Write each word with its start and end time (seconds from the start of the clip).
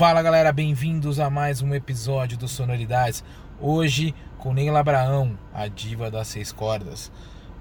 Fala 0.00 0.22
galera, 0.22 0.50
bem-vindos 0.50 1.20
a 1.20 1.28
mais 1.28 1.60
um 1.60 1.74
episódio 1.74 2.38
do 2.38 2.48
Sonoridades. 2.48 3.22
Hoje 3.60 4.14
com 4.38 4.54
Neila 4.54 4.80
Abraão, 4.80 5.38
a 5.52 5.68
diva 5.68 6.10
das 6.10 6.26
seis 6.28 6.50
cordas. 6.50 7.12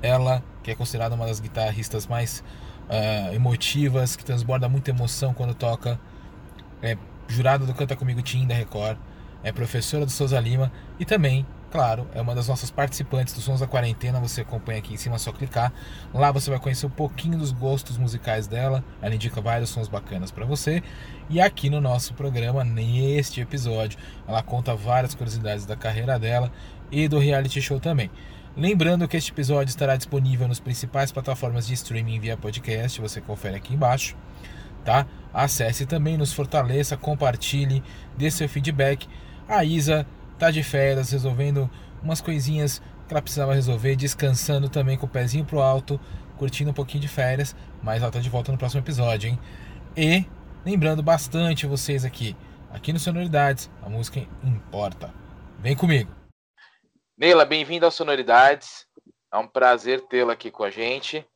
Ela, 0.02 0.42
que 0.64 0.72
é 0.72 0.76
considerada 0.76 1.16
uma 1.16 1.26
das 1.26 1.42
guitarristas 1.42 2.08
mais 2.08 2.42
uh, 2.88 3.34
emotivas, 3.34 4.16
que 4.16 4.24
transborda 4.24 4.70
muita 4.70 4.90
emoção 4.90 5.34
quando 5.34 5.54
toca, 5.54 6.00
é 6.82 6.98
jurada 7.28 7.66
do 7.66 7.74
Canta 7.74 7.94
Comigo 7.98 8.22
Team 8.22 8.48
da 8.48 8.56
Record, 8.56 8.98
é 9.44 9.52
professora 9.52 10.06
do 10.06 10.12
Souza 10.12 10.40
Lima 10.40 10.72
e 10.98 11.04
também 11.04 11.46
Claro, 11.72 12.08
é 12.16 12.22
uma 12.22 12.34
das 12.34 12.48
nossas 12.48 12.72
participantes 12.72 13.34
dos 13.36 13.44
Sons 13.44 13.60
da 13.60 13.68
Quarentena. 13.68 14.20
Você 14.20 14.42
acompanha 14.42 14.80
aqui 14.80 14.96
em 14.96 14.98
cima, 14.98 15.18
é 15.18 15.20
só 15.20 15.32
clicar. 15.32 15.72
Lá 16.12 16.32
você 16.32 16.50
vai 16.50 16.60
conhecer 16.60 16.88
um 16.88 16.90
pouquinho 16.90 17.38
dos 17.38 17.52
gostos 17.52 17.96
musicais 17.96 18.48
dela. 18.48 18.84
Ela 19.00 19.14
indica 19.14 19.40
vários 19.40 19.70
sons 19.70 19.88
bacanas 19.88 20.32
para 20.32 20.46
você. 20.46 20.82
E 21.30 21.40
aqui 21.40 21.70
no 21.70 21.80
nosso 21.80 22.16
programa, 22.16 22.64
neste 22.64 23.40
episódio, 23.40 24.00
ela 24.28 24.42
conta 24.42 24.76
várias 24.76 25.14
curiosidades 25.14 25.64
da 25.68 25.76
carreira 25.76 26.18
dela 26.18 26.52
e 26.92 27.08
do 27.08 27.20
reality 27.20 27.62
show 27.62 27.80
também. 27.80 28.10
Lembrando 28.58 29.08
que 29.08 29.16
este 29.16 29.32
episódio 29.32 29.70
estará 29.70 29.96
disponível 29.96 30.48
nas 30.48 30.60
principais 30.60 31.12
plataformas 31.12 31.68
de 31.68 31.76
streaming 31.76 32.20
via 32.20 32.36
podcast. 32.36 33.00
Você 33.00 33.22
confere 33.22 33.58
aqui 33.58 33.76
embaixo, 33.76 34.18
tá? 34.84 35.06
Acesse 35.32 35.86
também, 35.86 36.18
nos 36.18 36.34
fortaleça, 36.34 36.98
compartilhe, 36.98 37.84
dê 38.18 38.32
seu 38.32 38.50
feedback. 38.50 39.08
A 39.48 39.64
Isa 39.64 40.06
tá 40.40 40.52
de 40.52 40.64
férias, 40.64 41.12
resolvendo 41.12 41.70
umas 42.02 42.22
coisinhas 42.22 42.82
que 43.08 43.14
ela 43.14 43.22
precisava 43.22 43.54
resolver, 43.54 43.96
descansando 43.96 44.70
também 44.70 44.98
com 44.98 45.06
o 45.06 45.10
pezinho 45.10 45.46
pro 45.46 45.60
alto, 45.60 46.00
curtindo 46.38 46.72
um 46.72 46.74
pouquinho 46.74 47.02
de 47.02 47.08
férias, 47.08 47.56
mas 47.84 48.02
ela 48.02 48.12
tá 48.12 48.20
de 48.20 48.30
volta 48.30 48.52
no 48.52 48.58
próximo 48.58 48.82
episódio, 48.82 49.30
hein? 49.30 49.40
E 49.98 50.26
lembrando 50.66 51.04
bastante 51.04 51.68
vocês 51.68 52.06
aqui, 52.06 52.38
aqui 52.72 52.94
no 52.94 53.00
Sonoridades, 53.00 53.70
a 53.82 53.90
música 53.90 54.20
importa. 54.44 55.14
Vem 55.60 55.76
comigo. 55.76 56.16
Neila, 57.18 57.44
bem-vinda 57.44 57.86
ao 57.86 57.92
Sonoridades. 57.92 58.88
É 59.32 59.38
um 59.38 59.48
prazer 59.48 60.02
tê-la 60.08 60.34
aqui 60.34 60.50
com 60.50 60.64
a 60.64 60.72
gente. 60.72 61.28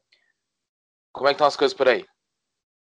Como 1.11 1.27
é 1.27 1.31
que 1.31 1.35
estão 1.35 1.47
as 1.47 1.57
coisas 1.57 1.75
por 1.75 1.89
aí? 1.89 2.05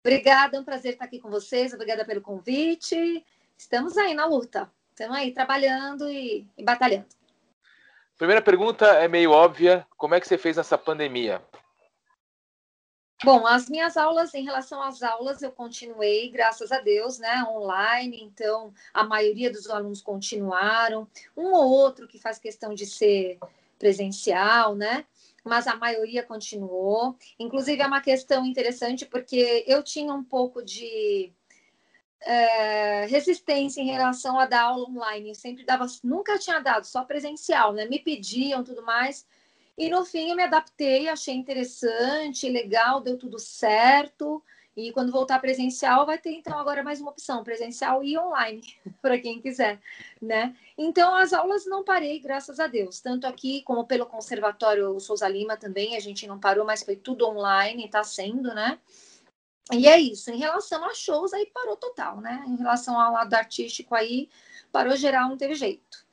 Obrigada, 0.03 0.57
é 0.57 0.59
um 0.59 0.65
prazer 0.65 0.93
estar 0.93 1.05
aqui 1.05 1.19
com 1.19 1.29
vocês. 1.29 1.73
Obrigada 1.73 2.03
pelo 2.03 2.21
convite. 2.21 3.23
Estamos 3.57 3.97
aí 3.97 4.13
na 4.13 4.25
luta. 4.25 4.69
Estamos 4.91 5.17
aí 5.17 5.33
trabalhando 5.33 6.09
e, 6.09 6.47
e 6.57 6.63
batalhando. 6.63 7.07
Primeira 8.17 8.41
pergunta 8.41 8.85
é 8.85 9.07
meio 9.07 9.31
óbvia. 9.31 9.85
Como 9.97 10.13
é 10.13 10.19
que 10.19 10.27
você 10.27 10.37
fez 10.37 10.57
nessa 10.57 10.77
pandemia? 10.77 11.41
Bom, 13.23 13.45
as 13.45 13.69
minhas 13.69 13.97
aulas, 13.97 14.33
em 14.33 14.43
relação 14.43 14.81
às 14.81 15.03
aulas, 15.03 15.43
eu 15.43 15.51
continuei, 15.51 16.29
graças 16.29 16.71
a 16.71 16.79
Deus, 16.79 17.19
né, 17.19 17.43
online. 17.49 18.19
Então, 18.21 18.73
a 18.91 19.03
maioria 19.03 19.51
dos 19.51 19.69
alunos 19.69 20.01
continuaram. 20.01 21.07
Um 21.37 21.51
ou 21.53 21.69
outro 21.69 22.07
que 22.07 22.19
faz 22.19 22.39
questão 22.39 22.73
de 22.73 22.85
ser 22.85 23.37
presencial, 23.77 24.75
né? 24.75 25.05
Mas 25.43 25.67
a 25.67 25.75
maioria 25.75 26.23
continuou. 26.23 27.15
Inclusive, 27.39 27.81
é 27.81 27.87
uma 27.87 28.01
questão 28.01 28.45
interessante, 28.45 29.05
porque 29.05 29.63
eu 29.67 29.83
tinha 29.83 30.13
um 30.13 30.23
pouco 30.23 30.63
de 30.63 31.31
é, 32.21 33.05
resistência 33.07 33.81
em 33.81 33.85
relação 33.85 34.39
a 34.39 34.45
dar 34.45 34.63
aula 34.63 34.87
online. 34.87 35.29
Eu 35.29 35.35
sempre 35.35 35.63
dava, 35.63 35.85
nunca 36.03 36.37
tinha 36.37 36.59
dado, 36.59 36.85
só 36.85 37.03
presencial, 37.03 37.73
né? 37.73 37.85
Me 37.85 37.99
pediam 37.99 38.63
tudo 38.63 38.83
mais. 38.83 39.25
E 39.77 39.89
no 39.89 40.05
fim 40.05 40.29
eu 40.29 40.35
me 40.35 40.43
adaptei, 40.43 41.09
achei 41.09 41.33
interessante, 41.33 42.49
legal, 42.49 43.01
deu 43.01 43.17
tudo 43.17 43.39
certo. 43.39 44.43
E 44.75 44.91
quando 44.93 45.11
voltar 45.11 45.39
presencial, 45.39 46.05
vai 46.05 46.17
ter 46.17 46.31
então 46.31 46.57
agora 46.57 46.81
mais 46.81 47.01
uma 47.01 47.11
opção, 47.11 47.43
presencial 47.43 48.03
e 48.03 48.17
online, 48.17 48.61
para 49.01 49.19
quem 49.19 49.41
quiser, 49.41 49.81
né? 50.21 50.55
Então 50.77 51.13
as 51.13 51.33
aulas 51.33 51.65
não 51.65 51.83
parei, 51.83 52.19
graças 52.19 52.59
a 52.59 52.67
Deus, 52.67 53.01
tanto 53.01 53.27
aqui 53.27 53.63
como 53.63 53.85
pelo 53.85 54.05
Conservatório 54.05 54.97
Souza 54.99 55.27
Lima 55.27 55.57
também, 55.57 55.97
a 55.97 55.99
gente 55.99 56.25
não 56.25 56.39
parou, 56.39 56.65
mas 56.65 56.83
foi 56.83 56.95
tudo 56.95 57.27
online, 57.27 57.85
está 57.85 58.01
sendo, 58.03 58.53
né? 58.53 58.79
E 59.71 59.87
é 59.87 59.99
isso. 59.99 60.29
Em 60.31 60.37
relação 60.37 60.83
a 60.83 60.93
shows, 60.93 61.33
aí 61.33 61.45
parou 61.53 61.75
total, 61.75 62.19
né? 62.19 62.43
Em 62.47 62.57
relação 62.57 62.99
ao 62.99 63.13
lado 63.13 63.33
artístico, 63.33 63.95
aí 63.95 64.29
parou 64.71 64.95
geral, 64.95 65.29
não 65.29 65.37
teve 65.37 65.55
jeito. 65.55 66.05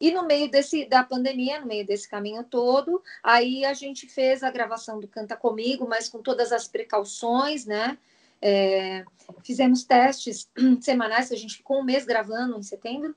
E 0.00 0.12
no 0.12 0.24
meio 0.24 0.48
desse, 0.50 0.84
da 0.84 1.02
pandemia, 1.02 1.60
no 1.60 1.66
meio 1.66 1.84
desse 1.84 2.08
caminho 2.08 2.44
todo, 2.44 3.02
aí 3.22 3.64
a 3.64 3.74
gente 3.74 4.06
fez 4.06 4.42
a 4.42 4.50
gravação 4.50 5.00
do 5.00 5.08
Canta 5.08 5.36
Comigo, 5.36 5.88
mas 5.88 6.08
com 6.08 6.22
todas 6.22 6.52
as 6.52 6.68
precauções, 6.68 7.64
né? 7.66 7.98
É, 8.40 9.04
fizemos 9.42 9.82
testes 9.82 10.48
semanais, 10.80 11.32
a 11.32 11.36
gente 11.36 11.56
ficou 11.56 11.80
um 11.80 11.84
mês 11.84 12.04
gravando 12.04 12.56
em 12.56 12.62
setembro. 12.62 13.14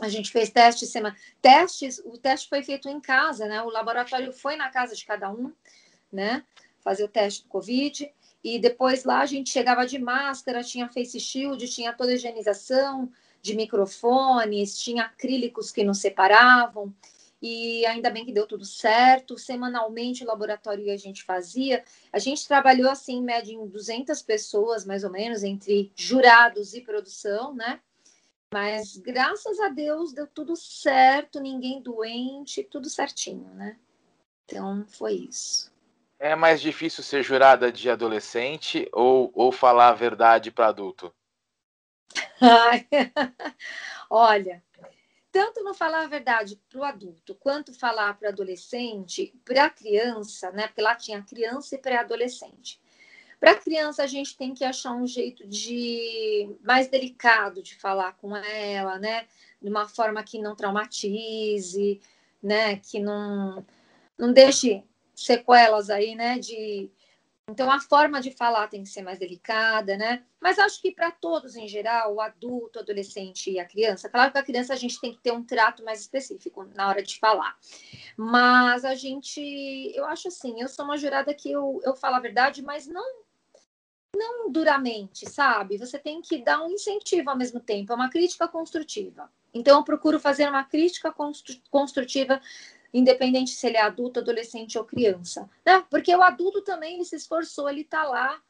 A 0.00 0.08
gente 0.08 0.30
fez 0.30 0.50
testes 0.50 0.90
semana 0.90 1.16
testes, 1.40 1.98
o 2.04 2.18
teste 2.18 2.48
foi 2.48 2.62
feito 2.62 2.88
em 2.88 3.00
casa, 3.00 3.46
né? 3.46 3.62
O 3.62 3.70
laboratório 3.70 4.32
foi 4.32 4.56
na 4.56 4.70
casa 4.70 4.94
de 4.94 5.04
cada 5.04 5.30
um, 5.30 5.52
né? 6.12 6.44
Fazer 6.80 7.04
o 7.04 7.08
teste 7.08 7.42
do 7.42 7.48
Covid. 7.48 8.10
E 8.46 8.60
depois 8.60 9.02
lá 9.02 9.22
a 9.22 9.26
gente 9.26 9.50
chegava 9.50 9.84
de 9.84 9.98
máscara, 9.98 10.62
tinha 10.62 10.88
face 10.88 11.18
shield, 11.18 11.68
tinha 11.68 11.92
toda 11.92 12.12
a 12.12 12.14
higienização 12.14 13.10
de 13.42 13.56
microfones, 13.56 14.78
tinha 14.78 15.02
acrílicos 15.02 15.72
que 15.72 15.82
nos 15.82 15.98
separavam. 15.98 16.94
E 17.42 17.84
ainda 17.86 18.08
bem 18.08 18.24
que 18.24 18.30
deu 18.30 18.46
tudo 18.46 18.64
certo. 18.64 19.36
Semanalmente 19.36 20.22
o 20.22 20.28
laboratório 20.28 20.92
a 20.92 20.96
gente 20.96 21.24
fazia. 21.24 21.84
A 22.12 22.20
gente 22.20 22.46
trabalhou 22.46 22.88
assim, 22.88 23.16
em 23.16 23.22
média, 23.24 23.52
em 23.52 23.66
200 23.66 24.22
pessoas, 24.22 24.84
mais 24.84 25.02
ou 25.02 25.10
menos, 25.10 25.42
entre 25.42 25.90
jurados 25.96 26.72
e 26.72 26.82
produção, 26.82 27.52
né? 27.52 27.80
Mas 28.54 28.96
graças 28.96 29.58
a 29.58 29.70
Deus 29.70 30.12
deu 30.12 30.28
tudo 30.28 30.54
certo, 30.54 31.40
ninguém 31.40 31.82
doente, 31.82 32.62
tudo 32.62 32.88
certinho, 32.88 33.52
né? 33.54 33.76
Então 34.44 34.86
foi 34.86 35.14
isso. 35.14 35.74
É 36.18 36.34
mais 36.34 36.60
difícil 36.60 37.04
ser 37.04 37.22
jurada 37.22 37.70
de 37.70 37.90
adolescente 37.90 38.88
ou, 38.92 39.30
ou 39.34 39.52
falar 39.52 39.88
a 39.88 39.94
verdade 39.94 40.50
para 40.50 40.68
adulto? 40.68 41.14
Olha, 44.08 44.62
tanto 45.30 45.62
não 45.62 45.74
falar 45.74 46.04
a 46.04 46.08
verdade 46.08 46.58
para 46.70 46.80
o 46.80 46.84
adulto 46.84 47.34
quanto 47.34 47.74
falar 47.74 48.14
para 48.14 48.26
o 48.26 48.28
adolescente, 48.30 49.34
para 49.44 49.66
a 49.66 49.70
criança, 49.70 50.50
né? 50.50 50.66
Porque 50.68 50.80
lá 50.80 50.94
tinha 50.94 51.22
criança 51.22 51.74
e 51.74 51.78
pré-adolescente. 51.78 52.80
Para 53.38 53.50
a 53.50 53.56
criança, 53.60 54.02
a 54.02 54.06
gente 54.06 54.34
tem 54.34 54.54
que 54.54 54.64
achar 54.64 54.92
um 54.92 55.06
jeito 55.06 55.46
de 55.46 56.56
mais 56.62 56.88
delicado 56.88 57.62
de 57.62 57.74
falar 57.74 58.12
com 58.14 58.34
ela, 58.34 58.98
né? 58.98 59.26
De 59.60 59.68
uma 59.68 59.86
forma 59.86 60.22
que 60.22 60.40
não 60.40 60.56
traumatize, 60.56 62.00
né? 62.42 62.76
Que 62.76 62.98
não, 62.98 63.62
não 64.16 64.32
deixe 64.32 64.82
sequelas 65.16 65.88
aí, 65.90 66.14
né? 66.14 66.38
De 66.38 66.90
então 67.48 67.70
a 67.70 67.78
forma 67.78 68.20
de 68.20 68.32
falar 68.32 68.66
tem 68.66 68.82
que 68.82 68.88
ser 68.88 69.02
mais 69.02 69.20
delicada, 69.20 69.96
né? 69.96 70.24
Mas 70.40 70.58
acho 70.58 70.82
que 70.82 70.90
para 70.90 71.12
todos 71.12 71.54
em 71.54 71.68
geral, 71.68 72.14
o 72.14 72.20
adulto, 72.20 72.78
o 72.78 72.82
adolescente 72.82 73.50
e 73.52 73.60
a 73.60 73.64
criança, 73.64 74.08
claro 74.08 74.32
que 74.32 74.38
a 74.38 74.42
criança 74.42 74.72
a 74.72 74.76
gente 74.76 75.00
tem 75.00 75.12
que 75.12 75.20
ter 75.20 75.32
um 75.32 75.44
trato 75.44 75.84
mais 75.84 76.00
específico 76.00 76.64
na 76.74 76.88
hora 76.88 77.02
de 77.02 77.18
falar. 77.20 77.56
Mas 78.16 78.84
a 78.84 78.96
gente, 78.96 79.40
eu 79.94 80.04
acho 80.06 80.26
assim, 80.28 80.60
eu 80.60 80.68
sou 80.68 80.84
uma 80.84 80.98
jurada 80.98 81.32
que 81.32 81.50
eu, 81.50 81.80
eu 81.84 81.94
falo 81.94 82.16
a 82.16 82.20
verdade, 82.20 82.62
mas 82.62 82.86
não 82.86 83.24
não 84.16 84.50
duramente, 84.50 85.28
sabe? 85.28 85.76
Você 85.76 85.98
tem 85.98 86.22
que 86.22 86.42
dar 86.42 86.62
um 86.62 86.70
incentivo 86.70 87.28
ao 87.28 87.36
mesmo 87.36 87.60
tempo, 87.60 87.92
é 87.92 87.94
uma 87.94 88.08
crítica 88.08 88.48
construtiva. 88.48 89.30
Então 89.52 89.78
eu 89.78 89.84
procuro 89.84 90.18
fazer 90.18 90.48
uma 90.48 90.64
crítica 90.64 91.14
construtiva 91.70 92.40
independente 92.92 93.50
se 93.50 93.66
ele 93.66 93.76
é 93.76 93.82
adulto, 93.82 94.20
adolescente 94.20 94.78
ou 94.78 94.84
criança, 94.84 95.48
né? 95.64 95.84
Porque 95.90 96.14
o 96.14 96.22
adulto 96.22 96.62
também 96.62 96.94
ele 96.94 97.04
se 97.04 97.16
esforçou, 97.16 97.68
ele 97.68 97.82
está 97.82 98.04
lá, 98.04 98.40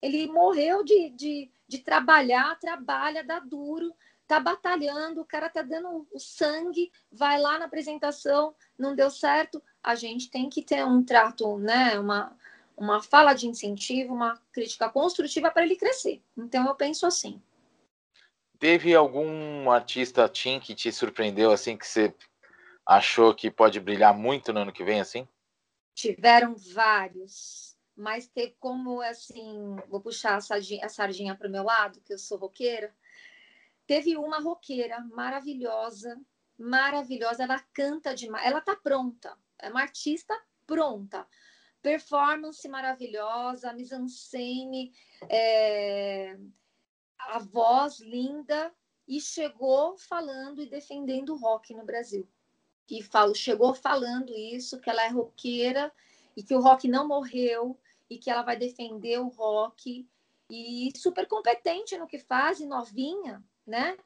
ele 0.00 0.26
morreu 0.26 0.82
de, 0.82 1.10
de, 1.10 1.50
de 1.68 1.78
trabalhar, 1.78 2.58
trabalha, 2.58 3.24
dá 3.24 3.38
duro, 3.38 3.94
tá 4.26 4.38
batalhando, 4.38 5.20
o 5.20 5.24
cara 5.24 5.48
tá 5.48 5.60
dando 5.60 6.06
o 6.12 6.18
sangue, 6.18 6.90
vai 7.10 7.38
lá 7.40 7.58
na 7.58 7.64
apresentação, 7.64 8.54
não 8.78 8.94
deu 8.94 9.10
certo, 9.10 9.62
a 9.82 9.94
gente 9.94 10.30
tem 10.30 10.48
que 10.48 10.62
ter 10.62 10.84
um 10.84 11.02
trato, 11.02 11.58
né? 11.58 11.98
Uma, 11.98 12.36
uma 12.76 13.02
fala 13.02 13.34
de 13.34 13.48
incentivo, 13.48 14.14
uma 14.14 14.40
crítica 14.52 14.88
construtiva 14.88 15.50
para 15.50 15.64
ele 15.64 15.76
crescer. 15.76 16.22
Então 16.36 16.66
eu 16.66 16.74
penso 16.74 17.06
assim. 17.06 17.42
Teve 18.58 18.94
algum 18.94 19.70
artista 19.70 20.28
teen 20.28 20.60
que 20.60 20.74
te 20.74 20.92
surpreendeu 20.92 21.50
assim 21.50 21.76
que 21.76 21.86
você 21.86 22.14
achou 22.86 23.34
que 23.34 23.50
pode 23.50 23.80
brilhar 23.80 24.16
muito 24.16 24.52
no 24.52 24.60
ano 24.60 24.72
que 24.72 24.84
vem, 24.84 25.00
assim? 25.00 25.28
Tiveram 25.94 26.54
vários, 26.56 27.76
mas 27.96 28.26
teve 28.28 28.56
como, 28.58 29.00
assim, 29.00 29.76
vou 29.88 30.00
puxar 30.00 30.36
a 30.36 30.40
sardinha, 30.40 30.88
sardinha 30.88 31.36
para 31.36 31.48
o 31.48 31.50
meu 31.50 31.62
lado, 31.62 32.00
que 32.00 32.12
eu 32.12 32.18
sou 32.18 32.38
roqueira. 32.38 32.94
Teve 33.86 34.16
uma 34.16 34.40
roqueira 34.40 35.00
maravilhosa, 35.00 36.20
maravilhosa, 36.58 37.42
ela 37.42 37.58
canta 37.72 38.14
demais, 38.14 38.46
ela 38.46 38.60
tá 38.60 38.76
pronta, 38.76 39.36
é 39.58 39.68
uma 39.68 39.82
artista 39.82 40.34
pronta. 40.66 41.26
Performance 41.82 42.68
maravilhosa, 42.68 43.72
mise-en-scène, 43.72 44.92
é 45.28 46.36
a 47.18 47.38
voz 47.38 48.00
linda 48.00 48.72
e 49.06 49.20
chegou 49.20 49.96
falando 49.98 50.62
e 50.62 50.66
defendendo 50.66 51.34
o 51.34 51.38
rock 51.38 51.74
no 51.74 51.84
Brasil. 51.84 52.28
E 52.90 53.02
falo, 53.02 53.34
chegou 53.34 53.72
falando 53.72 54.34
isso, 54.34 54.80
que 54.80 54.90
ela 54.90 55.04
é 55.04 55.08
roqueira 55.08 55.92
e 56.36 56.42
que 56.42 56.54
o 56.54 56.60
rock 56.60 56.88
não 56.88 57.06
morreu 57.06 57.78
e 58.08 58.18
que 58.18 58.28
ela 58.28 58.42
vai 58.42 58.56
defender 58.56 59.20
o 59.20 59.28
rock 59.28 60.08
e 60.50 60.90
super 60.96 61.26
competente 61.28 61.96
no 61.96 62.08
que 62.08 62.18
faz 62.18 62.58
e 62.58 62.66
novinha, 62.66 63.42
né? 63.64 63.96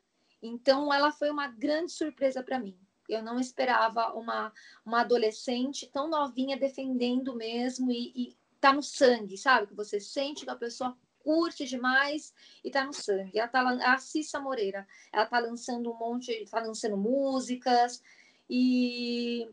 Então 0.42 0.92
ela 0.92 1.10
foi 1.10 1.30
uma 1.30 1.48
grande 1.48 1.92
surpresa 1.92 2.42
para 2.42 2.58
mim. 2.58 2.78
Eu 3.08 3.22
não 3.22 3.40
esperava 3.40 4.12
uma, 4.14 4.52
uma 4.84 5.00
adolescente 5.00 5.86
tão 5.90 6.08
novinha 6.08 6.58
defendendo 6.58 7.34
mesmo 7.34 7.90
e, 7.90 8.12
e 8.14 8.36
tá 8.60 8.72
no 8.72 8.82
sangue, 8.82 9.38
sabe? 9.38 9.68
Que 9.68 9.74
você 9.74 9.98
sente 9.98 10.44
que 10.44 10.50
a 10.50 10.56
pessoa 10.56 10.96
curte 11.20 11.64
demais 11.64 12.34
e 12.62 12.70
tá 12.70 12.84
no 12.84 12.92
sangue. 12.92 13.38
Ela 13.38 13.48
tá 13.48 13.92
a 13.92 13.98
Cissa 13.98 14.38
Moreira, 14.38 14.86
ela 15.10 15.24
tá 15.24 15.38
lançando 15.38 15.90
um 15.90 15.98
monte, 15.98 16.44
tá 16.50 16.60
lançando 16.60 16.96
músicas 16.98 18.02
e 18.48 19.48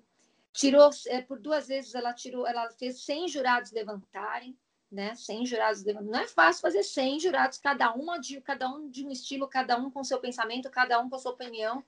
tirou 0.53 0.89
é, 1.07 1.21
por 1.21 1.39
duas 1.39 1.67
vezes 1.67 1.95
ela 1.95 2.13
tirou, 2.13 2.45
ela 2.45 2.69
fez 2.71 3.01
100 3.03 3.27
jurados 3.29 3.71
levantarem, 3.71 4.57
né? 4.91 5.15
100 5.15 5.45
jurados 5.45 5.83
levantarem. 5.83 6.11
Não 6.11 6.19
é 6.19 6.27
fácil 6.27 6.61
fazer 6.61 6.83
100 6.83 7.19
jurados, 7.21 7.57
cada 7.57 7.93
uma 7.93 8.19
de 8.19 8.41
cada 8.41 8.69
um 8.69 8.89
de 8.89 9.05
um 9.05 9.11
estilo, 9.11 9.47
cada 9.47 9.77
um 9.77 9.89
com 9.89 10.03
seu 10.03 10.19
pensamento, 10.19 10.69
cada 10.69 10.99
um 10.99 11.09
com 11.09 11.17
sua 11.17 11.31
opinião. 11.31 11.83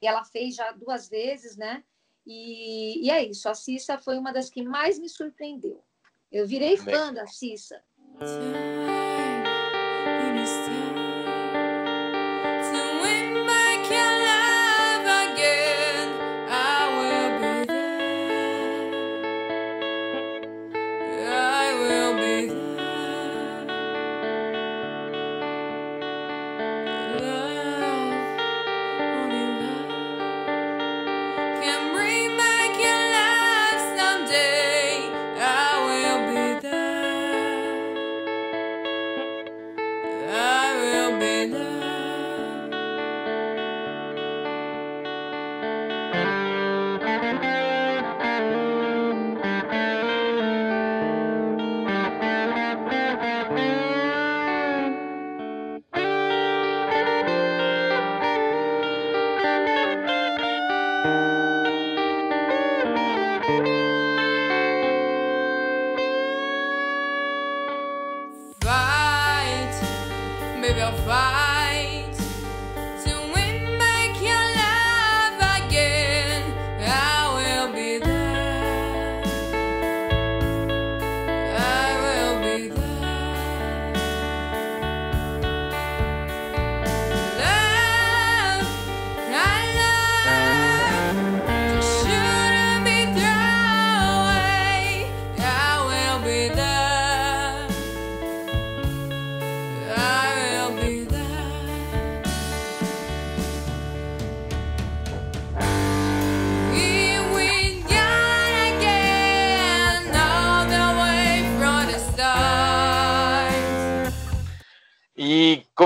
E 0.00 0.06
ela 0.06 0.24
fez 0.24 0.54
já 0.54 0.72
duas 0.72 1.08
vezes, 1.08 1.56
né? 1.56 1.84
E, 2.26 3.06
e 3.06 3.10
é 3.10 3.24
isso. 3.24 3.48
A 3.48 3.54
Cissa 3.54 3.98
foi 3.98 4.16
uma 4.18 4.32
das 4.32 4.48
que 4.48 4.62
mais 4.62 4.98
me 4.98 5.08
surpreendeu. 5.08 5.82
Eu 6.30 6.46
virei 6.46 6.76
fã 6.76 7.12
da 7.12 7.26
Cissa. 7.26 7.82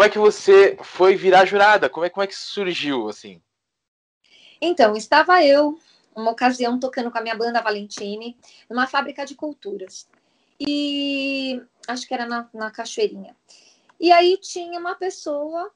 Como 0.05 0.09
é 0.09 0.11
que 0.11 0.19
você 0.19 0.77
foi 0.83 1.17
virar 1.17 1.47
jurada? 1.47 1.89
Como 1.89 2.05
é, 2.05 2.11
como 2.11 2.23
é 2.23 2.27
que 2.27 2.35
surgiu, 2.35 3.09
assim? 3.09 3.41
Então, 4.61 4.95
estava 4.95 5.43
eu, 5.43 5.79
uma 6.15 6.31
ocasião, 6.31 6.79
tocando 6.79 7.11
com 7.11 7.17
a 7.17 7.23
minha 7.23 7.35
banda 7.35 7.63
Valentine, 7.63 8.37
numa 8.69 8.87
fábrica 8.87 9.25
de 9.25 9.35
culturas. 9.35 10.07
E 10.61 11.59
acho 11.89 12.07
que 12.07 12.13
era 12.13 12.27
na, 12.27 12.49
na 12.53 12.71
Cachoeirinha. 12.71 13.35
E 13.99 14.13
aí 14.13 14.37
tinha 14.37 14.79
uma 14.79 14.95
pessoa, 14.95 15.73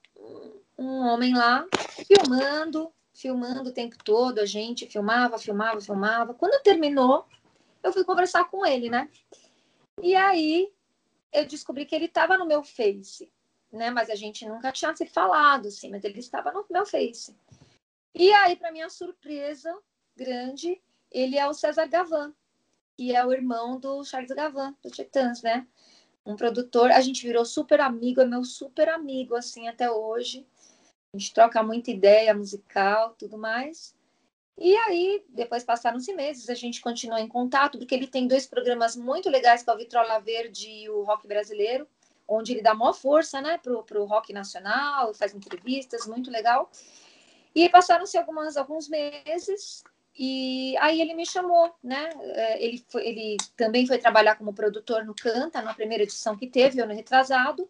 um 0.76 1.06
homem 1.06 1.34
lá, 1.34 1.66
filmando, 2.06 2.92
filmando 3.14 3.70
o 3.70 3.72
tempo 3.72 3.96
todo, 4.04 4.40
a 4.40 4.46
gente 4.46 4.86
filmava, 4.86 5.38
filmava, 5.38 5.80
filmava. 5.80 6.34
Quando 6.34 6.62
terminou, 6.62 7.24
eu 7.82 7.94
fui 7.94 8.04
conversar 8.04 8.44
com 8.44 8.66
ele, 8.66 8.90
né? 8.90 9.08
E 10.02 10.14
aí 10.14 10.70
eu 11.32 11.46
descobri 11.46 11.86
que 11.86 11.94
ele 11.94 12.06
estava 12.06 12.36
no 12.36 12.44
meu 12.44 12.62
Face 12.62 13.26
né? 13.72 13.90
Mas 13.90 14.10
a 14.10 14.14
gente 14.14 14.46
nunca 14.46 14.72
tinha 14.72 14.94
se 14.96 15.06
falado, 15.06 15.68
assim, 15.68 15.90
mas 15.90 16.04
ele 16.04 16.18
estava 16.18 16.52
no 16.52 16.64
meu 16.70 16.86
Face. 16.86 17.34
E 18.14 18.32
aí, 18.32 18.56
para 18.56 18.72
minha 18.72 18.88
surpresa 18.88 19.76
grande, 20.16 20.80
ele 21.10 21.38
é 21.38 21.46
o 21.46 21.54
César 21.54 21.86
Gavan, 21.86 22.34
que 22.96 23.14
é 23.14 23.24
o 23.24 23.32
irmão 23.32 23.78
do 23.78 24.04
Charles 24.04 24.32
Gavan, 24.32 24.74
do 24.82 24.90
Titãs, 24.90 25.42
né? 25.42 25.66
Um 26.26 26.36
produtor, 26.36 26.90
a 26.90 27.00
gente 27.00 27.26
virou 27.26 27.44
super 27.44 27.80
amigo, 27.80 28.20
é 28.20 28.26
meu 28.26 28.44
super 28.44 28.88
amigo, 28.88 29.34
assim, 29.34 29.68
até 29.68 29.90
hoje. 29.90 30.46
A 31.14 31.18
gente 31.18 31.32
troca 31.32 31.62
muita 31.62 31.90
ideia 31.90 32.34
musical, 32.34 33.14
tudo 33.18 33.38
mais. 33.38 33.94
E 34.58 34.76
aí, 34.76 35.24
depois 35.28 35.62
passaram-se 35.62 36.12
meses, 36.12 36.50
a 36.50 36.54
gente 36.54 36.80
continuou 36.80 37.20
em 37.20 37.28
contato, 37.28 37.78
porque 37.78 37.94
ele 37.94 38.08
tem 38.08 38.26
dois 38.26 38.46
programas 38.46 38.96
muito 38.96 39.30
legais, 39.30 39.62
que 39.62 39.70
é 39.70 39.72
o 39.72 39.76
Vitrola 39.76 40.18
Verde 40.18 40.68
e 40.68 40.90
o 40.90 41.04
Rock 41.04 41.28
Brasileiro, 41.28 41.88
onde 42.28 42.52
ele 42.52 42.62
dá 42.62 42.74
maior 42.74 42.92
força 42.92 43.40
né, 43.40 43.58
para 43.58 44.00
o 44.00 44.04
rock 44.04 44.32
nacional, 44.32 45.14
faz 45.14 45.34
entrevistas, 45.34 46.06
muito 46.06 46.30
legal. 46.30 46.70
E 47.54 47.68
passaram-se 47.70 48.18
alguns 48.18 48.88
meses, 48.88 49.82
e 50.16 50.76
aí 50.78 51.00
ele 51.00 51.14
me 51.14 51.24
chamou, 51.24 51.74
né? 51.82 52.10
É, 52.20 52.62
ele, 52.62 52.84
foi, 52.88 53.06
ele 53.06 53.36
também 53.56 53.86
foi 53.86 53.98
trabalhar 53.98 54.36
como 54.36 54.52
produtor 54.52 55.04
no 55.04 55.14
Canta, 55.14 55.62
na 55.62 55.72
primeira 55.72 56.04
edição 56.04 56.36
que 56.36 56.46
teve, 56.46 56.80
ano 56.80 56.92
retrasado, 56.92 57.68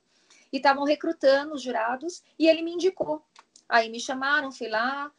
e 0.52 0.56
estavam 0.56 0.84
recrutando 0.84 1.54
os 1.54 1.62
jurados, 1.62 2.22
e 2.38 2.48
ele 2.48 2.62
me 2.62 2.72
indicou. 2.72 3.22
Aí 3.68 3.88
me 3.88 4.00
chamaram, 4.00 4.50
fui 4.50 4.68
lá, 4.68 5.10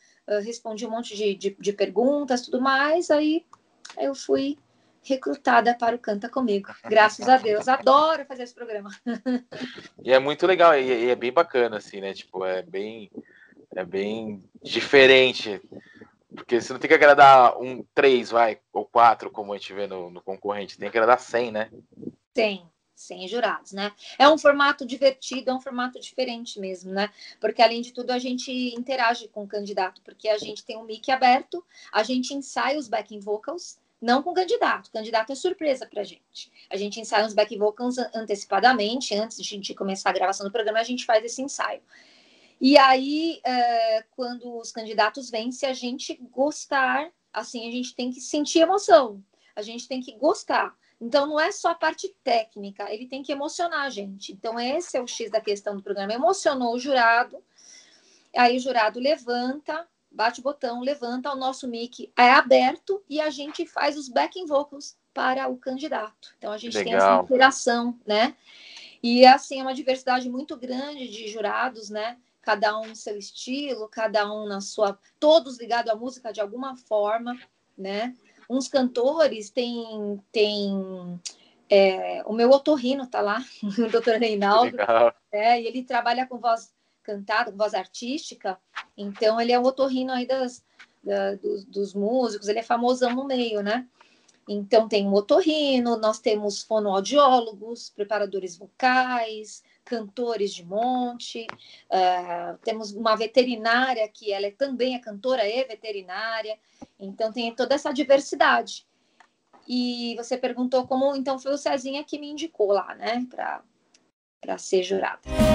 respondi 0.43 0.85
um 0.85 0.91
monte 0.91 1.15
de, 1.15 1.35
de, 1.35 1.57
de 1.59 1.73
perguntas, 1.73 2.41
tudo 2.41 2.61
mais, 2.61 3.09
aí 3.09 3.45
eu 3.97 4.13
fui 4.13 4.57
recrutada 5.03 5.75
para 5.75 5.95
o 5.95 5.99
Canta 5.99 6.29
Comigo. 6.29 6.69
Graças 6.83 7.27
a 7.27 7.37
Deus. 7.37 7.67
Adoro 7.67 8.25
fazer 8.25 8.43
esse 8.43 8.53
programa. 8.53 8.89
E 10.03 10.13
é 10.13 10.19
muito 10.19 10.47
legal, 10.47 10.77
e 10.79 11.09
é 11.09 11.15
bem 11.15 11.31
bacana, 11.31 11.77
assim, 11.77 11.99
né? 11.99 12.13
Tipo, 12.13 12.45
é 12.45 12.61
bem, 12.61 13.11
é 13.75 13.83
bem 13.83 14.41
diferente. 14.63 15.61
Porque 16.33 16.61
você 16.61 16.71
não 16.71 16.79
tem 16.79 16.87
que 16.87 16.93
agradar 16.93 17.59
um 17.61 17.83
três, 17.93 18.31
vai, 18.31 18.59
ou 18.71 18.85
quatro, 18.85 19.29
como 19.29 19.53
a 19.53 19.57
gente 19.57 19.73
vê 19.73 19.87
no, 19.87 20.09
no 20.09 20.21
concorrente. 20.21 20.77
Tem 20.77 20.89
que 20.89 20.97
agradar 20.97 21.19
100, 21.19 21.51
né? 21.51 21.69
Tem. 22.33 22.65
100 22.99 23.29
jurados, 23.29 23.71
né? 23.71 23.93
É 24.17 24.27
um 24.27 24.37
formato 24.37 24.85
divertido, 24.85 25.49
é 25.49 25.53
um 25.53 25.61
formato 25.61 25.99
diferente 25.99 26.59
mesmo, 26.59 26.91
né? 26.91 27.09
Porque 27.39 27.61
além 27.61 27.81
de 27.81 27.93
tudo 27.93 28.11
a 28.11 28.19
gente 28.19 28.51
interage 28.75 29.29
com 29.29 29.43
o 29.43 29.47
candidato, 29.47 30.01
porque 30.01 30.27
a 30.27 30.37
gente 30.37 30.65
tem 30.65 30.77
um 30.77 30.83
mic 30.83 31.09
aberto, 31.09 31.65
a 31.93 32.03
gente 32.03 32.33
ensaia 32.33 32.77
os 32.77 32.89
backing 32.89 33.21
vocals, 33.21 33.79
não 34.01 34.23
com 34.23 34.33
candidato. 34.33 34.87
O 34.87 34.91
candidato 34.91 35.31
é 35.31 35.35
surpresa 35.35 35.85
para 35.85 36.01
a 36.01 36.03
gente. 36.03 36.51
A 36.69 36.77
gente 36.77 36.99
ensaia 36.99 37.25
uns 37.25 37.33
back 37.33 37.55
vocals 37.57 37.97
antecipadamente, 38.13 39.13
antes 39.15 39.43
de 39.43 39.73
começar 39.73 40.09
a 40.09 40.13
gravação 40.13 40.45
do 40.45 40.51
programa, 40.51 40.79
a 40.79 40.83
gente 40.83 41.05
faz 41.05 41.23
esse 41.23 41.41
ensaio. 41.41 41.81
E 42.61 42.77
aí, 42.77 43.39
é, 43.43 44.03
quando 44.11 44.57
os 44.57 44.71
candidatos 44.71 45.29
vêm, 45.29 45.51
se 45.51 45.65
a 45.65 45.73
gente 45.73 46.15
gostar, 46.29 47.09
assim, 47.31 47.67
a 47.67 47.71
gente 47.71 47.95
tem 47.95 48.11
que 48.11 48.19
sentir 48.19 48.59
emoção, 48.59 49.23
a 49.55 49.61
gente 49.61 49.87
tem 49.87 50.01
que 50.01 50.13
gostar. 50.17 50.75
Então, 50.99 51.25
não 51.25 51.39
é 51.39 51.51
só 51.51 51.69
a 51.69 51.75
parte 51.75 52.13
técnica, 52.23 52.91
ele 52.93 53.07
tem 53.07 53.23
que 53.23 53.31
emocionar 53.31 53.85
a 53.85 53.89
gente. 53.89 54.33
Então, 54.33 54.59
esse 54.59 54.97
é 54.97 55.01
o 55.01 55.07
X 55.07 55.31
da 55.31 55.39
questão 55.39 55.77
do 55.77 55.83
programa. 55.83 56.13
Emocionou 56.13 56.75
o 56.75 56.79
jurado, 56.79 57.41
aí 58.35 58.57
o 58.57 58.59
jurado 58.59 58.99
levanta, 58.99 59.87
bate 60.11 60.39
o 60.39 60.43
botão, 60.43 60.81
levanta, 60.81 61.31
o 61.31 61.37
nosso 61.37 61.67
mic 61.67 62.11
é 62.17 62.31
aberto 62.31 63.03
e 63.09 63.19
a 63.21 63.29
gente 63.29 63.65
faz 63.65 63.97
os 63.97 64.09
backing 64.09 64.45
vocals 64.45 64.97
para 65.13 65.47
o 65.47 65.57
candidato. 65.57 66.33
Então, 66.37 66.51
a 66.51 66.57
gente 66.57 66.77
Legal. 66.77 66.91
tem 66.91 66.95
essa 66.95 67.23
interação, 67.23 67.99
né? 68.05 68.35
E, 69.01 69.25
assim, 69.25 69.59
é 69.59 69.63
uma 69.63 69.73
diversidade 69.73 70.29
muito 70.29 70.57
grande 70.57 71.07
de 71.07 71.27
jurados, 71.27 71.89
né? 71.89 72.17
Cada 72.41 72.77
um 72.79 72.87
no 72.87 72.95
seu 72.95 73.17
estilo, 73.17 73.87
cada 73.87 74.31
um 74.31 74.47
na 74.47 74.61
sua... 74.61 74.97
Todos 75.19 75.59
ligados 75.59 75.91
à 75.91 75.95
música 75.95 76.31
de 76.33 76.41
alguma 76.41 76.75
forma, 76.75 77.37
né? 77.77 78.15
uns 78.49 78.67
cantores 78.67 79.51
têm, 79.51 80.19
têm 80.31 81.21
é, 81.69 82.23
o 82.25 82.33
meu 82.33 82.49
otorrino 82.49 83.05
tá 83.05 83.21
lá, 83.21 83.43
o 83.77 83.91
doutor 83.91 84.15
Reinaldo, 84.15 84.75
é, 85.31 85.61
e 85.61 85.67
ele 85.67 85.83
trabalha 85.83 86.25
com 86.25 86.39
voz 86.39 86.73
cantada, 87.09 87.51
com 87.51 87.57
voz 87.57 87.73
artística, 87.73 88.59
então 88.95 89.41
ele 89.41 89.51
é 89.51 89.59
o 89.59 89.63
otorrino 89.63 90.11
aí 90.11 90.27
das, 90.27 90.63
da, 91.03 91.35
dos, 91.35 91.65
dos, 91.65 91.93
músicos, 91.95 92.47
ele 92.47 92.59
é 92.59 92.63
famosão 92.63 93.15
no 93.15 93.25
meio, 93.25 93.63
né? 93.63 93.87
Então 94.47 94.87
tem 94.87 95.07
um 95.07 95.13
otorrino, 95.13 95.97
nós 95.97 96.19
temos 96.19 96.61
fonoaudiólogos, 96.61 97.89
preparadores 97.89 98.57
vocais, 98.57 99.63
cantores 99.85 100.53
de 100.53 100.63
monte, 100.63 101.47
uh, 101.89 102.57
temos 102.63 102.91
uma 102.91 103.15
veterinária 103.15 104.07
que 104.07 104.31
ela 104.31 104.45
é, 104.45 104.51
também 104.51 104.95
é 104.95 104.99
cantora 104.99 105.47
e 105.47 105.63
veterinária, 105.65 106.57
então 106.99 107.31
tem 107.31 107.53
toda 107.55 107.75
essa 107.75 107.91
diversidade. 107.91 108.87
E 109.67 110.15
você 110.15 110.37
perguntou 110.37 110.87
como 110.87 111.15
então 111.15 111.37
foi 111.37 111.53
o 111.53 111.57
Cezinha 111.57 112.03
que 112.03 112.19
me 112.19 112.29
indicou 112.29 112.71
lá, 112.71 112.95
né, 112.95 113.27
para 114.41 114.57
ser 114.57 114.83
jurada. 114.83 115.38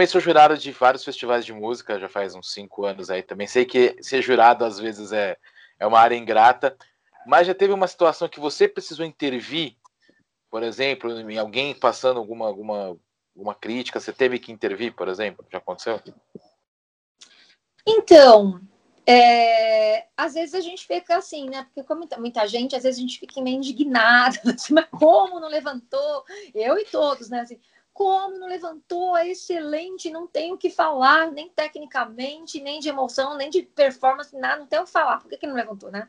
Também 0.00 0.08
sou 0.08 0.20
jurado 0.20 0.56
de 0.56 0.72
vários 0.72 1.04
festivais 1.04 1.44
de 1.44 1.52
música, 1.52 1.98
já 1.98 2.08
faz 2.08 2.34
uns 2.34 2.54
cinco 2.54 2.86
anos 2.86 3.10
aí 3.10 3.22
também. 3.22 3.46
Sei 3.46 3.66
que 3.66 4.02
ser 4.02 4.22
jurado 4.22 4.64
às 4.64 4.78
vezes 4.78 5.12
é, 5.12 5.36
é 5.78 5.86
uma 5.86 6.00
área 6.00 6.16
ingrata, 6.16 6.74
mas 7.26 7.46
já 7.46 7.54
teve 7.54 7.74
uma 7.74 7.86
situação 7.86 8.26
que 8.26 8.40
você 8.40 8.66
precisou 8.66 9.04
intervir, 9.04 9.76
por 10.50 10.62
exemplo, 10.62 11.30
em 11.30 11.36
alguém 11.36 11.74
passando 11.74 12.16
alguma, 12.16 12.46
alguma, 12.46 12.98
alguma 13.36 13.54
crítica, 13.54 14.00
você 14.00 14.10
teve 14.10 14.38
que 14.38 14.50
intervir, 14.50 14.94
por 14.94 15.06
exemplo? 15.06 15.44
Já 15.52 15.58
aconteceu? 15.58 16.00
Então, 17.86 18.58
é, 19.06 20.06
às 20.16 20.32
vezes 20.32 20.54
a 20.54 20.60
gente 20.60 20.86
fica 20.86 21.16
assim, 21.16 21.50
né? 21.50 21.64
Porque 21.64 21.82
como 21.82 22.08
muita 22.16 22.46
gente, 22.46 22.74
às 22.74 22.84
vezes 22.84 22.98
a 22.98 23.02
gente 23.02 23.18
fica 23.18 23.42
meio 23.42 23.58
indignado, 23.58 24.38
assim, 24.48 24.72
mas 24.72 24.86
como 24.90 25.38
não 25.38 25.48
levantou? 25.48 26.24
Eu 26.54 26.78
e 26.78 26.86
todos, 26.86 27.28
né? 27.28 27.40
Assim, 27.40 27.60
como 27.92 28.38
não 28.38 28.46
levantou? 28.46 29.16
É 29.16 29.28
excelente, 29.28 30.10
não 30.10 30.26
tem 30.26 30.52
o 30.52 30.56
que 30.56 30.70
falar, 30.70 31.30
nem 31.30 31.48
tecnicamente, 31.48 32.60
nem 32.60 32.80
de 32.80 32.88
emoção, 32.88 33.36
nem 33.36 33.50
de 33.50 33.62
performance, 33.62 34.36
nada, 34.36 34.60
não 34.60 34.66
tem 34.66 34.78
o 34.78 34.84
que 34.84 34.90
falar. 34.90 35.18
Por 35.18 35.28
que, 35.28 35.36
que 35.36 35.46
não 35.46 35.54
levantou, 35.54 35.90
né? 35.90 36.08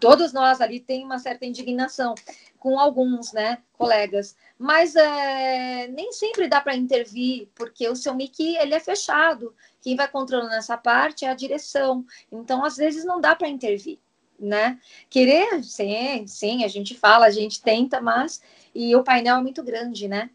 todos 0.00 0.32
nós 0.32 0.60
ali 0.60 0.80
tem 0.80 1.04
uma 1.04 1.18
certa 1.18 1.46
indignação 1.46 2.14
com 2.58 2.78
alguns, 2.78 3.32
né, 3.32 3.58
colegas. 3.72 4.36
Mas 4.58 4.96
é, 4.96 5.88
nem 5.88 6.12
sempre 6.12 6.48
dá 6.48 6.60
para 6.60 6.76
intervir, 6.76 7.48
porque 7.54 7.88
o 7.88 7.96
seu 7.96 8.14
mic 8.14 8.56
ele 8.56 8.74
é 8.74 8.80
fechado. 8.80 9.54
Quem 9.80 9.96
vai 9.96 10.08
controlando 10.08 10.54
essa 10.54 10.76
parte 10.76 11.24
é 11.24 11.28
a 11.28 11.34
direção. 11.34 12.04
Então, 12.30 12.64
às 12.64 12.76
vezes, 12.76 13.04
não 13.04 13.20
dá 13.20 13.34
para 13.34 13.48
intervir 13.48 13.98
né? 14.40 14.78
Querer, 15.10 15.62
sim, 15.62 16.26
sim, 16.26 16.64
a 16.64 16.68
gente 16.68 16.94
fala, 16.94 17.26
a 17.26 17.30
gente 17.30 17.60
tenta, 17.60 18.00
mas 18.00 18.40
e 18.74 18.96
o 18.96 19.04
painel 19.04 19.36
é 19.36 19.42
muito 19.42 19.62
grande, 19.62 20.08
né? 20.08 20.30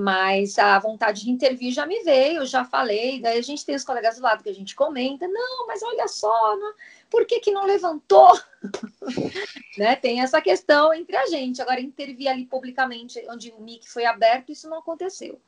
Mas 0.00 0.58
a 0.58 0.78
vontade 0.78 1.24
de 1.24 1.30
intervir 1.30 1.74
já 1.74 1.84
me 1.84 2.02
veio, 2.02 2.46
já 2.46 2.64
falei. 2.64 3.20
Daí 3.20 3.38
a 3.38 3.42
gente 3.42 3.66
tem 3.66 3.74
os 3.74 3.84
colegas 3.84 4.16
do 4.16 4.22
lado 4.22 4.42
que 4.42 4.48
a 4.48 4.54
gente 4.54 4.74
comenta, 4.74 5.28
não, 5.28 5.66
mas 5.66 5.82
olha 5.82 6.08
só, 6.08 6.56
não, 6.56 6.72
por 7.10 7.26
que, 7.26 7.38
que 7.38 7.50
não 7.50 7.66
levantou? 7.66 8.32
né? 9.76 9.94
Tem 9.96 10.22
essa 10.22 10.40
questão 10.40 10.94
entre 10.94 11.14
a 11.14 11.26
gente. 11.26 11.60
Agora, 11.60 11.82
intervir 11.82 12.28
ali 12.28 12.46
publicamente, 12.46 13.22
onde 13.28 13.50
o 13.50 13.60
mic 13.60 13.86
foi 13.90 14.06
aberto, 14.06 14.50
isso 14.50 14.70
não 14.70 14.78
aconteceu. 14.78 15.38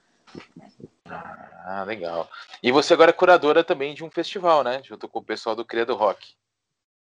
Ah, 1.06 1.84
legal. 1.86 2.28
E 2.62 2.70
você 2.70 2.92
agora 2.92 3.08
é 3.08 3.14
curadora 3.14 3.64
também 3.64 3.94
de 3.94 4.04
um 4.04 4.10
festival, 4.10 4.62
né? 4.62 4.82
Junto 4.84 5.08
com 5.08 5.20
o 5.20 5.24
pessoal 5.24 5.56
do 5.56 5.64
Cria 5.64 5.86
do 5.86 5.94
Rock. 5.94 6.34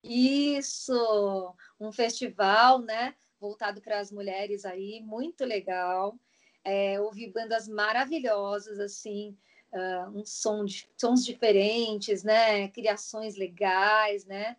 Isso, 0.03 1.53
um 1.79 1.91
festival, 1.91 2.79
né? 2.79 3.13
Voltado 3.39 3.81
para 3.81 3.99
as 3.99 4.11
mulheres 4.11 4.65
aí, 4.65 4.99
muito 5.03 5.45
legal 5.45 6.15
é, 6.65 7.00
ouvi 7.00 7.31
bandas 7.31 7.67
maravilhosas, 7.67 8.79
assim, 8.79 9.38
uh, 9.72 10.10
um 10.10 10.25
som 10.25 10.65
de, 10.65 10.89
sons 10.98 11.24
diferentes, 11.24 12.24
né? 12.24 12.67
Criações 12.69 13.38
legais, 13.38 14.25
né? 14.25 14.57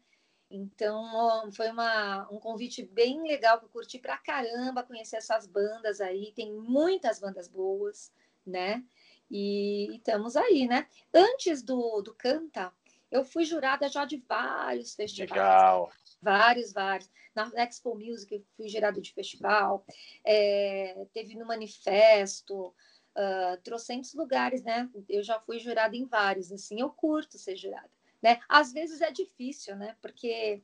Então, 0.48 1.50
foi 1.50 1.68
uma, 1.68 2.28
um 2.30 2.38
convite 2.38 2.84
bem 2.84 3.22
legal 3.22 3.58
que 3.58 3.64
eu 3.64 3.70
curti 3.70 3.98
pra 3.98 4.16
caramba 4.16 4.84
conhecer 4.84 5.16
essas 5.16 5.44
bandas 5.46 6.00
aí. 6.00 6.32
Tem 6.36 6.52
muitas 6.52 7.18
bandas 7.18 7.48
boas, 7.48 8.12
né? 8.46 8.84
E, 9.28 9.96
estamos 9.96 10.36
aí, 10.36 10.68
né? 10.68 10.86
Antes 11.12 11.62
do, 11.62 12.00
do 12.00 12.14
Canta, 12.14 12.72
eu 13.10 13.24
fui 13.24 13.44
jurada 13.44 13.88
já 13.88 14.04
de 14.04 14.18
vários 14.28 14.94
festivais. 14.94 15.32
Legal. 15.32 15.90
Vários, 16.20 16.72
vários. 16.72 17.10
Na 17.34 17.50
Expo 17.56 17.94
Music 17.94 18.44
fui 18.56 18.68
jurada 18.68 19.00
de 19.00 19.12
festival. 19.12 19.84
É, 20.24 21.06
teve 21.12 21.34
no 21.36 21.46
Manifesto. 21.46 22.74
Uh, 23.18 23.56
trocentos 23.62 24.12
lugares, 24.12 24.62
né? 24.62 24.90
Eu 25.08 25.22
já 25.22 25.40
fui 25.40 25.58
jurada 25.58 25.96
em 25.96 26.04
vários, 26.04 26.52
assim, 26.52 26.82
eu 26.82 26.90
curto 26.90 27.38
ser 27.38 27.56
jurada, 27.56 27.90
né? 28.22 28.38
Às 28.46 28.74
vezes 28.74 29.00
é 29.00 29.10
difícil, 29.10 29.74
né? 29.74 29.96
Porque, 30.02 30.62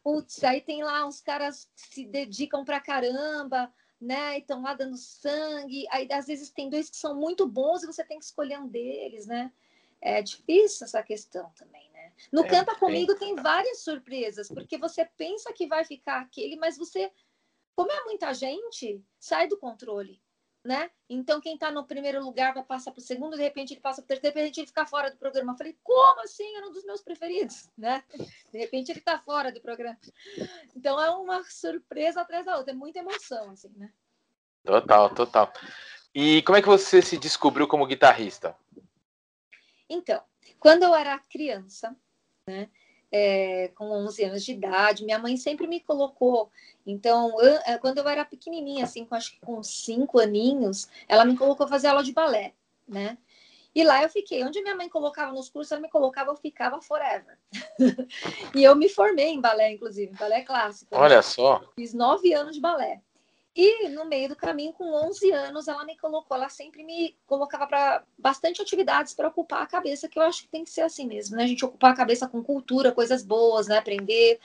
putz, 0.00 0.44
aí 0.44 0.60
tem 0.60 0.84
lá 0.84 1.04
uns 1.04 1.20
caras 1.20 1.68
que 1.74 1.80
se 1.92 2.06
dedicam 2.06 2.64
pra 2.64 2.78
caramba, 2.78 3.68
né? 4.00 4.36
E 4.36 4.40
estão 4.42 4.62
lá 4.62 4.74
dando 4.74 4.96
sangue. 4.96 5.88
Aí 5.90 6.06
às 6.12 6.28
vezes 6.28 6.50
tem 6.50 6.70
dois 6.70 6.88
que 6.88 6.96
são 6.96 7.16
muito 7.16 7.48
bons 7.48 7.82
e 7.82 7.86
você 7.86 8.04
tem 8.04 8.20
que 8.20 8.24
escolher 8.26 8.60
um 8.60 8.68
deles, 8.68 9.26
né? 9.26 9.52
É 10.00 10.22
difícil 10.22 10.84
essa 10.84 11.02
questão 11.02 11.50
também? 11.56 11.85
No 12.32 12.44
é, 12.44 12.48
Canta 12.48 12.74
Comigo 12.74 13.14
tem 13.14 13.34
várias 13.36 13.80
surpresas, 13.80 14.48
porque 14.48 14.78
você 14.78 15.04
pensa 15.16 15.52
que 15.52 15.66
vai 15.66 15.84
ficar 15.84 16.20
aquele, 16.20 16.56
mas 16.56 16.76
você, 16.76 17.10
como 17.74 17.92
é 17.92 18.04
muita 18.04 18.32
gente, 18.32 19.02
sai 19.18 19.48
do 19.48 19.58
controle, 19.58 20.20
né? 20.64 20.90
Então 21.08 21.40
quem 21.40 21.54
está 21.54 21.70
no 21.70 21.86
primeiro 21.86 22.22
lugar 22.22 22.54
vai 22.54 22.64
passar 22.64 22.90
para 22.90 23.00
o 23.00 23.04
segundo, 23.04 23.36
de 23.36 23.42
repente 23.42 23.74
ele 23.74 23.80
passa 23.80 24.02
para 24.02 24.06
o 24.06 24.08
terceiro, 24.08 24.34
de 24.34 24.40
repente 24.40 24.60
ele 24.60 24.66
fica 24.66 24.86
fora 24.86 25.10
do 25.10 25.16
programa. 25.16 25.52
Eu 25.52 25.56
falei, 25.56 25.78
como 25.82 26.20
assim? 26.22 26.56
Era 26.56 26.66
um 26.66 26.72
dos 26.72 26.84
meus 26.84 27.02
preferidos, 27.02 27.68
né? 27.76 28.02
De 28.52 28.58
repente 28.58 28.90
ele 28.90 28.98
está 28.98 29.18
fora 29.18 29.52
do 29.52 29.60
programa. 29.60 29.98
Então 30.74 31.00
é 31.00 31.10
uma 31.10 31.44
surpresa 31.44 32.22
atrás 32.22 32.44
da 32.44 32.56
outra, 32.56 32.72
é 32.72 32.76
muita 32.76 32.98
emoção, 32.98 33.50
assim, 33.50 33.72
né? 33.76 33.92
Total, 34.64 35.14
total. 35.14 35.52
E 36.12 36.42
como 36.42 36.56
é 36.56 36.62
que 36.62 36.68
você 36.68 37.00
se 37.00 37.16
descobriu 37.16 37.68
como 37.68 37.86
guitarrista? 37.86 38.56
Então, 39.88 40.20
quando 40.58 40.82
eu 40.82 40.94
era 40.94 41.18
criança, 41.18 41.96
né, 42.46 42.68
é, 43.10 43.68
com 43.74 43.90
11 43.90 44.24
anos 44.24 44.44
de 44.44 44.52
idade, 44.52 45.04
minha 45.04 45.18
mãe 45.18 45.36
sempre 45.36 45.66
me 45.66 45.80
colocou. 45.80 46.50
Então, 46.86 47.40
eu, 47.40 47.60
é, 47.66 47.78
quando 47.78 47.98
eu 47.98 48.08
era 48.08 48.24
pequenininha, 48.24 48.84
assim, 48.84 49.04
com, 49.04 49.14
acho 49.14 49.32
que 49.32 49.40
com 49.40 49.62
cinco 49.62 50.18
aninhos, 50.18 50.88
ela 51.08 51.24
me 51.24 51.36
colocou 51.36 51.66
a 51.66 51.68
fazer 51.68 51.88
aula 51.88 52.02
de 52.02 52.12
balé, 52.12 52.52
né? 52.86 53.18
E 53.74 53.84
lá 53.84 54.02
eu 54.02 54.08
fiquei. 54.08 54.42
Onde 54.42 54.62
minha 54.62 54.74
mãe 54.74 54.88
colocava 54.88 55.32
nos 55.32 55.50
cursos, 55.50 55.70
ela 55.70 55.82
me 55.82 55.90
colocava, 55.90 56.30
eu 56.30 56.36
ficava 56.36 56.80
forever. 56.80 57.38
e 58.54 58.64
eu 58.64 58.74
me 58.74 58.88
formei 58.88 59.28
em 59.28 59.40
balé, 59.40 59.72
inclusive, 59.72 60.16
balé 60.16 60.42
clássico. 60.42 60.96
Olha 60.96 61.16
né? 61.16 61.22
só. 61.22 61.62
Fiz 61.74 61.92
nove 61.92 62.32
anos 62.32 62.54
de 62.54 62.60
balé. 62.60 63.02
E 63.56 63.88
no 63.88 64.04
meio 64.04 64.28
do 64.28 64.36
caminho, 64.36 64.74
com 64.74 64.84
11 65.08 65.32
anos, 65.32 65.66
ela 65.66 65.82
me 65.82 65.96
colocou, 65.96 66.36
ela 66.36 66.50
sempre 66.50 66.84
me 66.84 67.16
colocava 67.26 67.66
para 67.66 68.04
bastante 68.18 68.60
atividades 68.60 69.14
para 69.14 69.28
ocupar 69.28 69.62
a 69.62 69.66
cabeça, 69.66 70.08
que 70.10 70.18
eu 70.18 70.22
acho 70.22 70.42
que 70.42 70.48
tem 70.48 70.62
que 70.62 70.68
ser 70.68 70.82
assim 70.82 71.06
mesmo, 71.06 71.36
né? 71.36 71.44
A 71.44 71.46
gente 71.46 71.64
ocupar 71.64 71.92
a 71.92 71.96
cabeça 71.96 72.28
com 72.28 72.44
cultura, 72.44 72.92
coisas 72.92 73.24
boas, 73.24 73.66
né? 73.66 73.78
Aprender. 73.78 74.38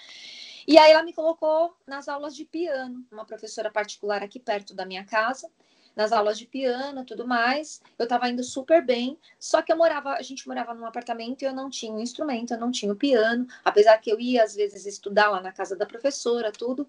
E 0.65 0.77
aí 0.77 0.93
ela 0.93 1.03
me 1.03 1.11
colocou 1.11 1.75
nas 1.85 2.07
aulas 2.07 2.33
de 2.33 2.45
piano, 2.45 3.05
uma 3.11 3.25
professora 3.25 3.69
particular 3.69 4.23
aqui 4.23 4.39
perto 4.39 4.73
da 4.73 4.85
minha 4.85 5.03
casa, 5.03 5.51
nas 5.93 6.13
aulas 6.13 6.39
de 6.39 6.45
piano, 6.45 7.03
tudo 7.03 7.27
mais. 7.27 7.81
Eu 7.99 8.05
estava 8.05 8.29
indo 8.29 8.45
super 8.45 8.81
bem, 8.81 9.17
só 9.37 9.61
que 9.61 9.73
eu 9.73 9.77
morava, 9.77 10.13
a 10.13 10.21
gente 10.21 10.47
morava 10.47 10.73
num 10.73 10.85
apartamento 10.85 11.41
e 11.41 11.45
eu 11.45 11.53
não 11.53 11.69
tinha 11.69 11.91
um 11.91 11.99
instrumento, 11.99 12.53
eu 12.53 12.59
não 12.59 12.71
tinha 12.71 12.93
o 12.93 12.95
piano, 12.95 13.45
apesar 13.61 13.97
que 13.97 14.09
eu 14.09 14.21
ia 14.21 14.41
às 14.41 14.55
vezes 14.55 14.85
estudar 14.85 15.29
lá 15.29 15.41
na 15.41 15.51
casa 15.51 15.75
da 15.75 15.85
professora, 15.85 16.49
tudo. 16.49 16.87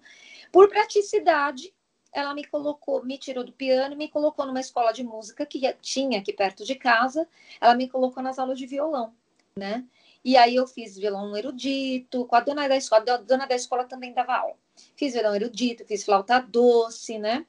Por 0.53 0.69
praticidade, 0.69 1.73
ela 2.13 2.33
me 2.33 2.43
colocou, 2.45 3.03
me 3.03 3.17
tirou 3.17 3.43
do 3.43 3.51
piano, 3.51 3.95
me 3.95 4.07
colocou 4.07 4.45
numa 4.45 4.59
escola 4.59 4.91
de 4.93 5.03
música 5.03 5.45
que 5.45 5.59
tinha 5.81 6.19
aqui 6.19 6.31
perto 6.31 6.63
de 6.63 6.75
casa. 6.75 7.27
Ela 7.59 7.75
me 7.75 7.89
colocou 7.89 8.21
nas 8.21 8.37
aulas 8.37 8.57
de 8.57 8.67
violão, 8.67 9.13
né? 9.55 9.83
E 10.23 10.37
aí 10.37 10.55
eu 10.55 10.67
fiz 10.67 10.97
violão 10.97 11.35
erudito, 11.35 12.25
com 12.25 12.35
a 12.35 12.39
dona 12.39 12.67
da 12.67 12.77
escola, 12.77 13.03
a 13.13 13.17
dona 13.17 13.45
da 13.45 13.55
escola 13.55 13.83
também 13.85 14.13
dava 14.13 14.35
aula. 14.35 14.55
Fiz 14.95 15.13
violão 15.13 15.35
erudito, 15.35 15.85
fiz 15.85 16.05
flauta 16.05 16.39
doce, 16.39 17.17
né? 17.17 17.45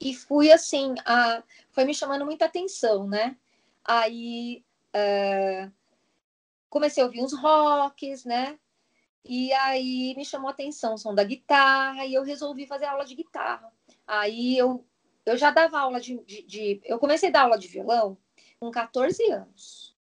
E 0.00 0.14
fui 0.14 0.52
assim, 0.52 0.94
a, 1.06 1.42
foi 1.70 1.84
me 1.84 1.94
chamando 1.94 2.24
muita 2.26 2.44
atenção, 2.44 3.06
né? 3.06 3.36
Aí 3.84 4.64
é, 4.92 5.70
comecei 6.68 7.02
a 7.02 7.06
ouvir 7.06 7.22
uns 7.22 7.32
rocks, 7.32 8.24
né? 8.24 8.58
E 9.24 9.52
aí 9.54 10.14
me 10.16 10.24
chamou 10.24 10.48
a 10.48 10.52
atenção 10.52 10.94
o 10.94 10.98
som 10.98 11.14
da 11.14 11.24
guitarra 11.24 12.04
e 12.04 12.14
eu 12.14 12.22
resolvi 12.22 12.66
fazer 12.66 12.86
aula 12.86 13.04
de 13.04 13.14
guitarra. 13.14 13.72
Aí 14.06 14.56
eu, 14.56 14.84
eu 15.24 15.36
já 15.36 15.50
dava 15.50 15.78
aula 15.78 16.00
de, 16.00 16.18
de, 16.24 16.42
de, 16.42 16.80
Eu 16.84 16.98
comecei 16.98 17.28
a 17.28 17.32
dar 17.32 17.42
aula 17.42 17.58
de 17.58 17.68
violão 17.68 18.16
com 18.60 18.70
14 18.70 19.30
anos. 19.30 19.96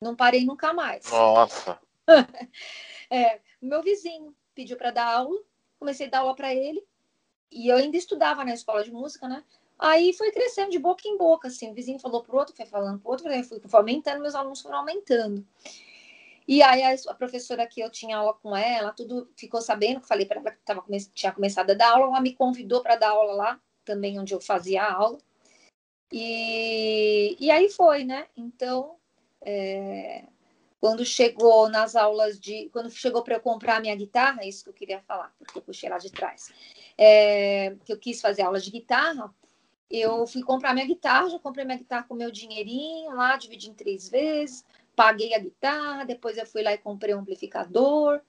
Não 0.00 0.16
parei 0.16 0.44
nunca 0.44 0.72
mais. 0.72 1.10
Nossa! 1.10 1.78
é, 3.10 3.40
meu 3.60 3.82
vizinho 3.82 4.34
pediu 4.54 4.76
para 4.76 4.90
dar 4.90 5.06
aula, 5.06 5.38
comecei 5.78 6.06
a 6.06 6.10
dar 6.10 6.18
aula 6.20 6.34
para 6.34 6.54
ele. 6.54 6.82
E 7.50 7.68
eu 7.68 7.76
ainda 7.76 7.96
estudava 7.96 8.44
na 8.44 8.54
escola 8.54 8.82
de 8.82 8.92
música, 8.92 9.28
né? 9.28 9.44
Aí 9.78 10.12
foi 10.12 10.30
crescendo 10.30 10.70
de 10.70 10.78
boca 10.78 11.02
em 11.06 11.16
boca, 11.16 11.48
assim. 11.48 11.70
O 11.70 11.74
vizinho 11.74 11.98
falou 11.98 12.22
pro 12.22 12.36
outro, 12.36 12.54
foi 12.54 12.66
falando 12.66 13.00
pro 13.00 13.10
outro, 13.10 13.28
eu 13.28 13.44
fui 13.44 13.60
aumentando, 13.72 14.20
meus 14.20 14.34
alunos 14.34 14.60
foram 14.60 14.78
aumentando. 14.78 15.46
E 16.46 16.62
aí 16.62 16.82
a, 16.82 17.14
professora 17.14 17.66
que 17.66 17.80
eu 17.80 17.90
tinha 17.90 18.16
aula 18.16 18.34
com 18.34 18.56
ela, 18.56 18.92
tudo 18.92 19.30
ficou 19.36 19.60
sabendo, 19.60 20.00
que 20.00 20.08
falei 20.08 20.26
para 20.26 20.40
ela 20.40 20.50
que 20.50 20.58
tava, 20.64 20.84
tinha 21.14 21.32
começado 21.32 21.70
a 21.70 21.74
dar 21.74 21.92
aula, 21.92 22.06
ela 22.06 22.20
me 22.20 22.34
convidou 22.34 22.82
para 22.82 22.96
dar 22.96 23.10
aula 23.10 23.32
lá, 23.32 23.60
também 23.84 24.18
onde 24.18 24.34
eu 24.34 24.40
fazia 24.40 24.82
a 24.82 24.92
aula. 24.92 25.18
E, 26.12 27.36
e 27.38 27.50
aí 27.50 27.68
foi, 27.68 28.04
né? 28.04 28.26
Então, 28.36 28.96
é, 29.42 30.24
quando 30.80 31.04
chegou 31.04 31.68
nas 31.68 31.94
aulas 31.94 32.40
de. 32.40 32.68
Quando 32.72 32.90
chegou 32.90 33.22
para 33.22 33.36
eu 33.36 33.40
comprar 33.40 33.76
a 33.76 33.80
minha 33.80 33.94
guitarra, 33.94 34.42
é 34.42 34.48
isso 34.48 34.64
que 34.64 34.70
eu 34.70 34.74
queria 34.74 35.00
falar, 35.02 35.32
porque 35.38 35.58
eu 35.58 35.62
puxei 35.62 35.88
lá 35.88 35.98
de 35.98 36.10
trás. 36.10 36.52
É, 36.98 37.76
que 37.84 37.92
eu 37.92 37.98
quis 37.98 38.20
fazer 38.20 38.42
aula 38.42 38.58
de 38.58 38.70
guitarra, 38.70 39.32
eu 39.90 40.26
fui 40.26 40.42
comprar 40.42 40.74
minha 40.74 40.86
guitarra, 40.86 41.30
já 41.30 41.38
comprei 41.38 41.64
minha 41.64 41.78
guitarra 41.78 42.04
com 42.08 42.14
meu 42.14 42.30
dinheirinho 42.30 43.14
lá, 43.14 43.36
dividi 43.36 43.70
em 43.70 43.74
três 43.74 44.08
vezes 44.08 44.64
paguei 45.00 45.32
a 45.34 45.38
guitarra, 45.38 46.04
depois 46.04 46.36
eu 46.36 46.44
fui 46.44 46.62
lá 46.62 46.74
e 46.74 46.78
comprei 46.78 47.14
um 47.14 47.20
amplificador. 47.20 48.20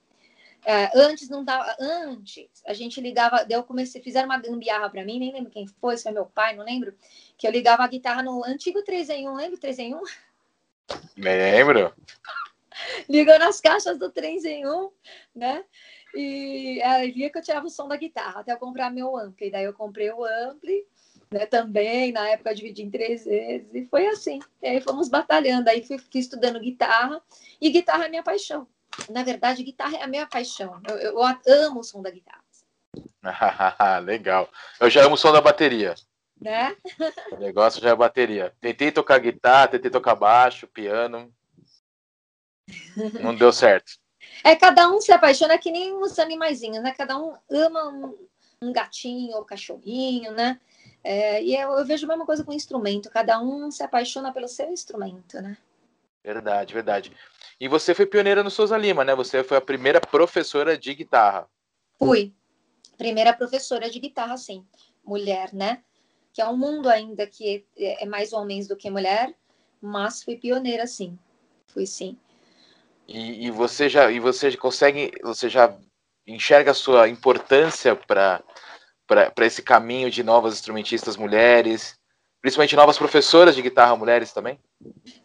É, 0.65 0.89
antes 0.95 1.27
não 1.27 1.43
dava, 1.43 1.75
antes 1.77 2.63
a 2.65 2.71
gente 2.71 3.01
ligava, 3.01 3.43
daí 3.43 3.57
eu 3.57 3.63
comecei, 3.63 4.01
fizeram 4.01 4.29
uma 4.29 4.37
gambiarra 4.37 4.89
para 4.89 5.03
mim, 5.03 5.19
nem 5.19 5.33
lembro 5.33 5.51
quem 5.51 5.67
foi, 5.67 5.97
se 5.97 6.03
foi 6.03 6.13
meu 6.13 6.27
pai, 6.27 6.55
não 6.55 6.63
lembro, 6.63 6.95
que 7.37 7.45
eu 7.45 7.51
ligava 7.51 7.83
a 7.83 7.87
guitarra 7.87 8.23
no 8.23 8.45
antigo 8.45 8.81
3 8.83 9.09
em 9.09 9.27
1, 9.27 9.35
lembra 9.35 9.59
3 9.59 9.79
em 9.79 9.95
1? 9.95 10.01
Lembro. 11.17 11.93
Ligou 13.09 13.37
nas 13.37 13.59
caixas 13.59 13.99
do 13.99 14.09
3 14.09 14.45
em 14.45 14.65
1, 14.65 14.91
né? 15.35 15.65
E 16.15 16.81
aí 16.83 17.11
via 17.11 17.29
que 17.29 17.37
eu 17.37 17.43
tirava 17.43 17.65
o 17.65 17.69
som 17.69 17.87
da 17.87 17.97
guitarra 17.97 18.39
até 18.39 18.53
eu 18.53 18.57
comprar 18.57 18.89
meu 18.91 19.17
ampli. 19.17 19.51
Daí 19.51 19.65
eu 19.65 19.73
comprei 19.73 20.09
o 20.09 20.23
ampli, 20.23 20.85
né, 21.31 21.45
também, 21.45 22.11
na 22.11 22.27
época 22.29 22.51
eu 22.51 22.55
dividi 22.55 22.83
em 22.83 22.91
três 22.91 23.23
vezes, 23.25 23.73
e 23.73 23.85
foi 23.85 24.05
assim. 24.07 24.39
E 24.61 24.67
aí 24.67 24.81
fomos 24.81 25.07
batalhando, 25.07 25.69
aí 25.69 25.85
fui, 25.85 25.97
fui, 25.97 26.19
estudando 26.19 26.59
guitarra, 26.59 27.21
e 27.59 27.69
guitarra 27.69 28.05
é 28.05 28.09
minha 28.09 28.23
paixão. 28.23 28.67
Na 29.09 29.23
verdade, 29.23 29.63
guitarra 29.63 29.97
é 29.97 30.03
a 30.03 30.07
minha 30.07 30.27
paixão. 30.27 30.81
Eu, 30.87 30.97
eu 30.97 31.65
amo 31.65 31.79
o 31.79 31.83
som 31.83 32.01
da 32.01 32.11
guitarra. 32.11 32.43
Legal. 34.03 34.49
Eu 34.79 34.89
já 34.89 35.05
amo 35.05 35.15
o 35.15 35.17
som 35.17 35.31
da 35.31 35.39
bateria. 35.39 35.95
Né? 36.39 36.75
o 37.31 37.37
negócio 37.37 37.81
já 37.81 37.89
é 37.89 37.91
a 37.91 37.95
bateria. 37.95 38.53
Tentei 38.59 38.91
tocar 38.91 39.19
guitarra, 39.19 39.69
tentei 39.69 39.91
tocar 39.91 40.15
baixo, 40.15 40.67
piano. 40.67 41.33
Não 43.21 43.35
deu 43.35 43.51
certo. 43.51 43.93
É, 44.43 44.55
cada 44.55 44.89
um 44.89 44.99
se 45.01 45.11
apaixona 45.11 45.57
que 45.57 45.71
nem 45.71 45.93
os 45.93 46.17
animaizinhos, 46.17 46.81
né? 46.81 46.93
Cada 46.97 47.17
um 47.17 47.35
ama 47.49 47.89
um, 47.89 48.27
um 48.61 48.71
gatinho 48.71 49.35
ou 49.35 49.45
cachorrinho, 49.45 50.31
né? 50.31 50.59
É, 51.03 51.43
e 51.43 51.55
eu, 51.55 51.71
eu, 51.71 51.85
vejo 51.85 52.05
a 52.05 52.09
mesma 52.09 52.25
coisa 52.25 52.43
com 52.43 52.53
instrumento, 52.53 53.09
cada 53.09 53.39
um 53.41 53.71
se 53.71 53.83
apaixona 53.83 54.31
pelo 54.31 54.47
seu 54.47 54.69
instrumento, 54.71 55.41
né? 55.41 55.57
Verdade, 56.23 56.73
verdade. 56.73 57.11
E 57.59 57.67
você 57.67 57.95
foi 57.95 58.05
pioneira 58.05 58.43
no 58.43 58.51
Souza 58.51 58.77
Lima, 58.77 59.03
né? 59.03 59.15
Você 59.15 59.43
foi 59.43 59.57
a 59.57 59.61
primeira 59.61 59.99
professora 59.99 60.77
de 60.77 60.93
guitarra. 60.93 61.47
Fui. 61.97 62.33
Primeira 62.97 63.33
professora 63.33 63.89
de 63.89 63.99
guitarra, 63.99 64.37
sim. 64.37 64.65
Mulher, 65.03 65.51
né? 65.53 65.83
Que 66.31 66.41
é 66.41 66.47
um 66.47 66.55
mundo 66.55 66.87
ainda 66.87 67.25
que 67.25 67.65
é, 67.77 68.03
é 68.03 68.05
mais 68.05 68.33
homens 68.33 68.67
do 68.67 68.75
que 68.75 68.89
mulher, 68.89 69.33
mas 69.81 70.23
fui 70.23 70.35
pioneira, 70.37 70.85
sim. 70.85 71.17
Fui 71.65 71.87
sim. 71.87 72.17
E, 73.07 73.47
e 73.47 73.51
você 73.51 73.89
já 73.89 74.11
e 74.11 74.19
você 74.19 74.55
consegue, 74.55 75.11
você 75.23 75.49
já 75.49 75.75
enxerga 76.27 76.71
a 76.71 76.75
sua 76.75 77.09
importância 77.09 77.95
para 77.95 78.43
para 79.33 79.45
esse 79.45 79.61
caminho 79.61 80.09
de 80.09 80.23
novas 80.23 80.53
instrumentistas 80.53 81.17
mulheres, 81.17 81.97
principalmente 82.41 82.75
novas 82.75 82.97
professoras 82.97 83.55
de 83.55 83.61
guitarra 83.61 83.95
mulheres 83.95 84.31
também? 84.31 84.57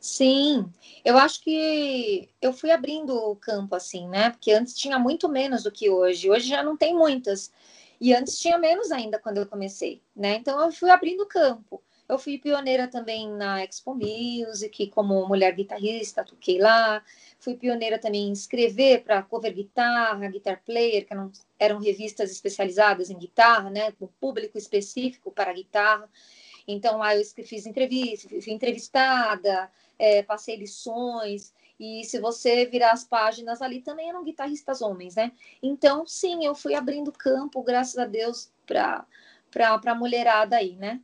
Sim, 0.00 0.66
eu 1.04 1.16
acho 1.16 1.40
que 1.42 2.28
eu 2.42 2.52
fui 2.52 2.70
abrindo 2.70 3.14
o 3.14 3.36
campo 3.36 3.76
assim, 3.76 4.08
né? 4.08 4.30
Porque 4.30 4.52
antes 4.52 4.74
tinha 4.74 4.98
muito 4.98 5.28
menos 5.28 5.62
do 5.62 5.70
que 5.70 5.88
hoje. 5.88 6.28
Hoje 6.28 6.48
já 6.48 6.62
não 6.62 6.76
tem 6.76 6.94
muitas. 6.94 7.52
E 8.00 8.12
antes 8.12 8.38
tinha 8.38 8.58
menos 8.58 8.90
ainda 8.90 9.18
quando 9.18 9.38
eu 9.38 9.46
comecei, 9.46 10.02
né? 10.14 10.34
Então 10.34 10.60
eu 10.60 10.72
fui 10.72 10.90
abrindo 10.90 11.22
o 11.22 11.26
campo. 11.26 11.82
Eu 12.08 12.18
fui 12.18 12.38
pioneira 12.38 12.86
também 12.86 13.28
na 13.28 13.64
Expo 13.64 13.94
Music, 13.94 14.88
como 14.88 15.26
mulher 15.26 15.52
guitarrista, 15.54 16.24
toquei 16.24 16.58
lá. 16.58 17.02
Fui 17.40 17.56
pioneira 17.56 17.98
também 17.98 18.28
em 18.28 18.32
escrever 18.32 19.02
para 19.02 19.22
cover 19.22 19.52
guitarra, 19.52 20.28
guitar 20.28 20.62
player, 20.64 21.04
que 21.04 21.12
eram, 21.12 21.32
eram 21.58 21.78
revistas 21.78 22.30
especializadas 22.30 23.10
em 23.10 23.18
guitarra, 23.18 23.70
né, 23.70 23.92
com 23.92 24.06
público 24.06 24.56
específico 24.56 25.32
para 25.32 25.52
guitarra. 25.52 26.08
Então 26.66 26.98
lá 26.98 27.16
eu 27.16 27.24
fiz 27.44 27.66
entrevista, 27.66 28.28
fui 28.28 28.52
entrevistada, 28.52 29.70
é, 29.98 30.22
passei 30.22 30.56
lições. 30.56 31.52
E 31.78 32.04
se 32.04 32.18
você 32.20 32.66
virar 32.66 32.92
as 32.92 33.04
páginas 33.04 33.60
ali, 33.60 33.82
também 33.82 34.08
eram 34.08 34.24
guitarristas 34.24 34.80
homens, 34.80 35.16
né? 35.16 35.32
Então, 35.62 36.06
sim, 36.06 36.44
eu 36.44 36.54
fui 36.54 36.74
abrindo 36.74 37.12
campo, 37.12 37.62
graças 37.62 37.98
a 37.98 38.06
Deus, 38.06 38.50
para 38.64 39.04
a 39.84 39.94
mulherada 39.94 40.56
aí, 40.56 40.74
né? 40.76 41.00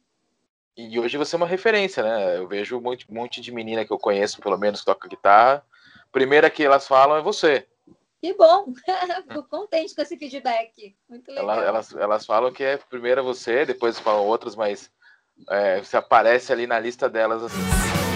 E 0.76 0.98
hoje 0.98 1.18
você 1.18 1.36
é 1.36 1.38
uma 1.38 1.46
referência, 1.46 2.02
né? 2.02 2.38
Eu 2.38 2.48
vejo 2.48 2.78
um 2.78 2.80
monte, 2.80 3.06
um 3.10 3.14
monte 3.14 3.40
de 3.40 3.52
menina 3.52 3.84
que 3.84 3.92
eu 3.92 3.98
conheço, 3.98 4.40
pelo 4.40 4.56
menos, 4.56 4.80
que 4.80 4.86
toca 4.86 5.08
guitarra. 5.08 5.64
Primeira 6.10 6.48
que 6.48 6.64
elas 6.64 6.86
falam 6.86 7.16
é 7.16 7.20
você. 7.20 7.66
Que 8.22 8.34
bom! 8.34 8.72
Fico 9.28 9.42
contente 9.44 9.94
com 9.94 10.02
esse 10.02 10.16
feedback. 10.16 10.94
Muito 11.08 11.28
legal. 11.30 11.50
Elas, 11.50 11.66
elas, 11.66 11.94
elas 11.94 12.26
falam 12.26 12.52
que 12.52 12.62
é 12.62 12.76
primeiro 12.76 13.22
você, 13.22 13.66
depois 13.66 13.98
falam 13.98 14.24
outras, 14.24 14.54
mas 14.54 14.90
é, 15.50 15.82
você 15.82 15.96
aparece 15.96 16.52
ali 16.52 16.66
na 16.66 16.78
lista 16.78 17.08
delas 17.08 17.42
assim. 17.42 18.11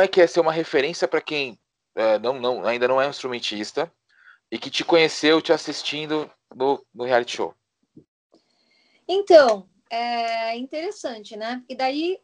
Como 0.00 0.06
é 0.06 0.08
que 0.08 0.22
é 0.22 0.26
ser 0.26 0.40
uma 0.40 0.50
referência 0.50 1.06
para 1.06 1.20
quem 1.20 1.60
é, 1.94 2.18
não, 2.18 2.40
não, 2.40 2.66
ainda 2.66 2.88
não 2.88 2.98
é 2.98 3.06
um 3.06 3.10
instrumentista 3.10 3.92
e 4.50 4.58
que 4.58 4.70
te 4.70 4.82
conheceu 4.82 5.42
te 5.42 5.52
assistindo 5.52 6.30
no, 6.54 6.82
no 6.94 7.04
reality 7.04 7.36
show? 7.36 7.54
Então, 9.06 9.68
é 9.90 10.56
interessante, 10.56 11.36
né? 11.36 11.58
Porque 11.58 11.74
daí 11.74 12.18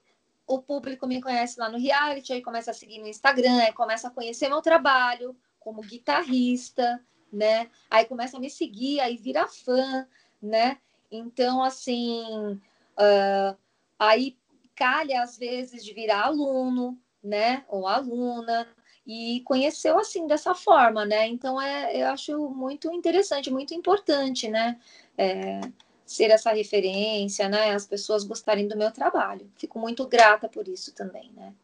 o 0.46 0.62
público 0.62 1.06
me 1.06 1.20
conhece 1.20 1.60
lá 1.60 1.68
no 1.68 1.76
reality, 1.76 2.32
aí 2.32 2.40
começa 2.40 2.70
a 2.70 2.74
seguir 2.74 2.98
no 2.98 3.08
Instagram, 3.08 3.58
aí 3.58 3.74
começa 3.74 4.08
a 4.08 4.10
conhecer 4.10 4.48
meu 4.48 4.62
trabalho 4.62 5.36
como 5.60 5.82
guitarrista, 5.82 7.04
né? 7.30 7.68
Aí 7.90 8.06
começa 8.06 8.38
a 8.38 8.40
me 8.40 8.48
seguir, 8.48 9.00
aí 9.00 9.18
vira 9.18 9.46
fã, 9.48 10.08
né? 10.40 10.78
Então, 11.10 11.62
assim, 11.62 12.54
uh, 12.54 13.58
aí 13.98 14.38
calha 14.74 15.22
às 15.22 15.36
vezes 15.36 15.84
de 15.84 15.92
virar 15.92 16.22
aluno, 16.22 16.98
né? 17.26 17.64
Ou 17.68 17.86
aluna, 17.86 18.66
e 19.06 19.40
conheceu 19.44 19.98
assim 19.98 20.26
dessa 20.26 20.54
forma, 20.54 21.04
né? 21.04 21.26
Então 21.26 21.60
é, 21.60 21.96
eu 21.96 22.08
acho 22.08 22.50
muito 22.50 22.92
interessante, 22.92 23.50
muito 23.50 23.72
importante, 23.72 24.48
né? 24.48 24.78
É, 25.16 25.60
ser 26.04 26.30
essa 26.30 26.52
referência, 26.52 27.48
né? 27.48 27.72
As 27.72 27.86
pessoas 27.86 28.24
gostarem 28.24 28.66
do 28.66 28.76
meu 28.76 28.90
trabalho. 28.90 29.50
Fico 29.56 29.78
muito 29.78 30.06
grata 30.06 30.48
por 30.48 30.66
isso 30.66 30.92
também, 30.94 31.30
né? 31.32 31.54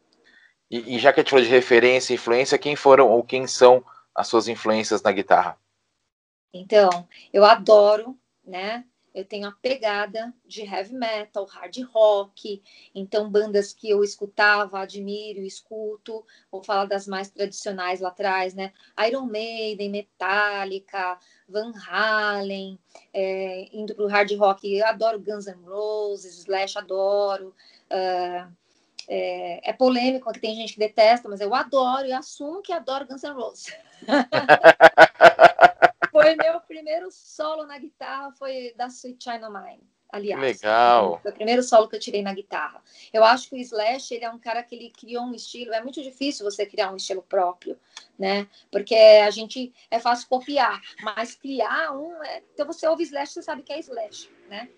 E, 0.71 0.95
e 0.95 0.99
já 0.99 1.11
que 1.11 1.19
a 1.19 1.23
gente 1.23 1.29
falou 1.29 1.45
de 1.45 1.51
referência 1.51 2.13
e 2.13 2.15
influência, 2.15 2.57
quem 2.57 2.75
foram 2.75 3.09
ou 3.09 3.23
quem 3.23 3.45
são 3.45 3.83
as 4.15 4.27
suas 4.27 4.47
influências 4.47 5.01
na 5.01 5.11
guitarra? 5.11 5.57
Então, 6.53 7.07
eu 7.31 7.43
adoro, 7.43 8.17
né? 8.45 8.85
Eu 9.13 9.23
tenho 9.23 9.47
a 9.47 9.51
pegada 9.51 10.33
de 10.45 10.63
heavy 10.63 10.93
metal, 10.93 11.45
hard 11.45 11.77
rock, 11.93 12.61
então 12.95 13.29
bandas 13.29 13.71
que 13.71 13.89
eu 13.89 14.03
escutava, 14.03 14.79
admiro, 14.79 15.41
escuto, 15.41 16.25
vou 16.51 16.63
falar 16.63 16.85
das 16.85 17.07
mais 17.07 17.29
tradicionais 17.29 17.99
lá 17.99 18.09
atrás, 18.09 18.53
né? 18.53 18.73
Iron 19.07 19.25
Maiden, 19.25 19.89
Metallica, 19.89 21.19
Van 21.47 21.71
Halen, 21.87 22.79
é, 23.13 23.69
indo 23.71 23.93
para 23.93 24.05
o 24.05 24.07
hard 24.07 24.31
rock, 24.33 24.73
eu 24.73 24.85
adoro 24.85 25.19
Guns 25.19 25.45
N' 25.45 25.63
Roses, 25.63 26.39
Slash 26.39 26.77
adoro, 26.77 27.53
uh, 27.91 28.51
é, 29.07 29.69
é, 29.69 29.73
polêmico, 29.73 30.31
que 30.31 30.39
tem 30.39 30.55
gente 30.55 30.73
que 30.73 30.79
detesta, 30.79 31.29
mas 31.29 31.41
eu 31.41 31.53
adoro 31.53 32.07
e 32.07 32.13
assumo 32.13 32.61
que 32.61 32.73
adoro 32.73 33.05
Guns 33.05 33.23
N' 33.23 33.33
Roses. 33.33 33.75
foi 36.23 36.35
meu 36.35 36.59
primeiro 36.61 37.09
solo 37.11 37.65
na 37.65 37.77
guitarra, 37.77 38.31
foi 38.33 38.73
da 38.75 38.87
Sweet 38.87 39.23
China 39.23 39.49
Mine. 39.49 39.93
Aliás, 40.13 40.39
legal. 40.39 41.19
Foi 41.23 41.31
o 41.31 41.33
primeiro 41.33 41.63
solo 41.63 41.89
que 41.89 41.95
eu 41.95 41.99
tirei 41.99 42.21
na 42.21 42.35
guitarra. 42.35 42.83
Eu 43.11 43.23
acho 43.23 43.49
que 43.49 43.55
o 43.55 43.57
Slash 43.57 44.13
ele 44.13 44.23
é 44.23 44.29
um 44.29 44.37
cara 44.37 44.61
que 44.61 44.75
ele 44.75 44.91
criou 44.91 45.23
um 45.23 45.33
estilo. 45.33 45.73
É 45.73 45.81
muito 45.81 46.03
difícil 46.03 46.45
você 46.45 46.67
criar 46.67 46.91
um 46.91 46.95
estilo 46.95 47.23
próprio, 47.23 47.79
né? 48.17 48.47
Porque 48.71 48.93
a 48.93 49.31
gente 49.31 49.73
é 49.89 49.99
fácil 49.99 50.29
copiar, 50.29 50.79
mas 51.01 51.33
criar 51.33 51.97
um. 51.97 52.23
É... 52.23 52.43
Então 52.53 52.67
você 52.67 52.87
ouve 52.87 53.01
Slash, 53.01 53.33
você 53.33 53.41
sabe 53.41 53.63
que 53.63 53.73
é 53.73 53.79
Slash, 53.79 54.29
né? 54.47 54.69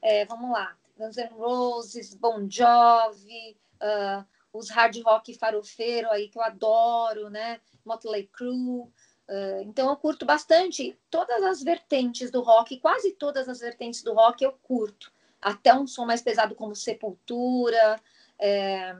É, 0.00 0.24
vamos 0.26 0.52
lá. 0.52 0.76
Guns 0.96 1.16
N' 1.16 1.32
Roses, 1.32 2.14
Bon 2.14 2.48
Jovi, 2.48 3.56
uh, 3.82 4.24
os 4.52 4.70
hard 4.70 4.96
rock 5.04 5.34
farofeiro 5.34 6.08
aí 6.10 6.28
que 6.28 6.38
eu 6.38 6.42
adoro, 6.42 7.28
né? 7.30 7.60
Motley 7.84 8.28
Crue. 8.28 8.88
Uh, 9.28 9.60
então 9.62 9.90
eu 9.90 9.96
curto 9.96 10.24
bastante 10.24 10.98
todas 11.10 11.42
as 11.42 11.62
vertentes 11.62 12.30
do 12.30 12.40
rock, 12.40 12.80
quase 12.80 13.12
todas 13.12 13.46
as 13.46 13.60
vertentes 13.60 14.02
do 14.02 14.14
rock 14.14 14.42
eu 14.42 14.52
curto. 14.62 15.12
Até 15.40 15.74
um 15.74 15.86
som 15.86 16.06
mais 16.06 16.22
pesado 16.22 16.54
como 16.54 16.74
Sepultura. 16.74 18.00
É... 18.38 18.96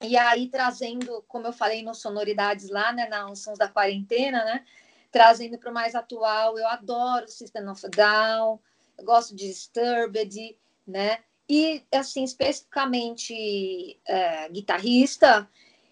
E 0.00 0.16
aí 0.16 0.48
trazendo, 0.48 1.24
como 1.26 1.48
eu 1.48 1.52
falei 1.52 1.82
nos 1.82 1.98
sonoridades 1.98 2.70
lá, 2.70 2.92
né, 2.92 3.08
nos 3.08 3.40
sons 3.40 3.58
da 3.58 3.68
quarentena, 3.68 4.44
né? 4.44 4.64
Trazendo 5.10 5.58
para 5.58 5.70
o 5.70 5.74
mais 5.74 5.96
atual, 5.96 6.56
eu 6.56 6.66
adoro 6.68 7.26
System 7.26 7.68
of 7.68 7.88
Down, 7.88 8.60
eu 8.96 9.04
gosto 9.04 9.34
de 9.34 9.48
Disturbed, 9.48 10.56
né? 10.86 11.18
E, 11.48 11.82
assim, 11.92 12.22
especificamente 12.22 13.98
é, 14.06 14.48
guitarrista, 14.50 15.48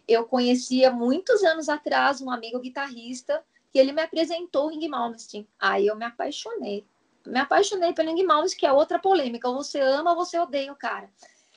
eu 0.06 0.24
conhecia 0.24 0.90
muitos 0.92 1.42
anos 1.42 1.68
atrás 1.68 2.20
um 2.20 2.30
amigo 2.30 2.60
guitarrista 2.60 3.42
que 3.72 3.78
ele 3.78 3.92
me 3.92 4.02
apresentou 4.02 4.66
o 4.66 4.68
Ring 4.68 4.88
Malmsteen. 4.88 5.48
Aí 5.58 5.86
eu 5.86 5.96
me 5.96 6.04
apaixonei. 6.04 6.86
Me 7.26 7.38
apaixonei 7.38 7.92
pelo 7.92 8.14
Ring 8.14 8.24
Malmsteen, 8.24 8.60
que 8.60 8.66
é 8.66 8.72
outra 8.72 8.98
polêmica. 8.98 9.48
Ou 9.48 9.56
você 9.56 9.80
ama 9.80 10.10
ou 10.10 10.16
você 10.16 10.38
odeia 10.38 10.72
o 10.72 10.76
cara. 10.76 11.10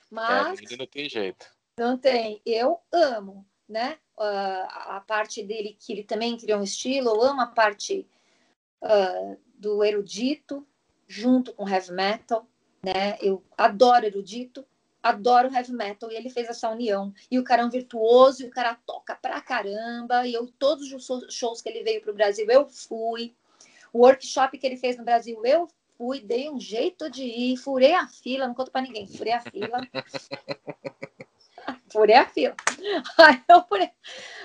Mas... 0.09 0.59
É, 0.71 0.77
não 0.77 0.87
tem 0.87 1.09
jeito. 1.09 1.45
Não 1.77 1.97
tem. 1.97 2.41
Eu 2.45 2.79
amo, 2.91 3.45
né? 3.67 3.97
Uh, 4.17 4.67
a 4.67 5.03
parte 5.07 5.41
dele, 5.41 5.77
que 5.79 5.93
ele 5.93 6.03
também 6.03 6.37
criou 6.37 6.59
um 6.59 6.63
estilo. 6.63 7.09
Eu 7.09 7.21
amo 7.21 7.41
a 7.41 7.47
parte 7.47 8.05
uh, 8.81 9.37
do 9.55 9.83
erudito, 9.83 10.67
junto 11.07 11.53
com 11.53 11.69
heavy 11.69 11.91
metal, 11.91 12.45
né? 12.83 13.17
Eu 13.21 13.43
adoro 13.57 14.05
erudito, 14.05 14.65
adoro 15.01 15.53
heavy 15.53 15.71
metal 15.71 16.11
e 16.11 16.15
ele 16.15 16.29
fez 16.29 16.47
essa 16.49 16.69
união. 16.69 17.13
E 17.31 17.39
o 17.39 17.43
cara 17.43 17.61
é 17.61 17.65
um 17.65 17.69
virtuoso, 17.69 18.43
e 18.43 18.47
o 18.47 18.51
cara 18.51 18.77
toca 18.85 19.15
pra 19.15 19.41
caramba. 19.41 20.27
E 20.27 20.33
eu, 20.33 20.47
todos 20.59 20.91
os 20.91 21.33
shows 21.33 21.61
que 21.61 21.69
ele 21.69 21.83
veio 21.83 22.01
pro 22.01 22.13
Brasil, 22.13 22.45
eu 22.49 22.67
fui. 22.67 23.35
O 23.91 23.99
workshop 23.99 24.57
que 24.57 24.67
ele 24.67 24.77
fez 24.77 24.97
no 24.97 25.03
Brasil, 25.03 25.43
eu 25.45 25.67
fui, 25.97 26.21
dei 26.21 26.49
um 26.49 26.59
jeito 26.59 27.09
de 27.09 27.23
ir, 27.23 27.57
furei 27.57 27.93
a 27.93 28.07
fila, 28.07 28.47
não 28.47 28.53
conto 28.53 28.71
pra 28.71 28.81
ninguém, 28.81 29.07
furei 29.07 29.33
a 29.33 29.41
fila. 29.41 29.81
furei 31.91 32.15
a 32.15 32.25
fila. 32.27 32.55
Ai, 33.17 33.43
eu 33.47 33.63
furei. 33.63 33.89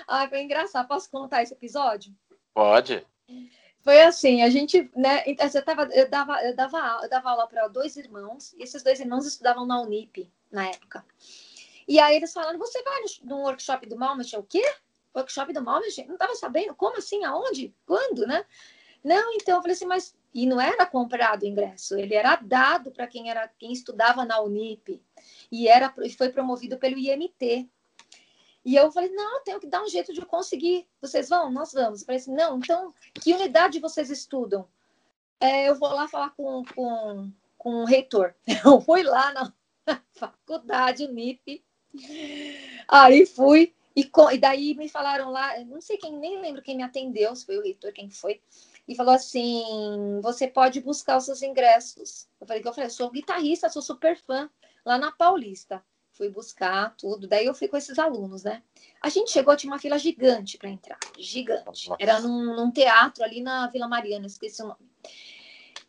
Ai, 0.07 0.27
foi 0.27 0.41
engraçado. 0.41 0.87
Posso 0.87 1.09
contar 1.11 1.43
esse 1.43 1.53
episódio? 1.53 2.13
Pode. 2.53 3.05
Foi 3.81 4.01
assim, 4.01 4.41
a 4.41 4.49
gente, 4.49 4.89
né? 4.95 5.23
Então, 5.27 5.47
eu, 5.53 5.63
tava, 5.63 5.83
eu, 5.93 6.09
dava, 6.09 6.43
eu, 6.43 6.55
dava, 6.55 6.99
eu 7.03 7.09
dava 7.09 7.29
aula 7.29 7.47
para 7.47 7.67
dois 7.67 7.95
irmãos, 7.95 8.53
e 8.53 8.63
esses 8.63 8.81
dois 8.81 8.99
irmãos 8.99 9.27
estudavam 9.27 9.63
na 9.63 9.79
Unip 9.79 10.27
na 10.55 10.67
época. 10.67 11.05
E 11.87 11.99
aí 11.99 12.15
eles 12.15 12.33
falaram: 12.33 12.57
você 12.57 12.81
vai 12.81 13.01
no, 13.23 13.41
workshop 13.41 13.87
do 13.87 13.97
Malmich? 13.97 14.35
O 14.35 14.43
quê? 14.43 14.63
Workshop 15.15 15.53
do 15.53 15.61
Malmich? 15.61 16.03
Não 16.05 16.15
estava 16.15 16.35
sabendo? 16.35 16.73
Como 16.73 16.97
assim? 16.97 17.23
Aonde? 17.23 17.73
Quando, 17.85 18.25
né? 18.25 18.43
Não, 19.03 19.33
então 19.33 19.57
eu 19.57 19.61
falei 19.61 19.75
assim, 19.75 19.85
mas. 19.85 20.15
E 20.33 20.45
não 20.45 20.59
era 20.59 20.85
comprado 20.85 21.43
o 21.43 21.45
ingresso, 21.45 21.95
ele 21.95 22.13
era 22.13 22.35
dado 22.35 22.91
para 22.91 23.07
quem 23.07 23.29
era 23.29 23.47
quem 23.47 23.71
estudava 23.71 24.25
na 24.25 24.41
Unip. 24.41 25.01
E 25.49 25.69
era, 25.69 25.93
foi 26.17 26.27
promovido 26.29 26.77
pelo 26.77 26.97
IMT, 26.97 27.69
e 28.65 28.75
eu 28.75 28.91
falei, 28.91 29.11
não, 29.11 29.43
tenho 29.43 29.59
que 29.59 29.67
dar 29.67 29.83
um 29.83 29.87
jeito 29.87 30.11
de 30.11 30.25
conseguir. 30.25 30.87
Vocês 30.99 31.29
vão? 31.29 31.51
Nós 31.51 31.71
vamos. 31.71 32.01
Eu 32.01 32.05
falei 32.07 32.19
assim, 32.19 32.33
não, 32.33 32.57
então, 32.57 32.91
que 33.13 33.31
unidade 33.31 33.79
vocês 33.79 34.09
estudam? 34.09 34.67
É, 35.39 35.69
eu 35.69 35.75
vou 35.75 35.89
lá 35.89 36.07
falar 36.07 36.31
com, 36.31 36.63
com, 36.73 37.31
com 37.59 37.83
o 37.83 37.85
reitor. 37.85 38.33
Eu 38.65 38.81
fui 38.81 39.03
lá 39.03 39.31
na 39.33 39.53
faculdade, 40.13 41.07
NIP. 41.07 41.63
Aí 42.87 43.25
fui, 43.25 43.73
e, 43.95 44.09
e 44.33 44.37
daí 44.37 44.75
me 44.75 44.89
falaram 44.89 45.31
lá, 45.31 45.57
não 45.65 45.81
sei 45.81 45.97
quem, 45.97 46.17
nem 46.17 46.41
lembro 46.41 46.61
quem 46.61 46.75
me 46.75 46.83
atendeu, 46.83 47.35
se 47.35 47.45
foi 47.45 47.57
o 47.57 47.63
reitor, 47.63 47.93
quem 47.93 48.09
foi, 48.09 48.41
e 48.87 48.95
falou 48.95 49.13
assim: 49.13 50.19
você 50.21 50.47
pode 50.47 50.81
buscar 50.81 51.17
os 51.17 51.25
seus 51.25 51.41
ingressos. 51.41 52.27
Eu 52.39 52.45
falei 52.45 52.61
que 52.61 52.67
eu 52.67 52.73
falei, 52.73 52.89
sou 52.89 53.09
guitarrista, 53.09 53.69
sou 53.69 53.81
super 53.81 54.17
fã, 54.17 54.49
lá 54.85 54.97
na 54.97 55.11
Paulista 55.11 55.83
fui 56.15 56.29
buscar 56.29 56.95
tudo. 56.97 57.27
Daí 57.27 57.45
eu 57.45 57.53
fui 57.53 57.67
com 57.67 57.77
esses 57.77 57.99
alunos, 57.99 58.43
né? 58.43 58.63
A 59.01 59.09
gente 59.09 59.31
chegou, 59.31 59.55
tinha 59.55 59.71
uma 59.71 59.79
fila 59.79 59.99
gigante 59.99 60.57
para 60.57 60.69
entrar, 60.69 60.97
gigante. 61.19 61.89
Era 61.99 62.19
num, 62.19 62.55
num, 62.55 62.71
teatro 62.71 63.23
ali 63.23 63.41
na 63.41 63.67
Vila 63.67 63.87
Mariana, 63.87 64.25
esqueci 64.25 64.63
o 64.63 64.67
nome. 64.67 64.89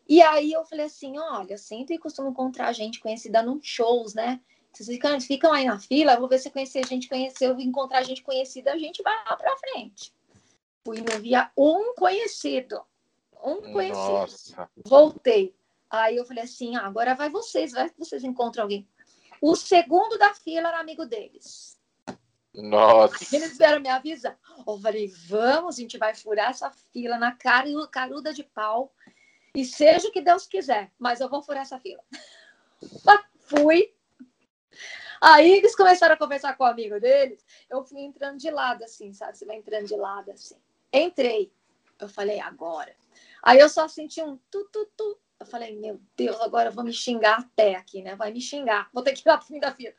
E 0.08 0.22
aí 0.22 0.52
eu 0.52 0.64
falei 0.64 0.86
assim: 0.86 1.18
olha, 1.18 1.58
sempre 1.58 1.98
costumo 1.98 2.28
encontrar 2.28 2.72
gente 2.72 3.00
conhecida 3.00 3.42
num 3.42 3.60
shows, 3.62 4.14
né? 4.14 4.40
Vocês 4.72 4.88
ficam, 4.88 5.20
ficam 5.20 5.52
aí 5.52 5.64
na 5.64 5.78
fila, 5.78 6.12
eu 6.12 6.20
vou 6.20 6.28
ver 6.28 6.38
se 6.38 6.50
conhecer 6.50 6.86
gente 6.86 7.08
conheceu, 7.08 7.58
encontrar 7.58 8.02
gente 8.02 8.22
conhecida, 8.22 8.72
a 8.72 8.78
gente 8.78 9.02
vai 9.02 9.14
lá 9.24 9.36
para 9.36 9.56
frente. 9.56 10.12
Fui 10.84 10.98
não 10.98 11.20
via 11.20 11.50
um 11.56 11.94
conhecido. 11.94 12.82
Um 13.42 13.72
conhecido. 13.72 14.06
Nossa. 14.06 14.70
Voltei. 14.84 15.54
Aí 15.88 16.16
eu 16.16 16.26
falei 16.26 16.44
assim: 16.44 16.76
ah, 16.76 16.86
agora 16.86 17.14
vai 17.14 17.30
vocês, 17.30 17.72
vai 17.72 17.88
que 17.88 17.98
vocês 17.98 18.22
encontram 18.22 18.64
alguém. 18.64 18.86
O 19.40 19.56
segundo 19.56 20.18
da 20.18 20.34
fila 20.34 20.68
era 20.68 20.80
amigo 20.80 21.04
deles. 21.04 21.78
Nossa. 22.54 23.36
Eles 23.36 23.58
vieram 23.58 23.80
me 23.80 23.88
avisar. 23.88 24.38
Eu 24.66 24.78
falei, 24.78 25.12
vamos, 25.28 25.76
a 25.76 25.80
gente 25.80 25.98
vai 25.98 26.14
furar 26.14 26.50
essa 26.50 26.70
fila 26.92 27.18
na 27.18 27.32
cara 27.32 27.68
e 27.68 27.74
caruda 27.88 28.32
de 28.32 28.42
pau. 28.42 28.92
E 29.56 29.64
seja 29.64 30.08
o 30.08 30.12
que 30.12 30.20
Deus 30.20 30.46
quiser, 30.46 30.92
mas 30.98 31.18
eu 31.18 31.30
vou 31.30 31.42
furar 31.42 31.62
essa 31.62 31.80
fila. 31.80 32.04
Fui. 33.40 33.90
Aí 35.18 35.50
eles 35.50 35.74
começaram 35.74 36.14
a 36.14 36.18
conversar 36.18 36.54
com 36.58 36.64
o 36.64 36.66
amigo 36.66 37.00
deles. 37.00 37.42
Eu 37.70 37.82
fui 37.82 38.02
entrando 38.02 38.36
de 38.36 38.50
lado, 38.50 38.84
assim, 38.84 39.14
sabe? 39.14 39.38
Você 39.38 39.46
vai 39.46 39.56
entrando 39.56 39.86
de 39.86 39.96
lado, 39.96 40.30
assim. 40.30 40.56
Entrei. 40.92 41.50
Eu 41.98 42.06
falei, 42.06 42.38
agora. 42.38 42.94
Aí 43.42 43.58
eu 43.58 43.70
só 43.70 43.88
senti 43.88 44.22
um 44.22 44.36
tu, 44.50 44.68
tu, 44.70 44.90
tu. 44.94 45.18
Eu 45.40 45.46
falei, 45.46 45.74
meu 45.74 45.98
Deus, 46.14 46.38
agora 46.42 46.68
eu 46.68 46.72
vou 46.72 46.84
me 46.84 46.92
xingar 46.92 47.38
até 47.38 47.76
aqui, 47.76 48.02
né? 48.02 48.14
Vai 48.14 48.30
me 48.32 48.42
xingar, 48.42 48.90
vou 48.92 49.02
ter 49.02 49.14
que 49.14 49.26
ir 49.26 49.30
lá 49.30 49.38
pro 49.38 49.46
fim 49.46 49.58
da 49.58 49.72
fila. 49.72 49.94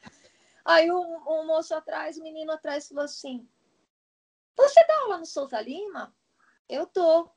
Aí 0.63 0.91
o, 0.91 0.99
o 0.99 1.47
moço 1.47 1.73
atrás, 1.73 2.15
o 2.19 2.21
menino 2.21 2.51
atrás 2.51 2.89
falou 2.89 3.05
assim: 3.05 3.47
Você 4.55 4.85
dá 4.85 4.99
aula 4.99 5.17
no 5.17 5.25
Souza 5.25 5.59
Lima? 5.61 6.13
Eu 6.69 6.85
tô. 6.85 7.27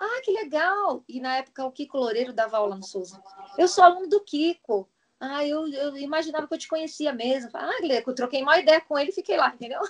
Ah, 0.00 0.20
que 0.24 0.32
legal! 0.32 1.04
E 1.06 1.20
na 1.20 1.36
época 1.36 1.62
o 1.62 1.70
Kiko 1.70 1.98
Loureiro 1.98 2.32
dava 2.32 2.56
aula 2.56 2.74
no 2.74 2.82
Souza. 2.82 3.22
Eu 3.58 3.68
sou 3.68 3.84
aluno 3.84 4.08
do 4.08 4.20
Kiko. 4.20 4.88
Ah, 5.20 5.44
eu, 5.44 5.68
eu 5.68 5.94
imaginava 5.98 6.48
que 6.48 6.54
eu 6.54 6.58
te 6.58 6.66
conhecia 6.66 7.12
mesmo. 7.12 7.50
Ah, 7.52 7.70
eu 7.82 8.14
troquei 8.14 8.42
uma 8.42 8.58
ideia 8.58 8.80
com 8.80 8.98
ele 8.98 9.10
e 9.10 9.14
fiquei 9.14 9.36
lá, 9.36 9.48
entendeu? 9.54 9.80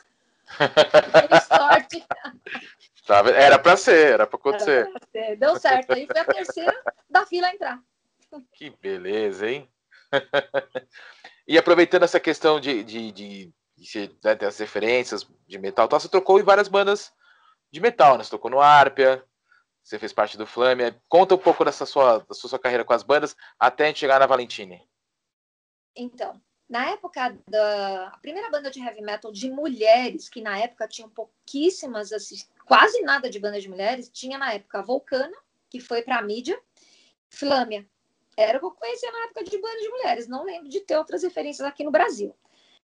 sorte. 1.47 2.05
Era 3.37 3.57
para 3.57 3.77
ser, 3.77 4.15
era 4.15 4.27
para 4.27 4.37
acontecer. 4.37 4.89
Era 4.89 5.01
ser. 5.13 5.37
Deu 5.37 5.57
certo. 5.57 5.93
Aí 5.93 6.07
foi 6.07 6.21
a 6.21 6.25
terceira 6.25 6.83
da 7.09 7.25
fila 7.25 7.47
a 7.47 7.55
entrar. 7.55 7.81
Que 8.53 8.71
beleza, 8.71 9.49
hein? 9.49 9.69
e 11.47 11.57
aproveitando 11.57 12.03
essa 12.03 12.19
questão 12.19 12.59
de, 12.59 12.83
de, 12.83 13.13
de, 13.13 13.53
de 13.77 14.19
né, 14.25 14.35
ter 14.35 14.47
as 14.47 14.59
referências 14.59 15.25
de 15.47 15.59
metal, 15.59 15.89
você 15.89 16.09
trocou 16.09 16.41
em 16.41 16.45
várias 16.45 16.67
bandas 16.67 17.13
de 17.71 17.81
metal, 17.81 18.19
né? 18.19 18.25
Você 18.25 18.31
tocou 18.31 18.51
no 18.51 18.61
Arpia, 18.61 19.25
você 19.91 19.99
fez 19.99 20.13
parte 20.13 20.39
do 20.39 20.47
Flamia. 20.47 20.97
Conta 21.09 21.35
um 21.35 21.39
pouco 21.39 21.65
dessa 21.65 21.85
sua, 21.85 22.21
da 22.21 22.33
sua, 22.33 22.59
carreira 22.59 22.85
com 22.85 22.93
as 22.93 23.03
bandas 23.03 23.37
até 23.59 23.85
a 23.85 23.87
gente 23.89 23.99
chegar 23.99 24.21
na 24.21 24.27
Valentine. 24.27 24.81
Então, 25.97 26.41
na 26.69 26.91
época 26.91 27.37
da 27.49 28.07
a 28.09 28.19
primeira 28.19 28.49
banda 28.51 28.71
de 28.71 28.81
heavy 28.81 29.03
metal 29.03 29.33
de 29.33 29.51
mulheres, 29.51 30.29
que 30.29 30.41
na 30.41 30.57
época 30.59 30.87
tinham 30.87 31.11
pouquíssimas, 31.11 32.11
quase 32.65 33.03
nada 33.03 33.29
de 33.29 33.41
banda 33.41 33.61
de 33.61 33.69
mulheres, 33.69 34.09
tinha 34.09 34.39
na 34.39 34.53
época 34.53 34.79
a 34.79 34.83
Volcana, 34.83 35.37
que 35.69 35.81
foi 35.81 36.03
para 36.03 36.19
a 36.19 36.23
mídia, 36.23 36.61
Flâmia. 37.29 37.85
Era 38.37 38.59
o 38.59 38.61
que 38.61 38.67
eu 38.67 38.71
conhecia 38.71 39.11
na 39.11 39.25
época 39.25 39.43
de 39.43 39.59
banda 39.59 39.79
de 39.79 39.89
mulheres, 39.89 40.29
não 40.29 40.45
lembro 40.45 40.69
de 40.69 40.81
ter 40.81 40.97
outras 40.97 41.25
referências 41.25 41.67
aqui 41.67 41.83
no 41.83 41.91
Brasil. 41.91 42.33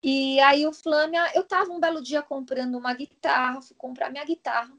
E 0.00 0.38
aí 0.40 0.64
o 0.64 0.72
Flâmia, 0.72 1.32
eu 1.34 1.42
tava 1.42 1.72
um 1.72 1.80
belo 1.80 2.00
dia 2.00 2.22
comprando 2.22 2.76
uma 2.76 2.94
guitarra, 2.94 3.60
fui 3.60 3.74
comprar 3.76 4.10
minha 4.10 4.24
guitarra, 4.24 4.72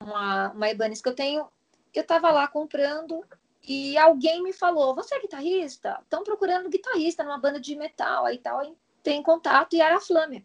uma, 0.00 0.50
uma 0.52 0.70
Ibanez 0.70 1.00
que 1.00 1.08
eu 1.08 1.14
tenho, 1.14 1.48
eu 1.94 2.04
tava 2.04 2.30
lá 2.30 2.46
comprando 2.46 3.24
e 3.66 3.96
alguém 3.98 4.42
me 4.42 4.52
falou: 4.52 4.94
Você 4.94 5.14
é 5.14 5.20
guitarrista? 5.20 5.98
Estão 6.02 6.22
procurando 6.22 6.68
guitarrista 6.68 7.24
numa 7.24 7.38
banda 7.38 7.58
de 7.58 7.74
metal 7.74 8.24
aí 8.24 8.38
tal. 8.38 8.64
E 8.64 8.76
tem 9.02 9.22
contato 9.22 9.74
e 9.74 9.80
era 9.80 9.96
a 9.96 10.00
Flâmia. 10.00 10.44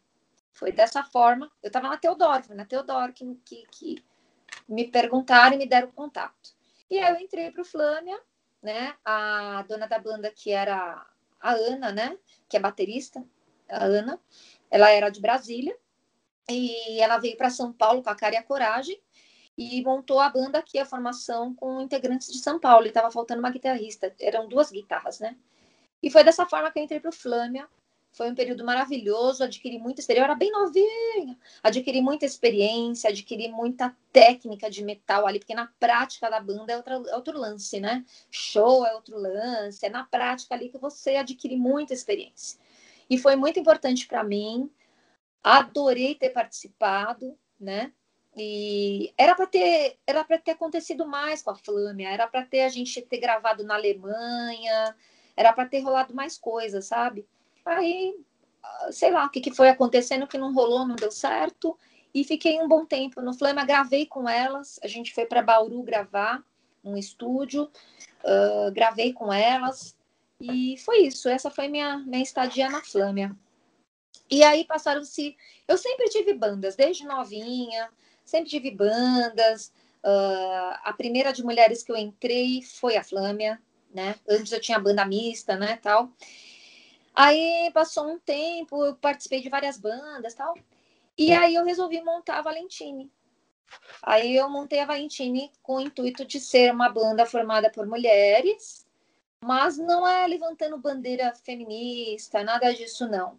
Foi 0.53 0.71
dessa 0.71 1.03
forma. 1.03 1.51
Eu 1.61 1.67
estava 1.67 1.87
na 1.87 1.97
Teodoro, 1.97 2.43
foi 2.43 2.55
na 2.55 2.65
Teodoro 2.65 3.13
que, 3.13 3.35
que, 3.45 3.65
que, 3.71 4.05
me 4.67 4.87
perguntaram 4.87 5.55
e 5.55 5.57
me 5.57 5.67
deram 5.67 5.91
contato. 5.91 6.55
E 6.89 6.99
aí 6.99 7.13
eu 7.13 7.19
entrei 7.19 7.51
para 7.51 7.61
o 7.61 7.65
Flâmia, 7.65 8.19
né? 8.61 8.95
A 9.05 9.63
dona 9.67 9.87
da 9.87 9.99
banda, 9.99 10.31
que 10.31 10.51
era 10.51 11.05
a 11.39 11.51
Ana, 11.51 11.91
né? 11.91 12.17
Que 12.49 12.57
é 12.57 12.59
baterista, 12.59 13.23
a 13.69 13.83
Ana. 13.83 14.19
Ela 14.69 14.89
era 14.91 15.09
de 15.09 15.21
Brasília. 15.21 15.77
E 16.49 16.99
ela 16.99 17.17
veio 17.17 17.37
para 17.37 17.49
São 17.49 17.71
Paulo 17.71 18.01
com 18.03 18.09
a 18.09 18.15
cara 18.15 18.35
e 18.35 18.37
a 18.37 18.43
coragem 18.43 18.99
e 19.57 19.83
montou 19.83 20.19
a 20.19 20.29
banda 20.29 20.59
aqui, 20.59 20.79
a 20.79 20.85
formação 20.85 21.53
com 21.53 21.81
integrantes 21.81 22.31
de 22.31 22.39
São 22.39 22.59
Paulo. 22.59 22.85
E 22.85 22.89
estava 22.89 23.11
faltando 23.11 23.39
uma 23.39 23.51
guitarrista, 23.51 24.13
eram 24.19 24.47
duas 24.47 24.71
guitarras, 24.71 25.19
né? 25.19 25.35
E 26.01 26.09
foi 26.09 26.23
dessa 26.23 26.45
forma 26.45 26.71
que 26.71 26.79
eu 26.79 26.83
entrei 26.83 26.99
para 26.99 27.09
o 27.09 27.13
Flâmia. 27.13 27.67
Foi 28.13 28.29
um 28.29 28.35
período 28.35 28.65
maravilhoso, 28.65 29.43
adquiri 29.43 29.79
muita 29.79 30.01
experiência. 30.01 30.23
Eu 30.23 30.25
era 30.25 30.35
bem 30.35 30.51
novinha, 30.51 31.37
adquiri 31.63 32.01
muita 32.01 32.25
experiência, 32.25 33.09
adquiri 33.09 33.47
muita 33.49 33.95
técnica 34.11 34.69
de 34.69 34.83
metal 34.83 35.25
ali, 35.25 35.39
porque 35.39 35.55
na 35.55 35.67
prática 35.79 36.29
da 36.29 36.41
banda 36.41 36.73
é, 36.73 36.77
outra, 36.77 36.95
é 36.95 37.15
outro 37.15 37.37
lance, 37.39 37.79
né? 37.79 38.03
Show 38.29 38.85
é 38.85 38.93
outro 38.93 39.17
lance, 39.17 39.85
é 39.85 39.89
na 39.89 40.03
prática 40.03 40.53
ali 40.53 40.67
que 40.67 40.77
você 40.77 41.15
adquire 41.15 41.55
muita 41.55 41.93
experiência. 41.93 42.59
E 43.09 43.17
foi 43.17 43.37
muito 43.37 43.59
importante 43.59 44.05
para 44.07 44.23
mim. 44.23 44.69
Adorei 45.41 46.13
ter 46.13 46.31
participado, 46.31 47.37
né? 47.59 47.93
E 48.35 49.13
era 49.17 49.35
para 49.35 49.45
ter, 49.45 49.97
era 50.07 50.23
para 50.23 50.37
ter 50.37 50.51
acontecido 50.51 51.05
mais 51.05 51.41
com 51.41 51.51
a 51.51 51.55
Flâmia, 51.55 52.09
era 52.09 52.27
para 52.27 52.45
ter 52.45 52.61
a 52.61 52.69
gente 52.69 53.01
ter 53.01 53.17
gravado 53.17 53.63
na 53.63 53.75
Alemanha, 53.75 54.95
era 55.35 55.51
para 55.51 55.67
ter 55.67 55.79
rolado 55.79 56.15
mais 56.15 56.37
coisas, 56.37 56.85
sabe? 56.85 57.27
Aí, 57.65 58.15
sei 58.91 59.11
lá, 59.11 59.25
o 59.25 59.29
que, 59.29 59.41
que 59.41 59.53
foi 59.53 59.69
acontecendo 59.69 60.27
que 60.27 60.37
não 60.37 60.53
rolou, 60.53 60.87
não 60.87 60.95
deu 60.95 61.11
certo. 61.11 61.77
E 62.13 62.23
fiquei 62.23 62.59
um 62.59 62.67
bom 62.67 62.85
tempo 62.85 63.21
no 63.21 63.33
Flama, 63.33 63.65
gravei 63.65 64.05
com 64.05 64.27
elas. 64.27 64.79
A 64.83 64.87
gente 64.87 65.13
foi 65.13 65.25
para 65.25 65.41
Bauru 65.41 65.81
gravar 65.83 66.43
num 66.83 66.97
estúdio, 66.97 67.69
uh, 68.23 68.71
gravei 68.71 69.13
com 69.13 69.31
elas. 69.31 69.95
E 70.39 70.77
foi 70.79 71.03
isso. 71.03 71.29
Essa 71.29 71.49
foi 71.49 71.67
minha, 71.67 71.97
minha 71.99 72.23
estadia 72.23 72.69
na 72.69 72.81
Flâmia. 72.81 73.35
E 74.29 74.43
aí 74.43 74.65
passaram-se. 74.65 75.37
Eu 75.67 75.77
sempre 75.77 76.09
tive 76.09 76.33
bandas, 76.33 76.75
desde 76.75 77.05
novinha 77.05 77.89
sempre 78.23 78.49
tive 78.49 78.71
bandas. 78.71 79.71
Uh, 80.03 80.73
a 80.83 80.93
primeira 80.97 81.31
de 81.31 81.43
mulheres 81.43 81.83
que 81.83 81.91
eu 81.91 81.97
entrei 81.97 82.61
foi 82.61 82.97
a 82.97 83.03
Flâmia, 83.03 83.61
né? 83.93 84.15
Antes 84.27 84.51
eu 84.51 84.61
tinha 84.61 84.79
banda 84.79 85.05
mista, 85.05 85.55
né, 85.55 85.77
tal. 85.81 86.11
Aí 87.13 87.69
passou 87.73 88.07
um 88.07 88.19
tempo, 88.19 88.83
eu 88.85 88.95
participei 88.95 89.41
de 89.41 89.49
várias 89.49 89.77
bandas, 89.77 90.33
tal. 90.33 90.55
E 91.17 91.31
aí 91.33 91.55
eu 91.55 91.65
resolvi 91.65 92.01
montar 92.01 92.39
a 92.39 92.41
Valentine. 92.41 93.11
Aí 94.01 94.35
eu 94.35 94.49
montei 94.49 94.79
a 94.79 94.85
Valentine 94.85 95.51
com 95.61 95.75
o 95.75 95.81
intuito 95.81 96.25
de 96.25 96.39
ser 96.39 96.73
uma 96.73 96.89
banda 96.89 97.25
formada 97.25 97.69
por 97.69 97.85
mulheres, 97.85 98.87
mas 99.43 99.77
não 99.77 100.07
é 100.07 100.25
levantando 100.27 100.77
bandeira 100.77 101.33
feminista, 101.35 102.43
nada 102.43 102.73
disso 102.73 103.07
não. 103.07 103.33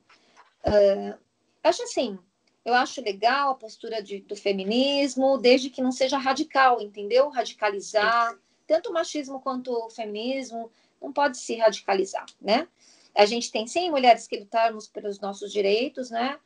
Uh, 0.64 1.18
acho 1.62 1.82
assim, 1.82 2.18
eu 2.64 2.74
acho 2.74 3.00
legal 3.02 3.50
a 3.50 3.54
postura 3.54 4.02
de, 4.02 4.20
do 4.20 4.36
feminismo, 4.36 5.36
desde 5.36 5.68
que 5.68 5.82
não 5.82 5.90
seja 5.90 6.16
radical, 6.16 6.80
entendeu? 6.80 7.28
Radicalizar. 7.28 8.38
Tanto 8.66 8.90
o 8.90 8.92
machismo 8.92 9.40
quanto 9.40 9.72
o 9.72 9.90
feminismo 9.90 10.70
não 11.00 11.12
pode 11.12 11.38
se 11.38 11.56
radicalizar, 11.56 12.26
né? 12.40 12.68
A 13.14 13.26
gente 13.26 13.50
tem 13.50 13.66
sim 13.66 13.90
mulheres 13.90 14.26
que 14.26 14.38
lutarmos 14.38 14.88
pelos 14.88 15.20
nossos 15.20 15.52
direitos, 15.52 16.10
né? 16.10 16.38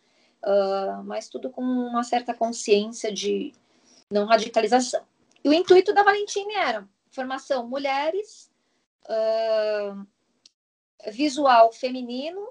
Uh, 0.43 1.05
mas 1.05 1.29
tudo 1.29 1.51
com 1.51 1.63
uma 1.63 2.03
certa 2.03 2.33
consciência 2.33 3.13
de 3.13 3.53
não 4.11 4.25
radicalização. 4.25 5.05
E 5.45 5.49
o 5.49 5.53
intuito 5.53 5.93
da 5.93 6.03
Valentine 6.03 6.55
era 6.55 6.89
formação 7.11 7.69
mulheres, 7.69 8.51
uh, 9.05 10.07
visual 11.11 11.73
feminino, 11.73 12.49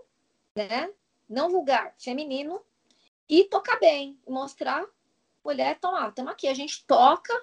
né? 0.55 0.89
Não 1.27 1.49
vulgar, 1.49 1.93
feminino, 1.97 2.61
e 3.29 3.43
tocar 3.45 3.79
bem, 3.79 4.19
mostrar, 4.27 4.85
mulher, 5.43 5.75
então, 5.77 5.95
ah, 5.95 6.07
estamos 6.09 6.31
aqui, 6.31 6.47
a 6.47 6.53
gente 6.53 6.85
toca 6.85 7.33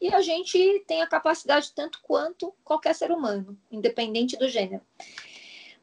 e 0.00 0.12
a 0.14 0.20
gente 0.20 0.84
tem 0.86 1.02
a 1.02 1.06
capacidade 1.06 1.72
tanto 1.74 2.00
quanto 2.02 2.52
qualquer 2.62 2.94
ser 2.94 3.10
humano, 3.10 3.58
independente 3.70 4.36
do 4.36 4.48
gênero. 4.48 4.84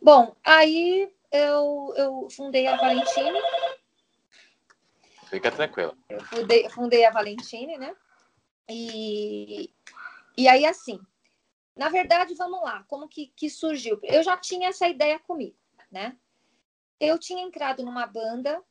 Bom, 0.02 0.36
aí 0.44 1.12
eu, 1.32 1.94
eu 1.96 2.28
fundei 2.30 2.68
a 2.68 2.78
Valentine. 2.78 3.40
Fica 5.30 5.52
tranquila. 5.52 5.98
Eu 6.10 6.24
fundei, 6.24 6.70
fundei 6.70 7.06
a 7.06 7.12
Valentine, 7.12 7.78
né? 7.78 7.96
E, 8.70 9.74
e 10.38 10.48
aí, 10.48 10.66
assim, 10.66 11.00
na 11.76 11.90
verdade, 11.90 12.36
vamos 12.36 12.62
lá, 12.62 12.84
como 12.88 13.08
que, 13.08 13.28
que 13.36 13.50
surgiu? 13.50 14.00
Eu 14.04 14.22
já 14.22 14.38
tinha 14.38 14.70
essa 14.70 14.88
ideia 14.88 15.18
comigo, 15.20 15.58
né? 15.92 16.16
Eu 17.00 17.18
tinha 17.18 17.44
entrado 17.44 17.84
numa 17.84 18.06
banda 18.06 18.64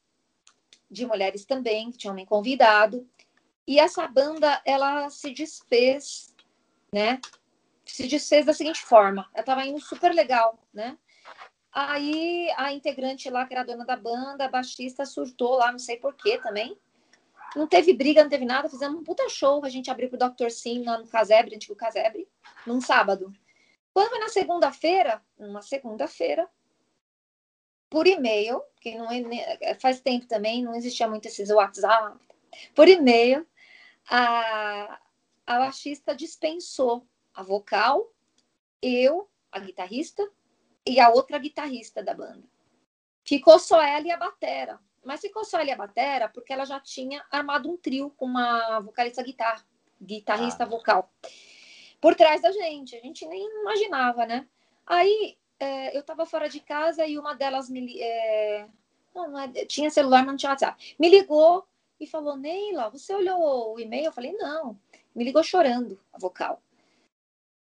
de 0.92 1.06
mulheres 1.06 1.44
também, 1.44 1.90
que 1.90 1.98
tinham 1.98 2.14
me 2.14 2.26
convidado. 2.26 3.08
E 3.66 3.80
essa 3.80 4.06
banda, 4.06 4.60
ela 4.64 5.08
se 5.08 5.32
desfez, 5.32 6.34
né? 6.92 7.20
Se 7.84 8.06
desfez 8.06 8.44
da 8.44 8.52
seguinte 8.52 8.82
forma: 8.82 9.28
ela 9.32 9.40
estava 9.40 9.64
indo 9.64 9.80
super 9.80 10.12
legal, 10.14 10.58
né? 10.72 10.98
Aí 11.72 12.50
a 12.56 12.72
integrante 12.72 13.30
lá, 13.30 13.46
que 13.46 13.54
era 13.54 13.64
dona 13.64 13.86
da 13.86 13.96
banda, 13.96 14.44
a 14.44 14.48
baixista, 14.48 15.06
surtou 15.06 15.54
lá, 15.56 15.72
não 15.72 15.78
sei 15.78 15.96
porquê 15.96 16.38
também. 16.38 16.78
Não 17.56 17.66
teve 17.66 17.94
briga, 17.94 18.22
não 18.22 18.30
teve 18.30 18.44
nada. 18.44 18.68
Fizemos 18.68 19.00
um 19.00 19.04
puta 19.04 19.28
show. 19.28 19.64
A 19.64 19.68
gente 19.68 19.90
abriu 19.90 20.10
pro 20.10 20.18
Dr. 20.18 20.50
Sim 20.50 20.84
lá 20.84 20.98
no 20.98 21.06
Casebre, 21.06 21.54
antigo 21.54 21.74
Casebre, 21.74 22.28
num 22.66 22.80
sábado. 22.80 23.32
Quando 23.92 24.08
foi 24.08 24.18
na 24.18 24.28
segunda-feira, 24.28 25.22
uma 25.38 25.60
segunda-feira, 25.60 26.48
por 27.92 28.06
e-mail, 28.06 28.62
que 28.80 28.96
não 28.96 29.06
é, 29.12 29.74
faz 29.74 30.00
tempo 30.00 30.26
também, 30.26 30.64
não 30.64 30.74
existia 30.74 31.06
muito 31.06 31.26
esses 31.26 31.50
WhatsApp, 31.50 32.18
por 32.74 32.88
e-mail, 32.88 33.46
a, 34.08 34.98
a 35.46 35.58
baixista 35.58 36.16
dispensou 36.16 37.06
a 37.34 37.42
vocal, 37.42 38.10
eu, 38.80 39.28
a 39.52 39.58
guitarrista, 39.58 40.26
e 40.86 40.98
a 40.98 41.10
outra 41.10 41.36
guitarrista 41.36 42.02
da 42.02 42.14
banda. 42.14 42.42
Ficou 43.26 43.58
só 43.58 43.82
ela 43.82 44.06
e 44.06 44.10
a 44.10 44.16
batera. 44.16 44.80
Mas 45.04 45.20
ficou 45.20 45.44
só 45.44 45.58
ela 45.58 45.68
e 45.68 45.72
a 45.72 45.76
batera 45.76 46.30
porque 46.30 46.52
ela 46.52 46.64
já 46.64 46.80
tinha 46.80 47.22
armado 47.30 47.70
um 47.70 47.76
trio 47.76 48.08
com 48.16 48.24
uma 48.24 48.80
vocalista 48.80 49.22
guitarra, 49.22 49.62
guitarrista 50.00 50.64
ah. 50.64 50.66
vocal. 50.66 51.12
Por 52.00 52.14
trás 52.14 52.40
da 52.40 52.50
gente, 52.50 52.96
a 52.96 53.00
gente 53.00 53.26
nem 53.26 53.44
imaginava, 53.60 54.24
né? 54.24 54.48
Aí 54.86 55.36
é, 55.62 55.96
eu 55.96 56.00
estava 56.00 56.26
fora 56.26 56.48
de 56.48 56.58
casa 56.60 57.06
e 57.06 57.16
uma 57.18 57.34
delas 57.34 57.70
me. 57.70 58.00
É, 58.00 58.66
não, 59.14 59.30
não 59.30 59.38
é, 59.38 59.48
tinha 59.66 59.90
celular, 59.90 60.18
mas 60.18 60.26
não 60.28 60.36
tinha 60.36 60.50
WhatsApp. 60.50 60.96
Me 60.98 61.08
ligou 61.08 61.64
e 62.00 62.06
falou: 62.06 62.36
Neila, 62.36 62.90
você 62.90 63.14
olhou 63.14 63.74
o 63.74 63.80
e-mail? 63.80 64.06
Eu 64.06 64.12
falei: 64.12 64.32
não. 64.32 64.78
Me 65.14 65.24
ligou 65.24 65.42
chorando 65.42 66.00
a 66.12 66.18
vocal. 66.18 66.60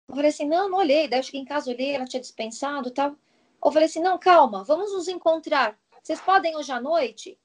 Eu 0.08 0.16
falei 0.16 0.30
assim: 0.30 0.46
não, 0.46 0.70
não 0.70 0.78
olhei. 0.78 1.08
Daí 1.08 1.20
eu 1.20 1.24
cheguei 1.24 1.42
em 1.42 1.46
casa, 1.46 1.72
olhei, 1.72 1.96
ela 1.96 2.06
tinha 2.06 2.22
dispensado 2.22 2.92
tal. 2.92 3.16
Eu 3.64 3.72
falei 3.72 3.88
assim: 3.88 4.02
não, 4.02 4.20
calma, 4.20 4.64
vamos 4.64 4.94
nos 4.94 5.08
encontrar. 5.08 5.78
Vocês 6.04 6.22
podem 6.22 6.56
hoje 6.56 6.72
à 6.72 6.80
noite? 6.80 7.40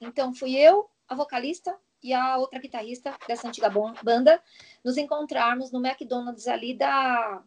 Então 0.00 0.32
fui 0.32 0.56
eu, 0.56 0.88
a 1.06 1.14
vocalista 1.14 1.76
e 2.02 2.14
a 2.14 2.38
outra 2.38 2.58
guitarrista 2.58 3.14
dessa 3.28 3.46
antiga 3.46 3.68
banda 4.02 4.42
nos 4.82 4.96
encontrarmos 4.96 5.70
no 5.70 5.84
McDonald's 5.84 6.48
ali 6.48 6.72
da 6.74 7.42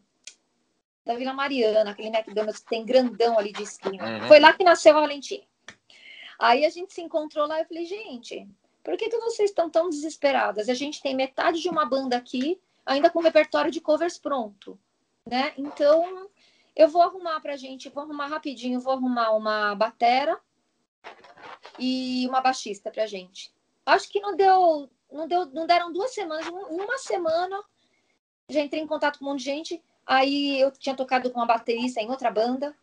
da 1.05 1.15
Vila 1.15 1.33
Mariana, 1.33 1.91
aquele 1.91 2.09
McDonald's 2.09 2.59
que 2.59 2.69
tem 2.69 2.85
grandão 2.85 3.37
ali 3.37 3.51
de 3.51 3.63
esquina. 3.63 4.21
Uhum. 4.21 4.27
Foi 4.27 4.39
lá 4.39 4.53
que 4.53 4.63
nasceu 4.63 4.97
a 4.97 5.01
Valentina. 5.01 5.43
Aí 6.39 6.65
a 6.65 6.69
gente 6.69 6.93
se 6.93 7.01
encontrou 7.01 7.47
lá 7.47 7.59
e 7.59 7.61
eu 7.63 7.67
falei, 7.67 7.85
gente, 7.85 8.47
por 8.83 8.97
que, 8.97 9.09
que 9.09 9.17
vocês 9.17 9.49
estão 9.49 9.69
tão 9.69 9.89
desesperadas? 9.89 10.69
A 10.69 10.73
gente 10.73 11.01
tem 11.01 11.15
metade 11.15 11.61
de 11.61 11.69
uma 11.69 11.85
banda 11.85 12.17
aqui, 12.17 12.59
ainda 12.85 13.09
com 13.09 13.19
repertório 13.21 13.71
de 13.71 13.79
covers 13.79 14.17
pronto, 14.17 14.79
né? 15.25 15.53
Então, 15.57 16.29
eu 16.75 16.87
vou 16.87 17.01
arrumar 17.01 17.39
pra 17.39 17.55
gente, 17.55 17.89
vou 17.89 18.03
arrumar 18.03 18.27
rapidinho, 18.27 18.79
vou 18.79 18.93
arrumar 18.93 19.31
uma 19.31 19.75
batera 19.75 20.39
e 21.77 22.25
uma 22.27 22.41
baixista 22.41 22.91
pra 22.91 23.07
gente. 23.07 23.53
Acho 23.85 24.09
que 24.09 24.19
não 24.19 24.35
deu, 24.35 24.89
não 25.11 25.27
deu, 25.27 25.45
não 25.47 25.65
deram 25.67 25.91
duas 25.91 26.13
semanas, 26.13 26.47
uma 26.47 26.97
semana 26.97 27.63
já 28.49 28.61
entrei 28.61 28.81
em 28.81 28.87
contato 28.87 29.19
com 29.19 29.25
um 29.25 29.29
monte 29.29 29.39
de 29.39 29.45
gente. 29.45 29.83
Aí 30.05 30.59
eu 30.59 30.71
tinha 30.71 30.95
tocado 30.95 31.31
com 31.31 31.39
uma 31.39 31.45
baterista 31.45 32.01
em 32.01 32.09
outra 32.09 32.29
banda, 32.29 32.75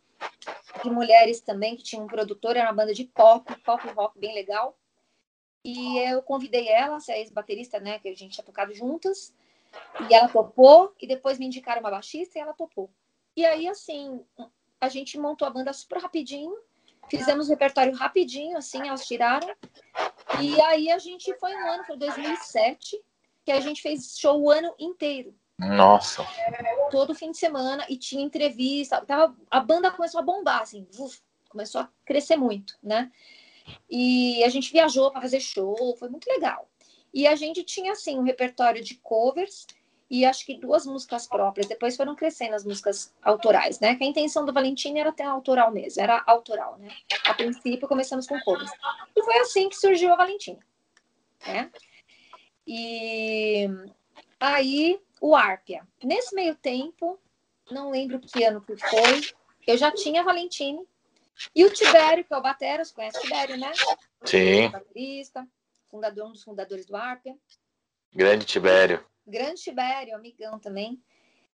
de 0.83 0.91
mulheres 0.91 1.41
também, 1.41 1.77
que 1.77 1.83
tinha 1.83 2.03
um 2.03 2.07
produtor, 2.07 2.57
era 2.57 2.69
uma 2.69 2.75
banda 2.75 2.95
de 2.95 3.05
pop, 3.05 3.55
pop 3.63 3.87
rock 3.89 4.19
bem 4.19 4.35
legal. 4.35 4.77
E 5.65 5.99
eu 5.99 6.23
convidei 6.23 6.69
ela, 6.69 6.97
essa 6.97 7.17
ex-baterista, 7.17 7.79
né, 7.79 7.99
que 7.99 8.09
a 8.09 8.15
gente 8.15 8.35
tinha 8.35 8.45
tocado 8.45 8.73
juntas, 8.73 9.35
e 10.09 10.15
ela 10.15 10.29
topou, 10.29 10.95
e 11.01 11.07
depois 11.07 11.39
me 11.39 11.47
indicaram 11.47 11.81
uma 11.81 11.91
baixista 11.91 12.39
e 12.39 12.43
ela 12.43 12.55
topou. 12.55 12.91
E 13.37 13.45
aí, 13.45 13.69
assim, 13.69 14.25
a 14.81 14.89
gente 14.89 15.19
montou 15.19 15.47
a 15.47 15.51
banda 15.51 15.73
super 15.73 15.99
rapidinho, 16.01 16.57
fizemos 17.09 17.49
o 17.49 17.51
repertório 17.51 17.95
rapidinho, 17.95 18.57
assim, 18.57 18.89
elas 18.89 19.07
tiraram. 19.07 19.55
E 20.41 20.61
aí 20.63 20.91
a 20.91 20.99
gente 20.99 21.33
foi 21.39 21.55
um 21.55 21.71
ano, 21.71 21.85
foi 21.85 21.97
2007, 21.97 23.01
que 23.45 23.53
a 23.53 23.61
gente 23.61 23.83
fez 23.83 24.19
show 24.19 24.41
o 24.41 24.51
ano 24.51 24.75
inteiro. 24.79 25.35
Nossa. 25.61 26.27
Todo 26.91 27.15
fim 27.15 27.31
de 27.31 27.39
semana 27.39 27.85
e 27.89 27.97
tinha 27.97 28.25
entrevista. 28.25 29.05
Tava, 29.05 29.37
a 29.51 29.61
banda 29.61 29.91
começou 29.91 30.21
a 30.21 30.23
bombar, 30.23 30.63
assim, 30.63 30.87
uf, 30.99 31.21
começou 31.49 31.83
a 31.83 31.89
crescer 32.05 32.37
muito, 32.37 32.79
né? 32.83 33.11
E 33.89 34.43
a 34.43 34.49
gente 34.49 34.73
viajou 34.73 35.11
para 35.11 35.21
fazer 35.21 35.41
show, 35.41 35.95
foi 35.97 36.09
muito 36.09 36.27
legal. 36.27 36.69
E 37.13 37.27
a 37.27 37.35
gente 37.35 37.63
tinha, 37.63 37.93
assim, 37.93 38.19
um 38.19 38.23
repertório 38.23 38.83
de 38.83 38.95
covers 38.97 39.67
e 40.11 40.25
acho 40.25 40.45
que 40.45 40.55
duas 40.55 40.87
músicas 40.87 41.27
próprias. 41.27 41.69
Depois 41.69 41.97
foram 41.97 42.17
crescendo 42.17 42.55
as 42.55 42.65
músicas 42.65 43.15
autorais, 43.23 43.79
né? 43.81 43.95
Que 43.97 44.05
a 44.05 44.07
intenção 44.07 44.45
do 44.45 44.53
Valentim 44.53 44.99
era 44.99 45.13
ter 45.13 45.25
autoral 45.25 45.71
mesmo, 45.71 46.03
era 46.03 46.23
autoral, 46.27 46.79
né? 46.79 46.89
A 47.27 47.35
princípio 47.35 47.87
começamos 47.87 48.27
com 48.27 48.41
covers. 48.41 48.71
E 49.15 49.23
foi 49.23 49.39
assim 49.39 49.69
que 49.69 49.77
surgiu 49.77 50.13
a 50.13 50.17
Valentina, 50.17 50.59
né? 51.47 51.71
E 52.67 53.69
aí 54.39 55.01
o 55.21 55.37
Arpia. 55.37 55.87
Nesse 56.03 56.35
meio 56.35 56.55
tempo, 56.55 57.19
não 57.71 57.91
lembro 57.91 58.19
que 58.19 58.43
ano 58.43 58.61
que 58.61 58.77
foi, 58.77 59.21
eu 59.67 59.77
já 59.77 59.93
tinha 59.93 60.23
a 60.23 60.25
Valentine 60.25 60.87
e 61.55 61.65
o 61.65 61.73
Tibério, 61.73 62.25
que 62.25 62.33
é 62.33 62.37
o 62.37 62.43
Batera, 62.43 62.85
você 62.85 62.95
conhece 62.95 63.19
o 63.19 63.23
Tibério, 63.23 63.57
né? 63.57 63.73
Sim. 64.25 64.69
Baterista, 64.71 65.47
fundador, 65.91 66.29
um 66.29 66.33
dos 66.33 66.43
fundadores 66.43 66.87
do 66.87 66.97
Arpia. 66.97 67.37
Grande 68.13 68.45
Tibério. 68.45 69.05
Grande 69.27 69.61
Tibério, 69.61 70.15
amigão 70.15 70.59
também. 70.59 71.01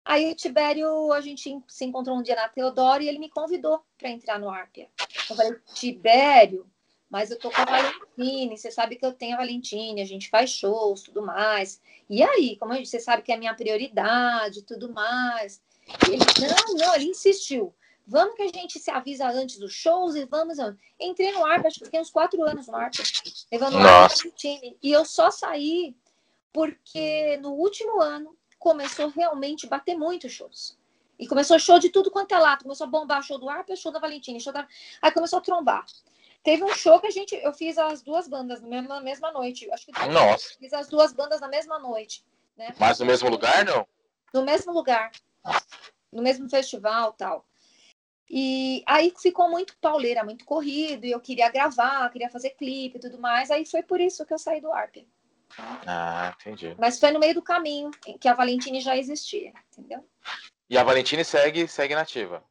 Aí 0.04 0.32
o 0.32 0.36
Tibério, 0.36 1.12
a 1.14 1.22
gente 1.22 1.62
se 1.68 1.86
encontrou 1.86 2.18
um 2.18 2.24
dia 2.24 2.36
na 2.36 2.50
Teodoro 2.50 3.04
e 3.04 3.08
ele 3.08 3.20
me 3.20 3.30
convidou 3.30 3.84
para 3.98 4.10
entrar 4.10 4.40
no 4.40 4.50
Arpia. 4.50 4.90
Eu 5.30 5.36
falei, 5.36 5.56
Tibério, 5.74 6.70
mas 7.12 7.30
eu 7.30 7.38
tô 7.38 7.52
com 7.52 7.62
a 7.62 7.66
Valentine, 7.66 8.58
você 8.58 8.72
sabe 8.72 8.96
que 8.96 9.06
eu 9.06 9.12
tenho 9.12 9.36
a 9.36 9.40
Valentine, 9.40 10.02
a 10.02 10.06
gente 10.06 10.30
faz 10.30 10.50
shows, 10.50 11.02
tudo 11.02 11.22
mais. 11.22 11.82
E 12.10 12.24
aí, 12.24 12.56
como 12.56 12.74
você 12.74 13.02
sabe 13.02 13.22
que 13.22 13.34
é 13.34 13.36
a 13.36 13.38
minha 13.38 13.54
prioridade, 13.54 14.62
tudo 14.64 14.94
mais. 14.94 15.62
E 16.08 16.14
ele, 16.14 16.24
não, 16.48 16.76
não, 16.76 16.96
ele 16.96 17.10
insistiu. 17.10 17.76
Vamos 18.08 18.36
que 18.36 18.44
a 18.44 18.48
gente 18.48 18.80
se 18.80 18.90
avisa 18.90 19.28
antes 19.30 19.60
dos 19.60 19.74
shows 19.74 20.16
e 20.16 20.24
vamos. 20.26 20.58
Entrei 20.98 21.34
no 21.34 21.46
ARP, 21.46 21.66
acho 21.66 21.80
que 21.80 21.86
fiquei 21.86 22.00
uns 22.00 22.10
quatro 22.10 22.42
anos 22.44 22.68
no 22.68 22.76
ARP, 22.78 22.96
levando 23.52 23.78
a 23.78 24.08
Valentine. 24.08 24.78
E 24.82 24.92
eu 24.92 25.04
só 25.04 25.30
saí 25.30 25.94
porque 26.54 27.38
no 27.38 27.52
último 27.52 28.02
ano 28.02 28.38
começou 28.58 29.10
realmente 29.10 29.66
a 29.66 29.70
bater 29.70 29.98
muito 29.98 30.30
shows. 30.30 30.78
E 31.20 31.28
começou 31.28 31.60
show 31.60 31.78
de 31.78 31.90
tudo 31.90 32.10
quanto 32.10 32.34
é 32.34 32.40
lado. 32.40 32.64
Começou 32.64 32.88
a 32.88 32.90
bombar 32.90 33.22
show 33.22 33.38
do 33.38 33.50
ARP, 33.50 33.76
show 33.76 33.92
da 33.92 34.00
Valentine, 34.00 34.40
show 34.40 34.54
da... 34.54 34.66
Aí 35.02 35.12
começou 35.12 35.40
a 35.40 35.42
trombar. 35.42 35.86
Teve 36.44 36.64
um 36.64 36.74
show 36.74 37.00
que 37.00 37.08
a 37.08 37.12
gente, 37.12 37.36
eu 37.36 37.54
fiz 37.54 37.78
as 37.78 38.02
duas 38.02 38.28
bandas 38.28 38.62
na 38.62 39.00
mesma, 39.00 39.32
noite. 39.32 39.72
Acho 39.72 39.86
que 39.86 40.08
Nossa. 40.08 40.56
fiz 40.58 40.74
as 40.74 40.88
duas 40.88 41.14
bandas 41.14 41.40
na 41.40 41.48
mesma 41.48 41.78
noite. 41.78 42.26
Né? 42.58 42.74
Mas 42.80 43.00
no 43.00 43.06
mesmo 43.06 43.30
lugar, 43.30 43.64
não? 43.64 43.88
No 44.34 44.44
mesmo 44.44 44.74
lugar. 44.74 45.12
No 46.12 46.22
mesmo 46.22 46.50
festival 46.50 47.14
tal. 47.14 47.46
E 48.30 48.82
aí 48.88 49.14
ficou 49.22 49.50
muito 49.50 49.76
pauleira, 49.80 50.24
muito 50.24 50.46
corrido, 50.46 51.06
e 51.06 51.12
eu 51.12 51.20
queria 51.20 51.50
gravar, 51.50 52.10
queria 52.10 52.30
fazer 52.30 52.52
clipe 52.52 52.98
e 52.98 53.02
tudo 53.02 53.20
mais. 53.20 53.52
Aí 53.52 53.66
foi 53.66 53.84
por 53.84 54.00
isso 54.00 54.26
que 54.26 54.34
eu 54.34 54.40
saí 54.40 54.62
do 54.62 54.72
ARP. 54.72 55.06
Ah, 55.86 56.34
entendi. 56.40 56.74
Mas 56.80 56.98
foi 57.00 57.12
no 57.12 57.20
meio 57.20 57.34
do 57.34 57.42
caminho 57.42 57.92
que 58.20 58.28
a 58.28 58.34
Valentine 58.34 58.80
já 58.80 58.96
existia, 58.96 59.52
entendeu? 59.72 60.08
E 60.70 60.78
a 60.78 60.84
Valentine 60.84 61.26
segue, 61.26 61.68
segue 61.68 61.94
nativa. 61.94 62.42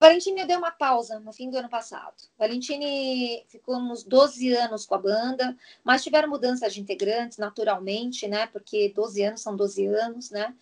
Valentine 0.00 0.46
deu 0.46 0.58
uma 0.58 0.70
pausa 0.70 1.18
no 1.18 1.32
fim 1.32 1.50
do 1.50 1.58
ano 1.58 1.68
passado. 1.68 2.14
Valentine 2.38 3.44
ficou 3.48 3.76
uns 3.76 4.04
12 4.04 4.52
anos 4.54 4.86
com 4.86 4.94
a 4.94 4.98
banda, 4.98 5.56
mas 5.82 6.04
tiveram 6.04 6.28
mudanças 6.28 6.72
de 6.72 6.80
integrantes 6.80 7.38
naturalmente, 7.38 8.28
né? 8.28 8.46
Porque 8.46 8.92
12 8.94 9.22
anos 9.24 9.40
são 9.40 9.56
12 9.56 9.86
anos, 9.86 10.30
né? 10.30 10.54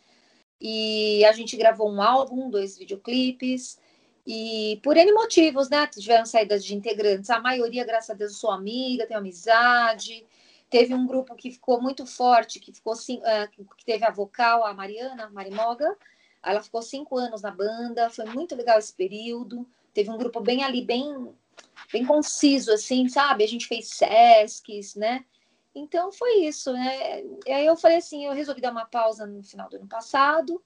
E 0.61 1.25
a 1.27 1.33
gente 1.33 1.57
gravou 1.57 1.93
um 1.93 2.01
álbum, 2.01 2.49
dois 2.49 2.79
videoclipes, 2.79 3.79
e 4.27 4.81
por 4.83 4.97
N 4.97 5.13
motivos, 5.13 5.69
né? 5.69 5.87
Tiveram 5.87 6.25
saídas 6.25 6.65
de 6.65 6.75
integrantes. 6.75 7.29
A 7.29 7.39
maioria, 7.39 7.85
graças 7.85 8.11
a 8.11 8.15
Deus, 8.15 8.33
eu 8.33 8.39
sou 8.39 8.51
amiga, 8.51 9.07
tenho 9.07 9.21
amizade. 9.21 10.27
Teve 10.69 10.95
um 10.95 11.07
grupo 11.07 11.37
que 11.37 11.51
ficou 11.51 11.81
muito 11.81 12.05
forte, 12.07 12.59
que 12.59 12.73
ficou 12.73 12.95
uh, 12.95 13.77
que 13.77 13.85
teve 13.85 14.05
a 14.05 14.11
vocal, 14.11 14.65
a 14.65 14.75
Mariana, 14.75 15.31
Marimoga, 15.31 15.97
ela 16.47 16.63
ficou 16.63 16.81
cinco 16.81 17.19
anos 17.19 17.43
na 17.43 17.51
banda, 17.51 18.09
foi 18.09 18.25
muito 18.27 18.55
legal 18.55 18.79
esse 18.79 18.93
período. 18.93 19.69
Teve 19.93 20.11
um 20.11 20.17
grupo 20.17 20.41
bem 20.41 20.63
ali, 20.63 20.81
bem, 20.81 21.35
bem 21.93 22.07
conciso, 22.07 22.73
assim, 22.73 23.09
sabe? 23.09 23.43
A 23.43 23.49
gente 23.49 23.67
fez 23.67 23.89
Sescs, 23.89 24.95
né? 24.95 25.25
Então 25.75 26.13
foi 26.13 26.45
isso, 26.45 26.73
né? 26.73 27.23
E 27.45 27.53
aí 27.53 27.67
eu 27.67 27.77
falei 27.77 27.99
assim, 27.99 28.25
eu 28.25 28.33
resolvi 28.33 28.61
dar 28.61 28.71
uma 28.71 28.87
pausa 28.87 29.27
no 29.27 29.43
final 29.43 29.69
do 29.69 29.77
ano 29.77 29.89
passado. 29.89 30.63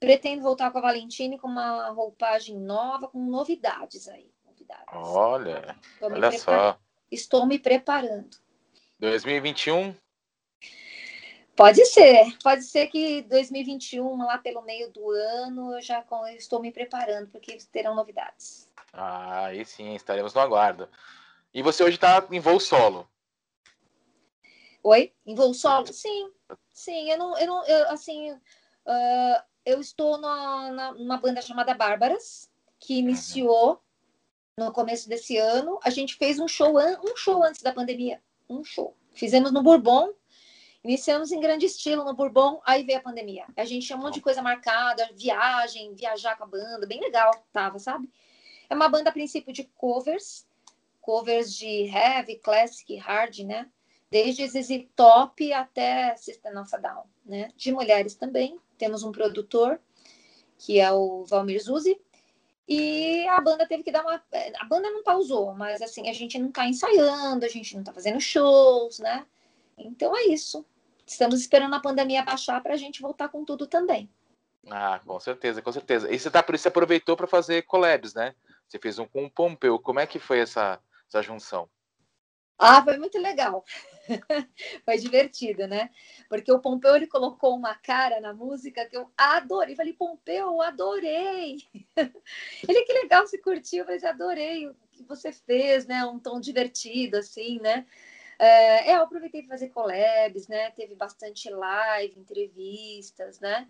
Pretendo 0.00 0.42
voltar 0.42 0.70
com 0.70 0.78
a 0.78 0.82
Valentine 0.82 1.38
com 1.38 1.46
uma 1.46 1.90
roupagem 1.90 2.58
nova, 2.58 3.06
com 3.06 3.24
novidades 3.24 4.08
aí. 4.08 4.28
Novidades. 4.44 4.84
Olha, 4.92 5.76
olha 6.02 6.32
só. 6.32 6.78
Estou 7.10 7.46
me 7.46 7.58
preparando. 7.58 8.36
2021 8.98 9.94
Pode 11.56 11.86
ser, 11.86 12.36
pode 12.42 12.64
ser 12.64 12.88
que 12.88 13.22
2021, 13.22 14.18
lá 14.18 14.38
pelo 14.38 14.62
meio 14.62 14.90
do 14.90 15.08
ano, 15.10 15.74
eu 15.74 15.80
já 15.80 16.04
estou 16.36 16.60
me 16.60 16.72
preparando, 16.72 17.28
porque 17.28 17.56
terão 17.70 17.94
novidades. 17.94 18.68
Ah, 18.92 19.46
aí 19.46 19.64
sim, 19.64 19.94
estaremos 19.94 20.34
no 20.34 20.40
aguardo. 20.40 20.88
E 21.52 21.62
você 21.62 21.84
hoje 21.84 21.94
está 21.94 22.26
em 22.30 22.40
voo 22.40 22.58
solo? 22.58 23.08
Oi? 24.82 25.12
Em 25.24 25.34
voo 25.36 25.54
solo? 25.54 25.86
Sim, 25.92 26.30
sim, 26.72 27.10
eu 27.10 27.18
não, 27.18 27.38
eu 27.38 27.46
não 27.46 27.64
eu, 27.66 27.90
assim, 27.90 28.32
uh, 28.32 29.42
eu 29.64 29.80
estou 29.80 30.18
na, 30.18 30.72
na, 30.72 30.92
numa 30.92 31.16
banda 31.18 31.40
chamada 31.40 31.72
Bárbaras, 31.72 32.50
que 32.80 32.98
iniciou 32.98 33.80
no 34.58 34.72
começo 34.72 35.08
desse 35.08 35.36
ano. 35.36 35.78
A 35.84 35.90
gente 35.90 36.16
fez 36.16 36.40
um 36.40 36.48
show, 36.48 36.76
um 36.78 37.16
show 37.16 37.44
antes 37.44 37.62
da 37.62 37.72
pandemia, 37.72 38.20
um 38.48 38.64
show. 38.64 38.96
Fizemos 39.12 39.52
no 39.52 39.62
Bourbon, 39.62 40.12
Iniciamos 40.84 41.32
em 41.32 41.40
grande 41.40 41.64
estilo 41.64 42.04
no 42.04 42.12
Bourbon, 42.12 42.60
aí 42.62 42.84
veio 42.84 42.98
a 42.98 43.02
pandemia. 43.02 43.46
A 43.56 43.64
gente 43.64 43.86
tinha 43.86 43.96
um 43.96 44.02
monte 44.02 44.14
de 44.14 44.20
coisa 44.20 44.42
marcada, 44.42 45.08
viagem, 45.14 45.94
viajar 45.94 46.36
com 46.36 46.44
a 46.44 46.46
banda, 46.46 46.86
bem 46.86 47.00
legal, 47.00 47.32
tava, 47.50 47.78
sabe? 47.78 48.06
É 48.68 48.74
uma 48.74 48.86
banda 48.86 49.08
a 49.08 49.12
princípio 49.12 49.50
de 49.50 49.64
covers, 49.64 50.46
covers 51.00 51.54
de 51.54 51.86
heavy, 51.86 52.36
classic, 52.36 52.96
hard, 52.96 53.38
né? 53.38 53.66
Desde 54.10 54.46
ZZ 54.46 54.86
Top 54.94 55.52
até 55.54 56.14
System 56.16 56.58
of 56.58 56.74
a 56.74 56.78
Down, 56.78 57.04
né? 57.24 57.48
De 57.56 57.72
mulheres 57.72 58.14
também. 58.14 58.60
Temos 58.76 59.02
um 59.02 59.10
produtor, 59.10 59.80
que 60.58 60.80
é 60.80 60.92
o 60.92 61.24
Valmir 61.24 61.62
Zuzi, 61.62 61.98
e 62.68 63.26
a 63.28 63.40
banda 63.40 63.66
teve 63.66 63.82
que 63.82 63.90
dar 63.90 64.02
uma. 64.02 64.22
A 64.58 64.64
banda 64.66 64.90
não 64.90 65.02
pausou, 65.02 65.54
mas 65.54 65.80
assim, 65.80 66.10
a 66.10 66.12
gente 66.12 66.38
não 66.38 66.52
tá 66.52 66.68
ensaiando, 66.68 67.46
a 67.46 67.48
gente 67.48 67.74
não 67.74 67.82
tá 67.82 67.92
fazendo 67.92 68.20
shows, 68.20 68.98
né? 68.98 69.26
Então 69.78 70.14
é 70.14 70.26
isso. 70.26 70.64
Estamos 71.06 71.40
esperando 71.40 71.74
a 71.74 71.80
pandemia 71.80 72.22
baixar 72.22 72.62
para 72.62 72.74
a 72.74 72.76
gente 72.76 73.02
voltar 73.02 73.28
com 73.28 73.44
tudo 73.44 73.66
também. 73.66 74.08
Ah, 74.70 75.00
com 75.04 75.20
certeza, 75.20 75.60
com 75.60 75.72
certeza. 75.72 76.10
E 76.10 76.18
você, 76.18 76.30
tá, 76.30 76.44
você 76.46 76.68
aproveitou 76.68 77.16
para 77.16 77.26
fazer 77.26 77.62
collabs, 77.62 78.14
né? 78.14 78.34
você 78.74 78.78
fez 78.78 78.98
um 78.98 79.06
com 79.06 79.24
o 79.24 79.30
Pompeu. 79.30 79.78
Como 79.78 80.00
é 80.00 80.06
que 80.06 80.18
foi 80.18 80.40
essa, 80.40 80.80
essa 81.08 81.22
junção? 81.22 81.68
Ah, 82.58 82.82
foi 82.82 82.98
muito 82.98 83.18
legal. 83.18 83.64
foi 84.84 84.96
divertido, 84.98 85.66
né? 85.66 85.90
Porque 86.28 86.52
o 86.52 86.60
Pompeu 86.60 86.94
ele 86.94 87.06
colocou 87.06 87.56
uma 87.56 87.74
cara 87.74 88.20
na 88.20 88.32
música 88.32 88.86
que 88.86 88.96
eu 88.96 89.10
adorei. 89.16 89.74
Falei, 89.74 89.92
Pompeu, 89.92 90.46
eu 90.46 90.62
adorei. 90.62 91.58
ele 92.68 92.84
que 92.84 92.92
legal 92.92 93.26
se 93.26 93.38
curtiu, 93.38 93.84
mas 93.84 94.04
adorei 94.04 94.68
o 94.68 94.74
que 94.92 95.02
você 95.02 95.32
fez, 95.32 95.86
né? 95.86 96.04
Um 96.04 96.18
tom 96.18 96.40
divertido, 96.40 97.16
assim, 97.16 97.60
né? 97.60 97.86
É, 98.38 98.94
eu 98.94 99.02
aproveitei 99.02 99.42
para 99.42 99.50
fazer 99.50 99.68
collabs, 99.70 100.48
né? 100.48 100.70
Teve 100.72 100.94
bastante 100.94 101.50
live, 101.50 102.18
entrevistas, 102.18 103.40
né? 103.40 103.68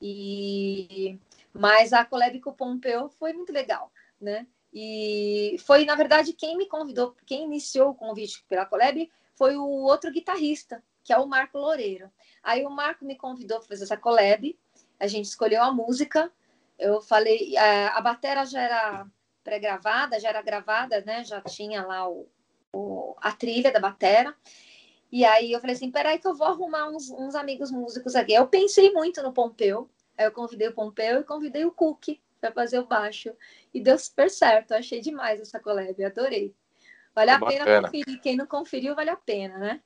E 0.00 1.18
mas 1.52 1.92
a 1.92 2.04
collab 2.04 2.38
com 2.40 2.50
o 2.50 2.54
Pompeu 2.54 3.08
foi 3.08 3.32
muito 3.32 3.52
legal, 3.52 3.92
né? 4.20 4.46
E 4.72 5.56
foi, 5.66 5.84
na 5.84 5.96
verdade, 5.96 6.32
quem 6.32 6.56
me 6.56 6.66
convidou, 6.66 7.14
quem 7.26 7.44
iniciou 7.44 7.90
o 7.90 7.94
convite 7.94 8.44
pela 8.48 8.64
collab 8.64 9.10
foi 9.34 9.56
o 9.56 9.64
outro 9.64 10.12
guitarrista, 10.12 10.82
que 11.02 11.12
é 11.12 11.18
o 11.18 11.26
Marco 11.26 11.58
Loureiro. 11.58 12.10
Aí 12.42 12.64
o 12.64 12.70
Marco 12.70 13.04
me 13.04 13.16
convidou 13.16 13.58
para 13.58 13.68
fazer 13.68 13.84
essa 13.84 13.96
collab, 13.96 14.56
a 14.98 15.06
gente 15.06 15.24
escolheu 15.24 15.62
a 15.62 15.72
música, 15.72 16.30
eu 16.78 17.00
falei, 17.00 17.56
a, 17.56 17.98
a 17.98 18.00
batera 18.00 18.44
já 18.44 18.60
era 18.62 19.06
pré-gravada, 19.42 20.20
já 20.20 20.28
era 20.28 20.42
gravada, 20.42 21.02
né? 21.02 21.24
Já 21.24 21.40
tinha 21.40 21.84
lá 21.84 22.08
o, 22.08 22.28
o, 22.72 23.16
a 23.20 23.32
trilha 23.32 23.72
da 23.72 23.80
batera. 23.80 24.34
E 25.12 25.24
aí 25.24 25.52
eu 25.52 25.60
falei 25.60 25.74
assim, 25.74 25.90
peraí 25.90 26.18
que 26.18 26.26
eu 26.26 26.34
vou 26.34 26.46
arrumar 26.46 26.88
uns, 26.88 27.10
uns 27.10 27.34
amigos 27.34 27.70
músicos 27.70 28.14
aqui. 28.14 28.32
Eu 28.32 28.46
pensei 28.46 28.92
muito 28.92 29.22
no 29.22 29.32
Pompeu, 29.32 29.90
aí 30.16 30.26
eu 30.26 30.32
convidei 30.32 30.68
o 30.68 30.74
Pompeu 30.74 31.20
e 31.20 31.24
convidei 31.24 31.64
o 31.64 31.72
Cook 31.72 32.20
para 32.40 32.52
fazer 32.52 32.78
o 32.78 32.86
baixo. 32.86 33.34
E 33.74 33.80
deu 33.80 33.98
super 33.98 34.30
certo, 34.30 34.72
achei 34.72 35.00
demais 35.00 35.40
essa 35.40 35.58
collab, 35.58 36.04
adorei. 36.04 36.54
Vale 37.14 37.30
a 37.32 37.38
Bacana. 37.38 37.64
pena 37.64 37.82
conferir, 37.82 38.20
quem 38.20 38.36
não 38.36 38.46
conferiu, 38.46 38.94
vale 38.94 39.10
a 39.10 39.16
pena, 39.16 39.58
né? 39.58 39.82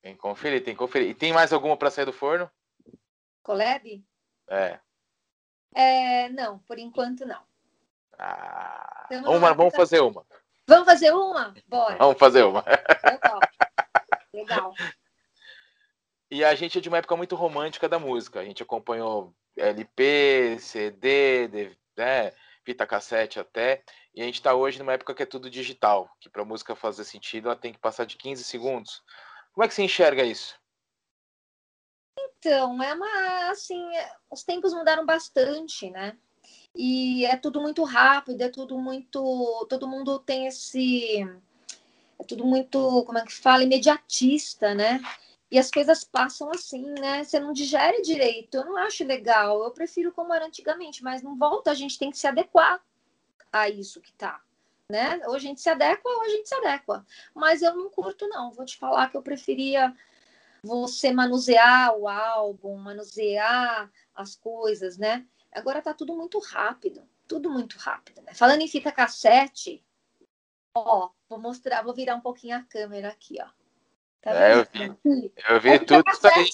Tem 0.00 0.14
que 0.14 0.20
conferir, 0.20 0.62
tem 0.62 0.74
que 0.74 0.78
conferir. 0.78 1.08
E 1.08 1.14
tem 1.14 1.32
mais 1.32 1.52
alguma 1.52 1.76
para 1.76 1.90
sair 1.90 2.04
do 2.04 2.12
forno? 2.12 2.48
Collab? 3.42 4.04
É. 4.48 4.78
É, 5.74 6.28
não, 6.28 6.60
por 6.60 6.78
enquanto 6.78 7.26
não. 7.26 7.42
Ah, 8.16 9.08
uma, 9.26 9.52
vamos 9.52 9.74
fazer 9.74 10.00
uma. 10.00 10.24
Vamos 10.66 10.86
fazer 10.86 11.12
uma? 11.12 11.54
Bora. 11.66 11.96
Vamos 11.96 12.18
fazer 12.18 12.42
uma. 12.42 12.64
Legal. 13.04 13.40
Legal. 14.32 14.74
E 16.30 16.44
a 16.44 16.54
gente 16.54 16.78
é 16.78 16.80
de 16.80 16.88
uma 16.88 16.98
época 16.98 17.16
muito 17.16 17.36
romântica 17.36 17.88
da 17.88 17.98
música. 17.98 18.40
A 18.40 18.44
gente 18.44 18.62
acompanhou 18.62 19.34
LP, 19.56 20.56
CD, 20.58 21.76
né, 21.96 22.32
fita 22.64 22.86
cassete 22.86 23.38
até. 23.38 23.84
E 24.14 24.22
a 24.22 24.24
gente 24.24 24.36
está 24.36 24.54
hoje 24.54 24.78
numa 24.78 24.92
época 24.92 25.14
que 25.14 25.22
é 25.22 25.26
tudo 25.26 25.50
digital, 25.50 26.10
que 26.20 26.28
para 26.28 26.42
a 26.42 26.46
música 26.46 26.74
fazer 26.74 27.04
sentido 27.04 27.48
ela 27.48 27.56
tem 27.56 27.72
que 27.72 27.78
passar 27.78 28.04
de 28.04 28.16
15 28.16 28.42
segundos. 28.44 29.02
Como 29.52 29.64
é 29.64 29.68
que 29.68 29.74
você 29.74 29.82
enxerga 29.82 30.22
isso? 30.22 30.58
Então, 32.18 32.82
é 32.82 32.94
uma 32.94 33.50
assim, 33.50 33.82
os 34.30 34.42
tempos 34.42 34.72
mudaram 34.74 35.06
bastante, 35.06 35.90
né? 35.90 36.16
E 36.74 37.24
é 37.26 37.36
tudo 37.36 37.60
muito 37.60 37.84
rápido, 37.84 38.42
é 38.42 38.48
tudo 38.48 38.78
muito. 38.78 39.66
Todo 39.68 39.88
mundo 39.88 40.18
tem 40.18 40.46
esse. 40.46 41.22
É 42.18 42.24
tudo 42.24 42.44
muito, 42.44 43.04
como 43.04 43.18
é 43.18 43.24
que 43.24 43.32
fala, 43.32 43.62
imediatista, 43.62 44.74
né? 44.74 45.00
E 45.50 45.58
as 45.58 45.70
coisas 45.70 46.02
passam 46.02 46.50
assim, 46.50 46.84
né? 47.00 47.22
Você 47.22 47.38
não 47.38 47.52
digere 47.52 48.02
direito. 48.02 48.56
Eu 48.56 48.64
não 48.64 48.76
acho 48.78 49.04
legal. 49.04 49.62
Eu 49.62 49.70
prefiro 49.70 50.12
como 50.12 50.34
era 50.34 50.46
antigamente, 50.46 51.02
mas 51.02 51.22
não 51.22 51.36
volta. 51.36 51.70
A 51.70 51.74
gente 51.74 51.98
tem 51.98 52.10
que 52.10 52.18
se 52.18 52.26
adequar 52.26 52.82
a 53.52 53.68
isso 53.68 54.00
que 54.00 54.12
tá, 54.12 54.40
né? 54.90 55.20
Ou 55.26 55.34
a 55.34 55.38
gente 55.38 55.60
se 55.60 55.68
adequa 55.70 56.10
ou 56.10 56.22
a 56.22 56.28
gente 56.28 56.48
se 56.48 56.54
adequa. 56.56 57.06
Mas 57.34 57.62
eu 57.62 57.74
não 57.76 57.88
curto, 57.88 58.26
não. 58.28 58.50
Vou 58.50 58.64
te 58.64 58.76
falar 58.76 59.10
que 59.10 59.16
eu 59.16 59.22
preferia 59.22 59.94
você 60.62 61.12
manusear 61.12 61.96
o 61.96 62.08
álbum, 62.08 62.76
manusear 62.76 63.90
as 64.14 64.34
coisas, 64.34 64.98
né? 64.98 65.24
Agora 65.54 65.80
tá 65.80 65.94
tudo 65.94 66.14
muito 66.14 66.38
rápido, 66.40 67.08
tudo 67.28 67.50
muito 67.50 67.78
rápido, 67.78 68.20
né? 68.22 68.34
Falando 68.34 68.60
em 68.60 68.68
fita 68.68 68.90
cassete, 68.90 69.84
ó, 70.74 71.10
vou 71.28 71.38
mostrar, 71.38 71.82
vou 71.82 71.94
virar 71.94 72.16
um 72.16 72.20
pouquinho 72.20 72.56
a 72.56 72.62
câmera 72.62 73.08
aqui, 73.08 73.38
ó. 73.40 73.48
Tá 74.20 74.32
é, 74.32 74.54
eu 74.54 74.64
vi, 74.64 75.32
eu 75.48 75.60
vi 75.60 75.78
tudo 75.80 76.02
isso 76.10 76.26
aí. 76.26 76.50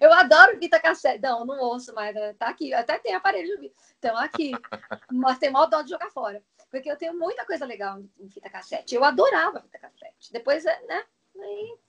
Eu 0.00 0.12
adoro 0.12 0.58
fita 0.58 0.80
cassete. 0.80 1.22
Não, 1.22 1.46
não 1.46 1.58
ouço 1.60 1.94
mais. 1.94 2.14
Né? 2.14 2.34
Tá 2.34 2.48
aqui. 2.48 2.74
Até 2.74 2.98
tem 2.98 3.14
aparelho 3.14 3.58
de. 3.58 3.72
Então, 3.98 4.16
aqui. 4.16 4.50
Mas 5.10 5.38
tem 5.38 5.50
mal 5.50 5.68
dó 5.68 5.80
de 5.82 5.90
jogar 5.90 6.10
fora. 6.10 6.42
Porque 6.70 6.90
eu 6.90 6.96
tenho 6.96 7.18
muita 7.18 7.46
coisa 7.46 7.64
legal 7.64 7.98
em 8.18 8.28
fita 8.28 8.50
cassete. 8.50 8.94
Eu 8.94 9.04
adorava 9.04 9.60
fita 9.62 9.78
cassete. 9.78 10.32
Depois, 10.32 10.64
né? 10.64 11.04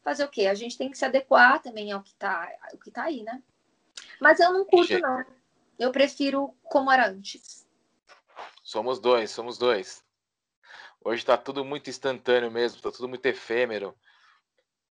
fazer 0.03 0.23
o 0.23 0.29
quê? 0.29 0.47
A 0.47 0.53
gente 0.53 0.77
tem 0.77 0.89
que 0.89 0.97
se 0.97 1.05
adequar 1.05 1.61
também 1.61 1.91
ao 1.91 2.01
que 2.01 2.13
tá, 2.15 2.49
ao 2.71 2.77
que 2.77 2.91
tá 2.91 3.03
aí, 3.03 3.23
né? 3.23 3.41
Mas 4.19 4.39
eu 4.39 4.51
não 4.51 4.65
curto, 4.65 4.99
não. 4.99 5.25
Eu 5.77 5.91
prefiro 5.91 6.53
como 6.63 6.91
era 6.91 7.07
antes. 7.07 7.65
Somos 8.63 8.99
dois, 8.99 9.31
somos 9.31 9.57
dois. 9.57 10.03
Hoje 11.03 11.21
está 11.21 11.37
tudo 11.37 11.63
muito 11.63 11.89
instantâneo 11.89 12.51
mesmo, 12.51 12.77
está 12.77 12.91
tudo 12.91 13.07
muito 13.07 13.25
efêmero. 13.25 13.97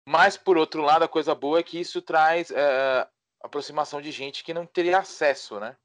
Mas, 0.05 0.39
por 0.39 0.57
outro 0.57 0.83
lado, 0.83 1.05
a 1.05 1.09
coisa 1.09 1.35
boa 1.35 1.59
é 1.59 1.63
que 1.63 1.79
isso 1.79 2.01
traz 2.01 2.51
é, 2.51 3.07
aproximação 3.43 4.01
de 4.01 4.11
gente 4.11 4.43
que 4.43 4.55
não 4.55 4.67
teria 4.67 4.99
acesso, 4.99 5.61
né? 5.61 5.77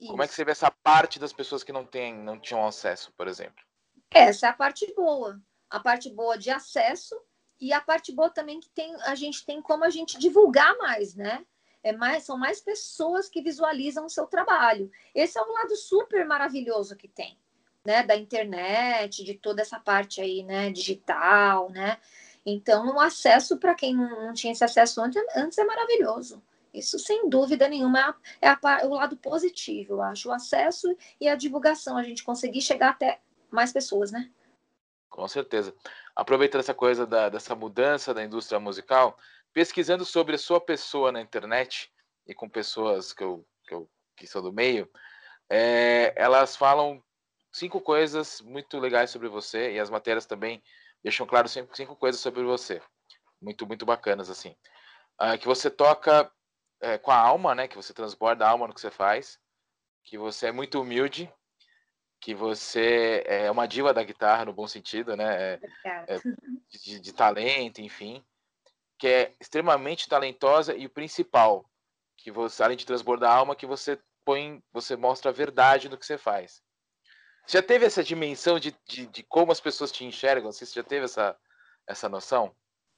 Isso. 0.00 0.10
Como 0.10 0.22
é 0.22 0.26
que 0.26 0.34
você 0.34 0.44
vê 0.44 0.50
essa 0.50 0.70
parte 0.70 1.18
das 1.18 1.32
pessoas 1.32 1.62
que 1.62 1.72
não, 1.72 1.84
tem, 1.84 2.12
não 2.12 2.40
tinham 2.40 2.66
acesso, 2.66 3.12
por 3.12 3.28
exemplo? 3.28 3.64
Essa 4.10 4.48
é 4.48 4.50
a 4.50 4.54
parte 4.54 4.92
boa. 4.94 5.40
A 5.68 5.78
parte 5.78 6.10
boa 6.10 6.36
de 6.36 6.50
acesso 6.50 7.14
e 7.60 7.72
a 7.72 7.80
parte 7.80 8.10
boa 8.10 8.30
também 8.30 8.58
que 8.58 8.70
tem, 8.70 8.92
a 9.02 9.14
gente 9.14 9.44
tem 9.44 9.62
como 9.62 9.84
a 9.84 9.90
gente 9.90 10.18
divulgar 10.18 10.76
mais, 10.78 11.14
né? 11.14 11.46
É 11.82 11.92
mais, 11.92 12.24
são 12.24 12.36
mais 12.36 12.60
pessoas 12.60 13.28
que 13.28 13.42
visualizam 13.42 14.06
o 14.06 14.10
seu 14.10 14.26
trabalho. 14.26 14.90
Esse 15.14 15.38
é 15.38 15.42
um 15.42 15.52
lado 15.52 15.74
super 15.76 16.26
maravilhoso 16.26 16.96
que 16.96 17.08
tem, 17.08 17.38
né? 17.84 18.02
Da 18.02 18.16
internet, 18.16 19.24
de 19.24 19.34
toda 19.34 19.62
essa 19.62 19.78
parte 19.78 20.20
aí, 20.20 20.42
né? 20.42 20.70
Digital, 20.70 21.70
né? 21.70 21.98
Então, 22.44 22.94
o 22.94 23.00
acesso 23.00 23.58
para 23.58 23.74
quem 23.74 23.94
não, 23.94 24.32
tinha 24.32 24.52
esse 24.52 24.64
acesso 24.64 25.00
antes, 25.00 25.22
antes 25.36 25.58
é 25.58 25.64
maravilhoso. 25.64 26.42
Isso, 26.72 26.98
sem 26.98 27.28
dúvida 27.28 27.68
nenhuma, 27.68 28.16
é, 28.40 28.48
a, 28.48 28.58
é 28.80 28.86
o 28.86 28.94
lado 28.94 29.16
positivo, 29.16 29.94
eu 29.94 30.02
acho. 30.02 30.28
O 30.28 30.32
acesso 30.32 30.96
e 31.20 31.28
a 31.28 31.34
divulgação, 31.34 31.96
a 31.96 32.02
gente 32.02 32.22
conseguir 32.22 32.60
chegar 32.60 32.90
até 32.90 33.20
mais 33.50 33.72
pessoas, 33.72 34.12
né? 34.12 34.30
Com 35.08 35.26
certeza. 35.26 35.74
Aproveitando 36.14 36.60
essa 36.60 36.72
coisa 36.72 37.04
da, 37.04 37.28
dessa 37.28 37.54
mudança 37.54 38.14
da 38.14 38.22
indústria 38.22 38.60
musical, 38.60 39.18
pesquisando 39.52 40.04
sobre 40.04 40.34
a 40.34 40.38
sua 40.38 40.60
pessoa 40.60 41.10
na 41.12 41.20
internet 41.20 41.92
e 42.26 42.34
com 42.34 42.48
pessoas 42.48 43.12
que 43.12 43.22
eu, 43.22 43.46
que, 43.66 43.74
eu, 43.74 43.90
que 44.16 44.26
são 44.26 44.42
do 44.42 44.52
meio, 44.52 44.90
é, 45.48 46.12
elas 46.16 46.56
falam 46.56 47.02
cinco 47.52 47.80
coisas 47.80 48.40
muito 48.40 48.78
legais 48.78 49.10
sobre 49.10 49.28
você 49.28 49.72
e 49.72 49.80
as 49.80 49.90
matérias 49.90 50.26
também 50.26 50.62
deixam 51.02 51.26
claro 51.26 51.48
cinco, 51.48 51.76
cinco 51.76 51.96
coisas 51.96 52.20
sobre 52.20 52.42
você, 52.42 52.80
muito 53.40 53.66
muito 53.66 53.84
bacanas 53.84 54.30
assim, 54.30 54.54
ah, 55.18 55.36
que 55.36 55.46
você 55.46 55.70
toca 55.70 56.30
é, 56.80 56.98
com 56.98 57.10
a 57.10 57.16
alma, 57.16 57.54
né? 57.54 57.68
Que 57.68 57.76
você 57.76 57.92
transborda 57.92 58.46
a 58.46 58.50
alma 58.50 58.66
no 58.66 58.74
que 58.74 58.80
você 58.80 58.90
faz, 58.90 59.38
que 60.04 60.16
você 60.16 60.46
é 60.46 60.52
muito 60.52 60.80
humilde, 60.80 61.30
que 62.20 62.34
você 62.34 63.22
é 63.26 63.50
uma 63.50 63.66
diva 63.66 63.92
da 63.92 64.02
guitarra 64.02 64.44
no 64.44 64.52
bom 64.52 64.66
sentido, 64.66 65.16
né? 65.16 65.54
É, 65.54 65.60
é, 66.08 66.18
de, 66.70 67.00
de, 67.00 67.12
talento, 67.12 67.80
enfim 67.80 68.24
que 69.00 69.08
é 69.08 69.34
extremamente 69.40 70.06
talentosa 70.06 70.76
e 70.76 70.84
o 70.84 70.90
principal, 70.90 71.64
que 72.18 72.30
você, 72.30 72.62
além 72.62 72.76
de 72.76 72.84
transbordar 72.84 73.32
a 73.32 73.34
alma, 73.34 73.56
que 73.56 73.64
você 73.64 73.98
põe, 74.26 74.62
você 74.70 74.94
mostra 74.94 75.30
a 75.30 75.34
verdade 75.34 75.88
no 75.88 75.96
que 75.96 76.04
você 76.04 76.18
faz. 76.18 76.62
Você 77.46 77.56
já 77.56 77.62
teve 77.62 77.86
essa 77.86 78.04
dimensão 78.04 78.60
de, 78.60 78.76
de, 78.86 79.06
de 79.06 79.22
como 79.22 79.52
as 79.52 79.60
pessoas 79.60 79.90
te 79.90 80.04
enxergam? 80.04 80.52
Você 80.52 80.66
já 80.66 80.82
teve 80.82 81.06
essa, 81.06 81.34
essa 81.86 82.10
noção? 82.10 82.54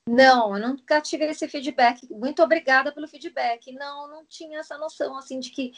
Não, 0.08 0.56
eu 0.56 0.68
nunca 0.68 1.00
tive 1.00 1.24
esse 1.26 1.48
feedback. 1.48 2.04
Muito 2.10 2.42
obrigada 2.42 2.92
pelo 2.92 3.06
feedback. 3.06 3.72
Não, 3.72 4.08
não 4.08 4.26
tinha 4.26 4.58
essa 4.58 4.76
noção 4.76 5.16
assim 5.16 5.38
de 5.38 5.50
que 5.50 5.72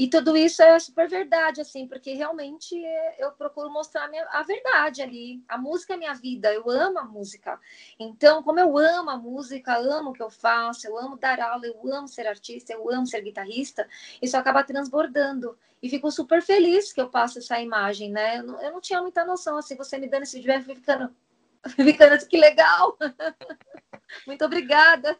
e 0.00 0.08
tudo 0.08 0.34
isso 0.34 0.62
é 0.62 0.78
super 0.78 1.06
verdade, 1.06 1.60
assim, 1.60 1.86
porque 1.86 2.14
realmente 2.14 2.74
eu 3.18 3.32
procuro 3.32 3.68
mostrar 3.68 4.04
a, 4.04 4.08
minha, 4.08 4.26
a 4.30 4.42
verdade 4.42 5.02
ali. 5.02 5.44
A 5.46 5.58
música 5.58 5.92
é 5.92 5.96
minha 5.98 6.14
vida, 6.14 6.50
eu 6.54 6.70
amo 6.70 6.98
a 6.98 7.04
música. 7.04 7.60
Então, 7.98 8.42
como 8.42 8.58
eu 8.58 8.78
amo 8.78 9.10
a 9.10 9.18
música, 9.18 9.76
amo 9.76 10.08
o 10.08 10.12
que 10.14 10.22
eu 10.22 10.30
faço, 10.30 10.86
eu 10.86 10.96
amo 10.98 11.18
dar 11.18 11.38
aula, 11.38 11.66
eu 11.66 11.78
amo 11.92 12.08
ser 12.08 12.26
artista, 12.26 12.72
eu 12.72 12.90
amo 12.90 13.06
ser 13.06 13.20
guitarrista, 13.20 13.86
isso 14.22 14.38
acaba 14.38 14.64
transbordando. 14.64 15.54
E 15.82 15.90
fico 15.90 16.10
super 16.10 16.40
feliz 16.40 16.94
que 16.94 17.00
eu 17.02 17.10
passo 17.10 17.38
essa 17.38 17.60
imagem, 17.60 18.10
né? 18.10 18.38
Eu 18.38 18.44
não, 18.44 18.62
eu 18.62 18.72
não 18.72 18.80
tinha 18.80 19.02
muita 19.02 19.22
noção, 19.22 19.58
assim, 19.58 19.76
você 19.76 19.98
me 19.98 20.08
dando 20.08 20.22
esse 20.22 20.32
feedback, 20.32 20.64
ficando, 20.64 21.14
ficando 21.76 22.14
assim, 22.14 22.26
que 22.26 22.38
legal! 22.38 22.96
Muito 24.26 24.46
obrigada! 24.46 25.14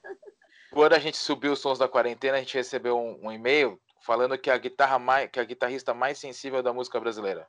Quando 0.73 0.95
a 0.95 0.99
gente 0.99 1.19
subiu 1.19 1.53
os 1.53 1.59
sons 1.59 1.79
da 1.79 1.87
quarentena, 1.87 2.39
a 2.39 2.41
gente 2.41 2.57
recebeu 2.57 2.97
um, 2.97 3.27
um 3.27 3.31
e-mail 3.31 3.79
falando 4.01 4.39
que 4.39 4.51
a 4.51 4.59
guitarra 4.59 4.99
mais, 4.99 5.31
que 5.31 5.39
a 5.39 5.45
guitarrista 5.45 5.95
mais 5.95 6.19
sensível 6.19 6.63
da 6.63 6.73
música 6.73 6.99
brasileira. 6.99 7.49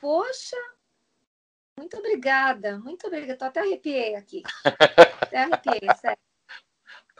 Poxa, 0.00 0.56
muito 1.78 1.96
obrigada, 1.96 2.78
muito 2.78 3.06
obrigada. 3.06 3.38
Tô 3.38 3.44
até 3.44 3.60
arrepiei 3.60 4.14
aqui. 4.14 4.42
até 5.22 5.38
arrepiei, 5.44 5.80
sério. 6.00 6.18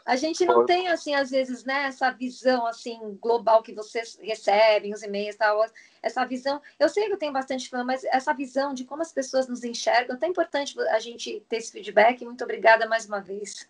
A 0.05 0.15
gente 0.15 0.45
não 0.45 0.67
tem, 0.67 0.87
assim, 0.87 1.15
às 1.15 1.31
vezes, 1.31 1.63
né, 1.63 1.85
essa 1.85 2.11
visão, 2.11 2.67
assim, 2.67 3.17
global 3.19 3.63
que 3.63 3.73
vocês 3.73 4.15
recebem, 4.21 4.93
os 4.93 5.01
e-mails 5.01 5.35
tal, 5.35 5.65
essa 6.01 6.23
visão. 6.25 6.61
Eu 6.79 6.87
sei 6.89 7.07
que 7.07 7.13
eu 7.13 7.17
tenho 7.17 7.33
bastante 7.33 7.67
fã, 7.67 7.83
mas 7.83 8.03
essa 8.03 8.31
visão 8.31 8.71
de 8.71 8.85
como 8.85 9.01
as 9.01 9.11
pessoas 9.11 9.47
nos 9.47 9.63
enxergam, 9.63 10.15
é 10.15 10.19
tão 10.19 10.29
importante 10.29 10.79
a 10.91 10.99
gente 10.99 11.43
ter 11.49 11.57
esse 11.57 11.71
feedback. 11.71 12.23
Muito 12.23 12.43
obrigada 12.43 12.87
mais 12.87 13.07
uma 13.07 13.19
vez. 13.19 13.67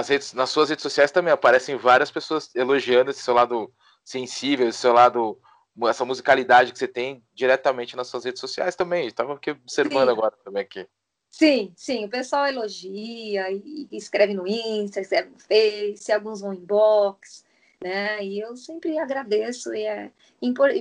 Nas, 0.00 0.08
redes, 0.08 0.32
nas 0.32 0.50
suas 0.50 0.70
redes 0.70 0.82
sociais 0.82 1.10
também 1.10 1.32
aparecem 1.32 1.76
várias 1.76 2.10
pessoas 2.10 2.50
elogiando 2.54 3.10
esse 3.10 3.22
seu 3.22 3.34
lado 3.34 3.70
sensível, 4.04 4.68
esse 4.68 4.78
seu 4.78 4.92
lado, 4.92 5.38
essa 5.84 6.04
musicalidade 6.04 6.72
que 6.72 6.78
você 6.78 6.88
tem 6.88 7.22
diretamente 7.34 7.96
nas 7.96 8.08
suas 8.08 8.24
redes 8.24 8.40
sociais 8.40 8.76
também. 8.76 9.06
Estava 9.06 9.34
aqui 9.34 9.50
observando 9.52 10.08
sim. 10.08 10.12
agora 10.12 10.34
também 10.44 10.62
aqui. 10.62 10.86
Sim, 11.30 11.72
sim, 11.76 12.04
o 12.04 12.08
pessoal 12.08 12.46
elogia 12.46 13.50
e 13.52 13.88
escreve 13.92 14.34
no 14.34 14.46
Insta, 14.48 15.00
escreve 15.00 15.30
no 15.30 15.38
Face, 15.38 16.10
alguns 16.10 16.40
vão 16.40 16.52
inbox, 16.52 17.44
né? 17.80 18.22
E 18.24 18.40
eu 18.40 18.56
sempre 18.56 18.98
agradeço 18.98 19.72
e 19.72 19.84
é 19.84 20.10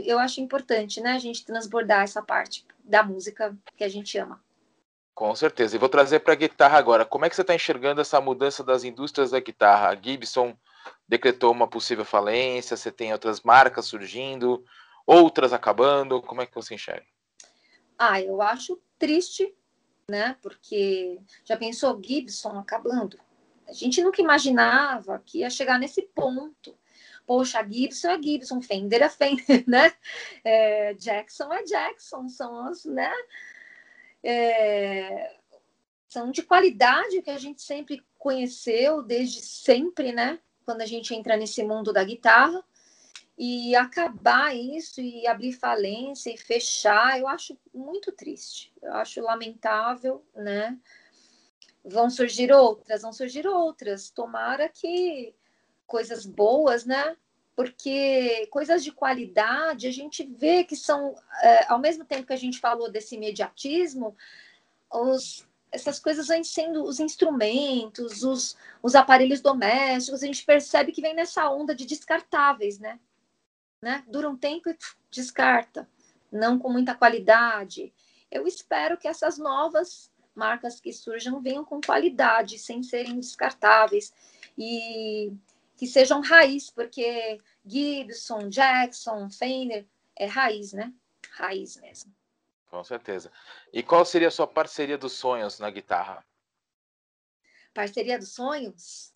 eu 0.05 0.17
acho 0.17 0.41
importante, 0.41 1.01
né, 1.01 1.11
a 1.11 1.19
gente 1.19 1.45
transbordar 1.45 2.03
essa 2.03 2.21
parte 2.21 2.65
da 2.83 3.03
música 3.03 3.55
que 3.77 3.83
a 3.83 3.89
gente 3.89 4.17
ama. 4.17 4.41
Com 5.13 5.35
certeza. 5.35 5.75
E 5.75 5.79
vou 5.79 5.89
trazer 5.89 6.19
para 6.19 6.31
a 6.31 6.35
guitarra 6.35 6.77
agora. 6.77 7.05
Como 7.05 7.25
é 7.25 7.29
que 7.29 7.35
você 7.35 7.41
está 7.41 7.53
enxergando 7.53 7.99
essa 7.99 8.21
mudança 8.21 8.63
das 8.63 8.85
indústrias 8.85 9.31
da 9.31 9.39
guitarra? 9.41 9.89
A 9.89 9.95
Gibson 9.95 10.55
decretou 11.07 11.51
uma 11.51 11.67
possível 11.67 12.05
falência, 12.05 12.77
você 12.77 12.91
tem 12.91 13.11
outras 13.11 13.41
marcas 13.41 13.85
surgindo, 13.85 14.63
outras 15.05 15.53
acabando. 15.53 16.21
Como 16.21 16.41
é 16.41 16.45
que 16.45 16.55
você 16.55 16.75
enxerga? 16.75 17.05
Ah, 17.97 18.21
eu 18.21 18.41
acho 18.41 18.81
triste, 18.97 19.53
né? 20.09 20.37
Porque 20.41 21.19
já 21.43 21.57
pensou 21.57 22.01
Gibson 22.03 22.57
acabando? 22.57 23.19
A 23.67 23.73
gente 23.73 24.01
nunca 24.01 24.21
imaginava 24.21 25.21
que 25.25 25.39
ia 25.39 25.49
chegar 25.49 25.77
nesse 25.77 26.01
ponto. 26.01 26.77
Poxa, 27.25 27.63
Gibson 27.63 28.09
é 28.09 28.21
Gibson, 28.21 28.61
Fender 28.61 29.03
é 29.03 29.09
Fender, 29.09 29.63
né? 29.67 29.93
É, 30.43 30.93
Jackson 30.95 31.53
é 31.53 31.63
Jackson, 31.63 32.27
são 32.27 32.67
as, 32.67 32.85
né? 32.85 33.13
é, 34.23 35.35
são 36.07 36.31
de 36.31 36.43
qualidade 36.43 37.21
que 37.21 37.29
a 37.29 37.37
gente 37.37 37.61
sempre 37.61 38.03
conheceu 38.17 39.01
desde 39.01 39.41
sempre, 39.41 40.11
né? 40.11 40.39
Quando 40.69 40.81
a 40.81 40.85
gente 40.85 41.15
entra 41.15 41.35
nesse 41.35 41.63
mundo 41.63 41.91
da 41.91 42.03
guitarra 42.03 42.63
e 43.35 43.75
acabar 43.75 44.55
isso 44.55 45.01
e 45.01 45.25
abrir 45.25 45.51
falência 45.51 46.31
e 46.31 46.37
fechar, 46.37 47.19
eu 47.19 47.27
acho 47.27 47.57
muito 47.73 48.11
triste. 48.11 48.71
Eu 48.79 48.93
acho 48.93 49.19
lamentável, 49.19 50.23
né? 50.35 50.77
Vão 51.83 52.07
surgir 52.07 52.51
outras, 52.51 53.01
vão 53.01 53.11
surgir 53.11 53.47
outras. 53.47 54.11
Tomara 54.11 54.69
que 54.69 55.33
coisas 55.87 56.23
boas, 56.23 56.85
né? 56.85 57.17
porque 57.55 58.47
coisas 58.51 58.83
de 58.83 58.91
qualidade 58.91 59.87
a 59.87 59.91
gente 59.91 60.23
vê 60.23 60.63
que 60.63 60.75
são, 60.75 61.15
é, 61.41 61.65
ao 61.65 61.79
mesmo 61.79 62.05
tempo 62.05 62.27
que 62.27 62.31
a 62.33 62.37
gente 62.37 62.59
falou 62.59 62.91
desse 62.91 63.15
imediatismo, 63.15 64.15
os, 64.89 65.45
essas 65.71 65.99
coisas 65.99 66.27
vêm 66.27 66.43
sendo 66.43 66.83
os 66.83 66.99
instrumentos, 66.99 68.23
os, 68.23 68.57
os 68.81 68.95
aparelhos 68.95 69.41
domésticos, 69.41 70.23
a 70.23 70.25
gente 70.25 70.45
percebe 70.45 70.91
que 70.91 71.01
vem 71.01 71.13
nessa 71.13 71.49
onda 71.49 71.75
de 71.75 71.85
descartáveis, 71.85 72.79
né? 72.79 72.99
né? 73.81 74.03
Dura 74.07 74.29
um 74.29 74.37
tempo 74.37 74.69
e 74.69 74.77
descarta, 75.11 75.87
não 76.31 76.57
com 76.57 76.69
muita 76.69 76.95
qualidade. 76.95 77.93
Eu 78.31 78.47
espero 78.47 78.97
que 78.97 79.07
essas 79.07 79.37
novas 79.37 80.11
marcas 80.35 80.79
que 80.79 80.93
surjam 80.93 81.41
venham 81.41 81.65
com 81.65 81.81
qualidade, 81.81 82.57
sem 82.57 82.81
serem 82.81 83.19
descartáveis. 83.19 84.13
E 84.57 85.31
que 85.77 85.87
sejam 85.87 86.21
raiz, 86.21 86.69
porque 86.69 87.39
Gibson, 87.65 88.49
Jackson, 88.49 89.29
Fender 89.29 89.87
é 90.15 90.25
raiz, 90.25 90.73
né? 90.73 90.93
Raiz 91.31 91.77
mesmo. 91.77 92.13
Com 92.69 92.83
certeza. 92.83 93.31
E 93.73 93.81
qual 93.81 94.05
seria 94.05 94.27
a 94.27 94.31
sua 94.31 94.47
parceria 94.47 94.97
dos 94.97 95.13
sonhos 95.13 95.59
na 95.59 95.69
guitarra? 95.69 96.23
Parceria 97.73 98.17
dos 98.17 98.33
sonhos? 98.33 99.13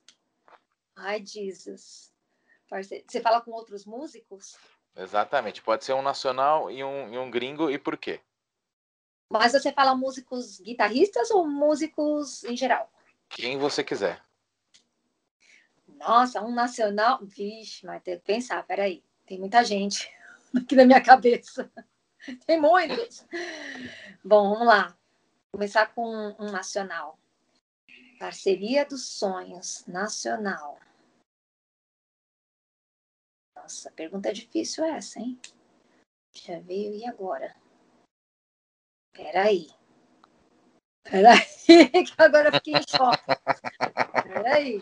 Ai, 0.95 1.23
Jesus. 1.25 2.11
Você 2.69 3.21
fala 3.21 3.41
com 3.41 3.51
outros 3.51 3.85
músicos? 3.85 4.57
Exatamente. 4.95 5.61
Pode 5.61 5.85
ser 5.85 5.93
um 5.93 6.01
nacional 6.01 6.71
e 6.71 6.83
um, 6.83 7.13
e 7.13 7.17
um 7.17 7.29
gringo, 7.29 7.69
e 7.69 7.77
por 7.77 7.97
quê? 7.97 8.19
Mas 9.29 9.53
você 9.53 9.71
fala 9.71 9.95
músicos 9.95 10.59
guitarristas 10.59 11.29
ou 11.31 11.47
músicos 11.47 12.43
em 12.43 12.55
geral? 12.55 12.91
Quem 13.29 13.57
você 13.57 13.83
quiser. 13.83 14.23
Nossa, 15.87 16.41
um 16.41 16.53
nacional. 16.53 17.19
Vixe, 17.23 17.85
mas 17.85 18.01
tem 18.03 18.17
que 18.17 18.25
pensar, 18.25 18.63
peraí. 18.65 19.03
Tem 19.25 19.39
muita 19.39 19.63
gente 19.63 20.11
aqui 20.55 20.75
na 20.75 20.85
minha 20.85 21.01
cabeça. 21.01 21.71
Tem 22.45 22.59
muitos. 22.59 23.25
Bom, 24.23 24.53
vamos 24.53 24.67
lá. 24.67 24.97
Começar 25.51 25.93
com 25.93 26.35
um 26.39 26.51
nacional. 26.51 27.19
Parceria 28.19 28.85
dos 28.85 29.07
Sonhos, 29.09 29.85
nacional. 29.85 30.79
Nossa, 33.55 33.91
pergunta 33.91 34.33
difícil 34.33 34.83
essa, 34.85 35.19
hein? 35.19 35.39
Já 36.33 36.59
veio 36.59 36.93
e 36.93 37.05
agora? 37.05 37.55
Peraí. 39.13 39.69
Peraí, 41.03 41.45
que 41.67 42.13
agora 42.17 42.49
eu 42.49 42.53
fiquei 42.53 42.73
em 42.73 42.83
choque. 42.89 43.23
Peraí. 44.23 44.79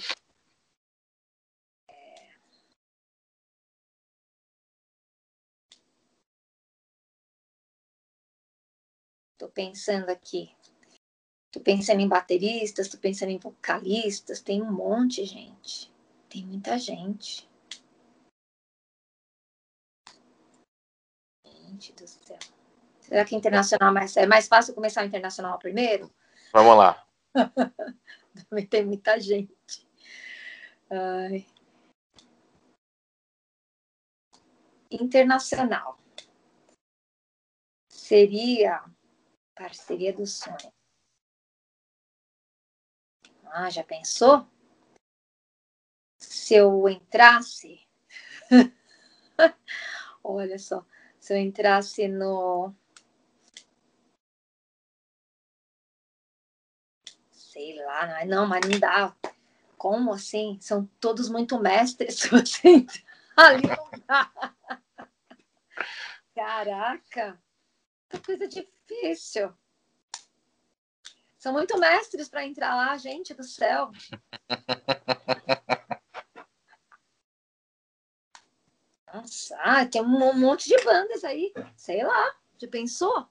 Estou 9.41 9.49
pensando 9.49 10.07
aqui. 10.11 10.55
Estou 11.47 11.63
pensando 11.63 11.99
em 11.99 12.07
bateristas, 12.07 12.85
estou 12.85 12.99
pensando 12.99 13.31
em 13.31 13.39
vocalistas. 13.39 14.39
Tem 14.39 14.61
um 14.61 14.71
monte, 14.71 15.25
gente. 15.25 15.91
Tem 16.29 16.45
muita 16.45 16.77
gente. 16.77 17.49
Gente 21.43 21.91
do 21.93 22.07
céu. 22.07 22.37
Será 22.99 23.25
que 23.25 23.35
internacional 23.35 23.91
mais, 23.91 24.15
é 24.15 24.27
mais 24.27 24.47
fácil 24.47 24.75
começar 24.75 25.01
o 25.01 25.07
internacional 25.07 25.57
primeiro? 25.57 26.13
Vamos 26.53 26.77
lá. 26.77 27.03
Também 28.47 28.67
tem 28.67 28.85
muita 28.85 29.19
gente. 29.19 29.87
Ai. 30.87 31.47
Internacional. 34.91 35.97
Seria 37.89 38.85
Parceria 39.61 40.11
do 40.11 40.25
sonho. 40.25 40.73
Ah, 43.45 43.69
já 43.69 43.83
pensou? 43.83 44.47
Se 46.17 46.55
eu 46.55 46.89
entrasse. 46.89 47.87
Olha 50.23 50.57
só, 50.57 50.83
se 51.19 51.33
eu 51.33 51.37
entrasse 51.37 52.07
no. 52.07 52.73
Sei 57.31 57.75
lá, 57.85 58.25
não, 58.25 58.47
mas 58.47 58.61
não 58.67 58.79
dá. 58.79 59.15
Como 59.77 60.11
assim? 60.11 60.57
São 60.59 60.87
todos 60.99 61.29
muito 61.29 61.59
mestres. 61.59 62.15
Se 62.21 62.29
você 62.29 62.83
ali 63.37 63.67
não 63.67 63.91
dá. 64.07 64.31
Caraca, 66.33 67.39
coisa 68.19 68.47
difícil. 68.47 69.53
São 71.37 71.53
muito 71.53 71.77
mestres 71.79 72.29
para 72.29 72.45
entrar 72.45 72.75
lá, 72.75 72.95
gente 72.97 73.33
do 73.33 73.43
céu. 73.43 73.89
Nossa, 79.13 79.57
ah, 79.59 79.85
tem 79.85 80.01
um 80.01 80.33
monte 80.33 80.69
de 80.69 80.81
bandas 80.83 81.23
aí, 81.23 81.51
sei 81.75 82.01
lá, 82.03 82.35
já 82.57 82.67
pensou? 82.67 83.27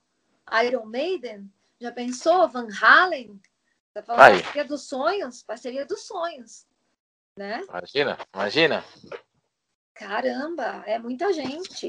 Iron 0.65 0.85
Maiden, 0.85 1.51
já 1.81 1.91
pensou? 1.91 2.49
Van 2.49 2.69
Halen, 2.83 3.41
tá 3.95 4.03
falando 4.03 4.23
aí. 4.23 4.43
parceria 4.43 4.65
dos 4.65 4.83
sonhos, 4.83 5.43
parceria 5.43 5.87
dos 5.87 6.03
sonhos, 6.03 6.67
né? 7.37 7.63
Imagina, 7.63 8.19
imagina. 8.35 8.85
Caramba, 9.95 10.83
é 10.87 10.99
muita 10.99 11.33
gente. 11.33 11.87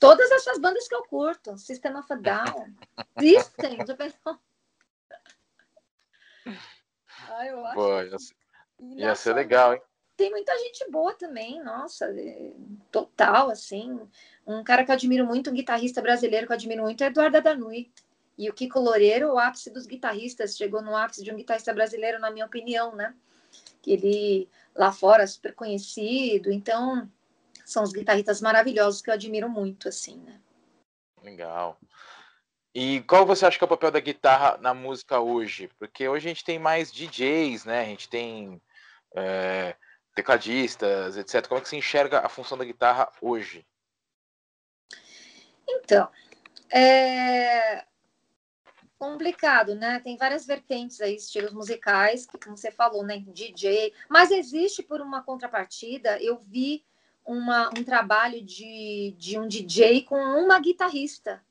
Todas 0.00 0.30
essas 0.30 0.58
bandas 0.58 0.88
que 0.88 0.94
eu 0.94 1.02
curto, 1.04 1.58
System 1.58 1.94
of 1.96 2.10
a 2.10 2.16
Down, 2.16 2.74
System, 3.18 3.86
já 3.86 3.94
pensou? 3.94 4.38
Ah, 7.28 7.46
eu 7.46 7.66
acho. 7.66 7.74
Pô, 7.74 8.00
ia 8.00 8.18
ser, 8.18 8.34
ia 8.96 9.14
ser 9.14 9.34
legal, 9.34 9.74
hein? 9.74 9.82
Tem 10.16 10.30
muita 10.30 10.56
gente 10.58 10.90
boa 10.90 11.12
também, 11.14 11.62
nossa, 11.62 12.06
é, 12.06 12.50
total, 12.90 13.50
assim. 13.50 14.00
Um 14.46 14.64
cara 14.64 14.84
que 14.84 14.90
eu 14.90 14.94
admiro 14.94 15.26
muito, 15.26 15.50
um 15.50 15.54
guitarrista 15.54 16.00
brasileiro 16.00 16.46
que 16.46 16.52
eu 16.52 16.56
admiro 16.56 16.82
muito, 16.82 17.04
é 17.04 17.08
Eduardo 17.08 17.40
Danui. 17.42 17.92
E 18.38 18.48
o 18.48 18.54
Kiko 18.54 18.80
Loureiro, 18.80 19.34
o 19.34 19.38
ápice 19.38 19.70
dos 19.70 19.86
guitarristas, 19.86 20.56
chegou 20.56 20.80
no 20.80 20.96
ápice 20.96 21.22
de 21.22 21.30
um 21.30 21.36
guitarrista 21.36 21.74
brasileiro, 21.74 22.18
na 22.18 22.30
minha 22.30 22.46
opinião, 22.46 22.96
né? 22.96 23.14
Que 23.82 23.92
ele 23.92 24.48
lá 24.74 24.90
fora 24.92 25.26
super 25.26 25.54
conhecido, 25.54 26.50
então 26.50 27.06
são 27.72 27.82
os 27.82 27.92
guitarristas 27.92 28.40
maravilhosos 28.40 29.00
que 29.00 29.10
eu 29.10 29.14
admiro 29.14 29.48
muito, 29.48 29.88
assim, 29.88 30.18
né? 30.18 30.40
Legal. 31.22 31.78
E 32.74 33.00
qual 33.02 33.26
você 33.26 33.46
acha 33.46 33.58
que 33.58 33.64
é 33.64 33.66
o 33.66 33.68
papel 33.68 33.90
da 33.90 34.00
guitarra 34.00 34.56
na 34.58 34.72
música 34.72 35.18
hoje? 35.20 35.68
Porque 35.78 36.08
hoje 36.08 36.26
a 36.26 36.28
gente 36.28 36.44
tem 36.44 36.58
mais 36.58 36.92
DJs, 36.92 37.64
né? 37.64 37.82
A 37.82 37.84
gente 37.84 38.08
tem 38.08 38.60
é, 39.14 39.74
tecladistas, 40.14 41.16
etc. 41.16 41.46
Como 41.46 41.58
é 41.58 41.62
que 41.62 41.68
você 41.68 41.76
enxerga 41.76 42.20
a 42.20 42.28
função 42.28 42.56
da 42.56 42.64
guitarra 42.64 43.10
hoje? 43.20 43.66
Então, 45.68 46.08
é 46.72 47.84
complicado, 49.00 49.74
né? 49.74 49.98
Tem 50.00 50.16
várias 50.18 50.46
vertentes 50.46 51.00
aí, 51.00 51.16
estilos 51.16 51.54
musicais, 51.54 52.26
que 52.26 52.38
como 52.38 52.54
você 52.54 52.70
falou, 52.70 53.02
né? 53.02 53.24
DJ, 53.26 53.94
mas 54.10 54.30
existe 54.30 54.82
por 54.82 55.00
uma 55.00 55.22
contrapartida, 55.22 56.22
eu 56.22 56.38
vi 56.38 56.84
uma, 57.24 57.68
um 57.76 57.84
trabalho 57.84 58.42
de, 58.42 59.14
de 59.18 59.38
um 59.38 59.46
DJ 59.46 60.02
com 60.02 60.16
uma 60.16 60.58
guitarrista 60.58 61.42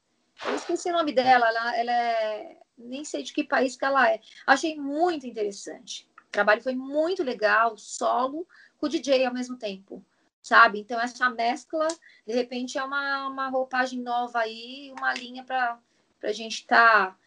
eu 0.46 0.56
esqueci 0.56 0.90
o 0.90 0.94
nome 0.94 1.12
dela, 1.12 1.48
ela, 1.48 1.78
ela 1.78 1.92
é. 1.92 2.58
Nem 2.78 3.04
sei 3.04 3.24
de 3.24 3.34
que 3.34 3.44
país 3.44 3.76
que 3.76 3.84
ela 3.84 4.10
é. 4.10 4.22
Achei 4.48 4.78
muito 4.78 5.28
interessante. 5.28 6.10
O 6.28 6.32
trabalho 6.32 6.62
foi 6.62 6.74
muito 6.76 7.24
legal, 7.24 7.78
solo, 7.78 8.48
com 8.78 8.86
o 8.86 8.90
DJ 8.90 9.26
ao 9.26 9.34
mesmo 9.34 9.58
tempo, 9.58 10.04
sabe? 10.42 10.80
Então, 10.80 11.00
essa 11.00 11.30
mescla, 11.30 11.88
de 12.26 12.34
repente, 12.34 12.78
é 12.78 12.84
uma, 12.84 13.28
uma 13.28 13.50
roupagem 13.50 14.00
nova 14.02 14.40
aí, 14.40 14.94
uma 14.98 15.14
linha 15.14 15.44
para 15.44 15.78
a 16.24 16.32
gente 16.32 16.62
estar 16.62 17.08
tá, 17.08 17.18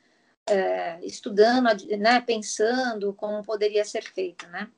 é, 0.47 1.05
estudando, 1.05 1.69
né? 1.99 2.21
pensando 2.23 3.13
como 3.13 3.45
poderia 3.45 3.85
ser 3.85 4.05
feito, 4.05 4.47
né? 4.49 4.71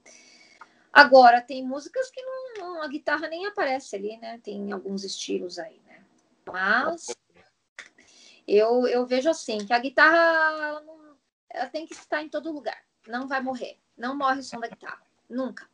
Agora, 0.94 1.40
tem 1.40 1.66
músicas 1.66 2.08
que 2.08 2.22
não, 2.22 2.54
não, 2.56 2.82
a 2.82 2.86
guitarra 2.86 3.26
nem 3.26 3.46
aparece 3.46 3.96
ali, 3.96 4.16
né? 4.18 4.38
Tem 4.44 4.70
alguns 4.70 5.02
estilos 5.02 5.58
aí, 5.58 5.80
né? 5.84 6.04
Mas 6.46 7.08
eu, 8.46 8.86
eu 8.86 9.04
vejo 9.04 9.28
assim, 9.28 9.66
que 9.66 9.72
a 9.72 9.78
guitarra 9.80 10.68
ela, 10.68 10.80
não, 10.82 11.16
ela 11.50 11.68
tem 11.68 11.84
que 11.84 11.94
estar 11.94 12.22
em 12.22 12.28
todo 12.28 12.52
lugar. 12.52 12.80
Não 13.08 13.26
vai 13.26 13.40
morrer. 13.40 13.80
Não 13.96 14.16
morre 14.16 14.38
o 14.38 14.42
som 14.44 14.60
da 14.60 14.68
guitarra. 14.68 15.02
Nunca. 15.28 15.68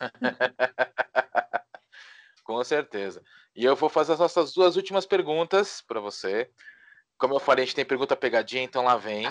Com 2.42 2.64
certeza. 2.64 3.22
E 3.54 3.64
eu 3.64 3.76
vou 3.76 3.88
fazer 3.88 4.14
as 4.14 4.18
nossas 4.18 4.52
duas 4.52 4.74
últimas 4.74 5.06
perguntas 5.06 5.80
para 5.80 6.00
você. 6.00 6.50
Como 7.16 7.34
eu 7.34 7.40
falei, 7.40 7.62
a 7.62 7.66
gente 7.66 7.76
tem 7.76 7.84
pergunta 7.84 8.16
pegadinha, 8.16 8.64
então 8.64 8.82
lá 8.82 8.96
vem. 8.96 9.26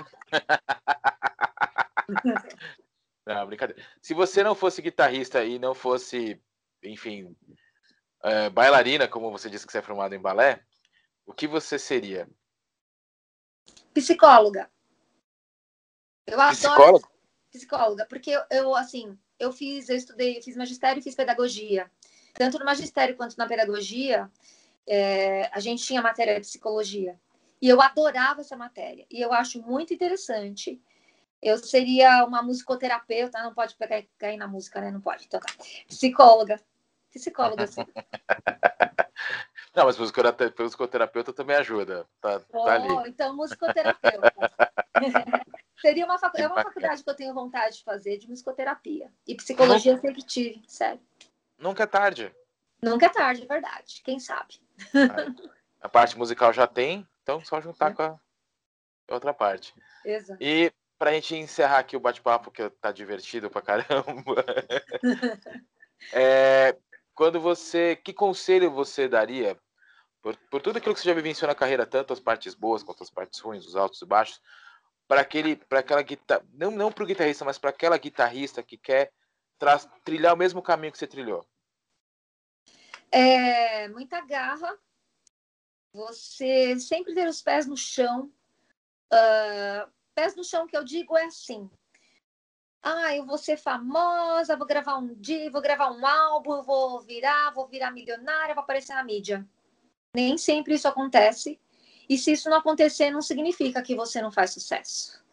não, 3.25 3.47
brincadeira. 3.47 3.81
Se 4.01 4.13
você 4.13 4.43
não 4.43 4.53
fosse 4.53 4.81
guitarrista 4.81 5.43
e 5.43 5.57
não 5.57 5.73
fosse, 5.73 6.39
enfim, 6.83 7.35
é, 8.23 8.49
bailarina, 8.49 9.07
como 9.07 9.31
você 9.31 9.49
disse 9.49 9.65
que 9.65 9.71
você 9.71 9.79
é 9.79 9.81
formado 9.81 10.13
em 10.13 10.21
balé, 10.21 10.63
o 11.25 11.33
que 11.33 11.47
você 11.47 11.79
seria? 11.79 12.29
Psicóloga. 13.93 14.69
Eu 16.27 16.39
adoro 16.39 16.55
Psicóloga? 16.55 17.07
psicóloga, 17.51 18.05
porque 18.05 18.31
eu, 18.31 18.41
eu, 18.51 18.75
assim, 18.75 19.17
eu 19.39 19.51
fiz, 19.51 19.89
eu 19.89 19.95
estudei, 19.95 20.37
eu 20.37 20.43
fiz 20.43 20.55
magistério 20.55 20.99
e 20.99 21.03
fiz 21.03 21.15
pedagogia. 21.15 21.89
Tanto 22.33 22.59
no 22.59 22.65
magistério 22.65 23.15
quanto 23.15 23.37
na 23.37 23.47
pedagogia, 23.47 24.29
é, 24.87 25.49
a 25.53 25.59
gente 25.59 25.83
tinha 25.83 26.01
matéria 26.01 26.35
de 26.35 26.41
psicologia. 26.41 27.19
E 27.61 27.69
eu 27.69 27.81
adorava 27.81 28.41
essa 28.41 28.57
matéria. 28.57 29.05
E 29.09 29.21
eu 29.21 29.31
acho 29.31 29.61
muito 29.61 29.93
interessante. 29.93 30.81
Eu 31.41 31.57
seria 31.57 32.25
uma 32.25 32.41
musicoterapeuta, 32.41 33.41
não 33.43 33.53
pode 33.53 33.75
cair, 33.75 34.09
cair 34.17 34.37
na 34.37 34.47
música, 34.47 34.81
né? 34.81 34.91
Não 34.91 35.01
pode. 35.01 35.25
Então 35.25 35.39
tá. 35.39 35.53
Psicóloga. 35.87 36.59
Psicóloga, 37.11 37.67
sim. 37.67 37.85
Não, 39.75 39.85
mas 39.85 39.97
musicoterapeuta 39.97 41.33
também 41.33 41.57
ajuda. 41.57 42.07
Tá, 42.21 42.41
oh, 42.53 42.63
tá 42.63 42.75
ali. 42.75 43.09
Então, 43.09 43.35
musicoterapeuta. 43.35 44.33
Seria 45.81 46.05
uma, 46.05 46.17
facu... 46.17 46.37
é 46.37 46.47
uma 46.47 46.63
faculdade 46.63 47.03
que 47.03 47.09
eu 47.09 47.15
tenho 47.15 47.33
vontade 47.33 47.77
de 47.77 47.83
fazer 47.83 48.17
de 48.17 48.29
musicoterapia. 48.29 49.11
E 49.27 49.35
psicologia 49.35 49.91
eu 49.91 49.99
sempre 49.99 50.21
tive, 50.21 50.63
sério. 50.65 51.01
Nunca 51.57 51.83
é 51.83 51.85
tarde. 51.85 52.33
Nunca 52.81 53.05
é 53.07 53.09
tarde, 53.09 53.43
é 53.43 53.45
verdade. 53.45 54.01
Quem 54.03 54.17
sabe? 54.17 54.61
A 55.81 55.89
parte 55.89 56.17
musical 56.17 56.53
já 56.53 56.65
tem, 56.65 57.05
então 57.21 57.43
só 57.43 57.59
juntar 57.59 57.91
é. 57.91 57.93
com 57.93 58.03
a 58.03 58.19
outra 59.09 59.33
parte. 59.33 59.73
Exato. 60.05 60.41
E 60.41 60.71
pra 60.97 61.11
gente 61.13 61.35
encerrar 61.35 61.79
aqui 61.79 61.95
o 61.95 61.99
bate-papo, 61.99 62.51
que 62.51 62.69
tá 62.69 62.91
divertido 62.91 63.49
pra 63.49 63.61
caramba. 63.61 64.45
é, 66.13 66.77
quando 67.13 67.39
você. 67.39 67.95
Que 67.95 68.13
conselho 68.13 68.71
você 68.71 69.07
daria 69.07 69.57
por, 70.25 70.35
por 70.49 70.59
tudo 70.59 70.77
aquilo 70.77 70.95
que 70.95 70.99
você 70.99 71.07
já 71.07 71.13
vivenciou 71.13 71.47
na 71.47 71.53
carreira, 71.53 71.85
tanto 71.85 72.11
as 72.11 72.19
partes 72.19 72.55
boas 72.55 72.81
quanto 72.81 73.03
as 73.03 73.11
partes 73.11 73.39
ruins, 73.39 73.63
os 73.67 73.75
altos 73.75 74.01
e 74.01 74.05
baixos, 74.07 74.41
para 75.07 75.21
aquele, 75.21 75.55
para 75.55 75.81
aquela 75.81 76.01
guitarra, 76.01 76.43
não, 76.51 76.71
não 76.71 76.91
para 76.91 77.03
o 77.03 77.07
guitarrista, 77.07 77.45
mas 77.45 77.59
para 77.59 77.69
aquela 77.69 77.95
guitarrista 77.95 78.63
que 78.63 78.75
quer 78.75 79.13
trilhar 80.03 80.33
o 80.33 80.37
mesmo 80.37 80.63
caminho 80.63 80.91
que 80.91 80.97
você 80.97 81.05
trilhou? 81.05 81.47
É, 83.11 83.87
muita 83.89 84.19
garra, 84.21 84.75
você 85.93 86.79
sempre 86.79 87.13
ter 87.13 87.27
os 87.27 87.43
pés 87.43 87.67
no 87.67 87.77
chão. 87.77 88.31
Uh, 89.13 89.87
pés 90.15 90.35
no 90.35 90.43
chão 90.43 90.65
que 90.65 90.75
eu 90.75 90.83
digo 90.83 91.15
é 91.15 91.25
assim. 91.25 91.69
Ah, 92.81 93.15
eu 93.15 93.25
vou 93.25 93.37
ser 93.37 93.57
famosa, 93.57 94.55
vou 94.55 94.65
gravar 94.65 94.97
um 94.97 95.13
dia, 95.15 95.51
vou 95.51 95.61
gravar 95.61 95.91
um 95.91 96.05
álbum, 96.05 96.61
vou 96.61 97.01
virar, 97.01 97.51
vou 97.51 97.67
virar 97.67 97.91
milionária, 97.91 98.55
vou 98.55 98.63
aparecer 98.63 98.93
na 98.93 99.03
mídia. 99.03 99.45
Nem 100.13 100.37
sempre 100.37 100.75
isso 100.75 100.87
acontece. 100.87 101.59
E 102.07 102.17
se 102.17 102.31
isso 102.31 102.49
não 102.49 102.57
acontecer, 102.57 103.09
não 103.09 103.21
significa 103.21 103.81
que 103.81 103.95
você 103.95 104.21
não 104.21 104.31
faz 104.31 104.51
sucesso. 104.51 105.23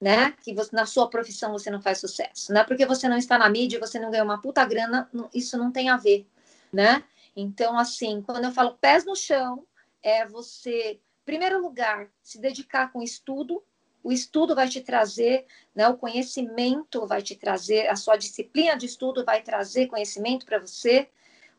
Né? 0.00 0.32
Que 0.42 0.54
você, 0.54 0.76
na 0.76 0.86
sua 0.86 1.10
profissão 1.10 1.50
você 1.50 1.70
não 1.70 1.80
faz 1.80 1.98
sucesso. 1.98 2.52
Não 2.52 2.60
é 2.60 2.64
porque 2.64 2.86
você 2.86 3.08
não 3.08 3.16
está 3.16 3.36
na 3.36 3.48
mídia, 3.48 3.80
você 3.80 3.98
não 3.98 4.10
ganha 4.10 4.22
uma 4.22 4.40
puta 4.40 4.64
grana, 4.64 5.10
isso 5.34 5.58
não 5.58 5.72
tem 5.72 5.88
a 5.88 5.96
ver, 5.96 6.24
né? 6.72 7.02
Então, 7.34 7.76
assim, 7.76 8.22
quando 8.22 8.44
eu 8.44 8.52
falo 8.52 8.76
pés 8.76 9.04
no 9.04 9.16
chão, 9.16 9.66
é 10.02 10.26
você, 10.26 11.00
primeiro 11.24 11.60
lugar, 11.60 12.08
se 12.22 12.38
dedicar 12.40 12.92
com 12.92 13.02
estudo. 13.02 13.62
O 14.08 14.12
estudo 14.12 14.54
vai 14.54 14.70
te 14.70 14.80
trazer, 14.80 15.44
né, 15.74 15.86
o 15.86 15.98
conhecimento 15.98 17.06
vai 17.06 17.20
te 17.20 17.36
trazer, 17.36 17.88
a 17.88 17.94
sua 17.94 18.16
disciplina 18.16 18.74
de 18.74 18.86
estudo 18.86 19.22
vai 19.22 19.42
trazer 19.42 19.86
conhecimento 19.86 20.46
para 20.46 20.58
você. 20.58 21.10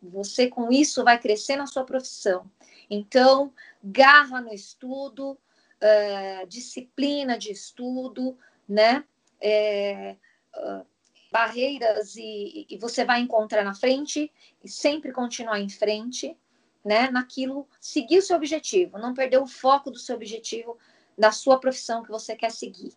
Você, 0.01 0.47
com 0.47 0.71
isso, 0.71 1.03
vai 1.03 1.19
crescer 1.19 1.57
na 1.57 1.67
sua 1.67 1.83
profissão. 1.83 2.49
Então, 2.89 3.53
garra 3.83 4.41
no 4.41 4.51
estudo, 4.51 5.33
uh, 5.33 6.47
disciplina 6.47 7.37
de 7.37 7.51
estudo, 7.51 8.35
né? 8.67 9.03
É, 9.39 10.15
uh, 10.57 10.83
barreiras 11.31 12.15
e, 12.15 12.65
e, 12.67 12.77
você 12.79 13.05
vai 13.05 13.21
encontrar 13.21 13.63
na 13.63 13.75
frente 13.75 14.31
e 14.63 14.67
sempre 14.67 15.11
continuar 15.11 15.59
em 15.59 15.69
frente, 15.69 16.35
né? 16.83 17.11
Naquilo, 17.11 17.67
seguir 17.79 18.17
o 18.17 18.23
seu 18.23 18.35
objetivo, 18.35 18.97
não 18.97 19.13
perder 19.13 19.37
o 19.37 19.45
foco 19.45 19.91
do 19.91 19.99
seu 19.99 20.15
objetivo 20.15 20.79
da 21.19 21.33
sua 21.33 21.59
profissão 21.59 22.01
que 22.01 22.09
você 22.09 22.33
quer 22.33 22.49
seguir. 22.49 22.93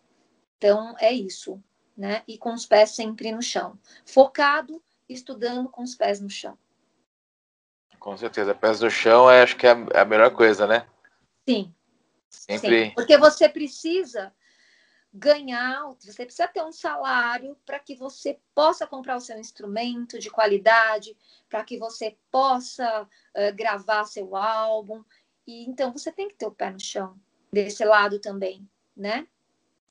Então, 0.57 0.95
é 0.97 1.11
isso, 1.11 1.61
né? 1.95 2.23
E 2.25 2.37
com 2.37 2.53
os 2.53 2.65
pés 2.65 2.91
sempre 2.91 3.33
no 3.33 3.41
chão. 3.41 3.77
Focado, 4.05 4.81
estudando 5.09 5.69
com 5.69 5.83
os 5.83 5.93
pés 5.93 6.21
no 6.21 6.29
chão. 6.29 6.57
Com 7.99 8.15
certeza, 8.15 8.55
pés 8.55 8.79
no 8.79 8.89
chão 8.89 9.29
é, 9.29 9.43
acho 9.43 9.57
que 9.57 9.67
é 9.67 9.71
a 9.71 10.05
melhor 10.05 10.31
coisa, 10.31 10.65
né? 10.65 10.87
Sim. 11.47 11.75
Sempre. 12.29 12.85
Sim, 12.85 12.91
porque 12.95 13.17
você 13.17 13.49
precisa 13.49 14.33
ganhar, 15.13 15.83
você 15.99 16.25
precisa 16.25 16.47
ter 16.47 16.63
um 16.63 16.71
salário 16.71 17.55
para 17.65 17.77
que 17.77 17.93
você 17.93 18.39
possa 18.55 18.87
comprar 18.87 19.17
o 19.17 19.21
seu 19.21 19.37
instrumento 19.37 20.17
de 20.17 20.29
qualidade, 20.29 21.15
para 21.49 21.63
que 21.63 21.77
você 21.77 22.17
possa 22.31 23.03
uh, 23.03 23.55
gravar 23.55 24.05
seu 24.05 24.35
álbum. 24.35 25.03
E 25.45 25.65
então 25.69 25.91
você 25.91 26.11
tem 26.11 26.29
que 26.29 26.35
ter 26.35 26.47
o 26.47 26.51
pé 26.51 26.71
no 26.71 26.79
chão 26.79 27.19
desse 27.53 27.85
lado 27.85 28.17
também, 28.17 28.67
né? 28.97 29.27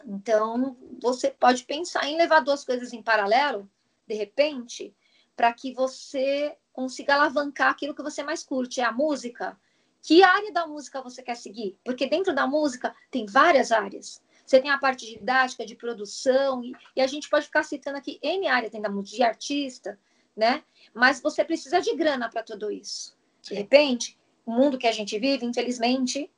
Então 0.05 0.77
você 1.01 1.31
pode 1.31 1.63
pensar 1.65 2.05
em 2.09 2.17
levar 2.17 2.41
duas 2.41 2.65
coisas 2.65 2.93
em 2.93 3.01
paralelo, 3.01 3.71
de 4.05 4.15
repente, 4.15 4.93
para 5.37 5.53
que 5.53 5.73
você 5.73 6.57
consiga 6.73 7.15
alavancar 7.15 7.71
aquilo 7.71 7.95
que 7.95 8.03
você 8.03 8.25
mais 8.25 8.43
curte, 8.43 8.81
é 8.81 8.85
a 8.85 8.91
música. 8.91 9.57
Que 10.03 10.25
área 10.25 10.53
da 10.53 10.67
música 10.67 11.01
você 11.01 11.23
quer 11.23 11.37
seguir? 11.37 11.79
Porque 11.85 12.09
dentro 12.09 12.35
da 12.35 12.49
música 12.49 12.93
tem 13.13 13.27
várias 13.27 13.71
áreas. 13.71 14.21
Você 14.45 14.61
tem 14.61 14.71
a 14.71 14.79
parte 14.79 15.07
didática, 15.07 15.65
de 15.65 15.77
produção, 15.77 16.65
e, 16.65 16.75
e 16.97 17.01
a 17.01 17.07
gente 17.07 17.31
pode 17.31 17.47
ficar 17.47 17.63
citando 17.63 17.99
aqui 17.99 18.19
N 18.21 18.49
área, 18.49 18.69
tem 18.69 18.83
da 18.83 18.91
música 18.91 19.17
de 19.17 19.23
artista, 19.23 19.97
né? 20.37 20.65
Mas 20.93 21.21
você 21.21 21.45
precisa 21.45 21.81
de 21.81 21.95
grana 21.95 22.29
para 22.29 22.43
tudo 22.43 22.73
isso. 22.73 23.17
De 23.41 23.55
repente, 23.55 24.19
o 24.45 24.51
mundo 24.51 24.79
que 24.79 24.89
a 24.89 24.93
gente 24.93 25.17
vive, 25.17 25.47
infelizmente, 25.47 26.29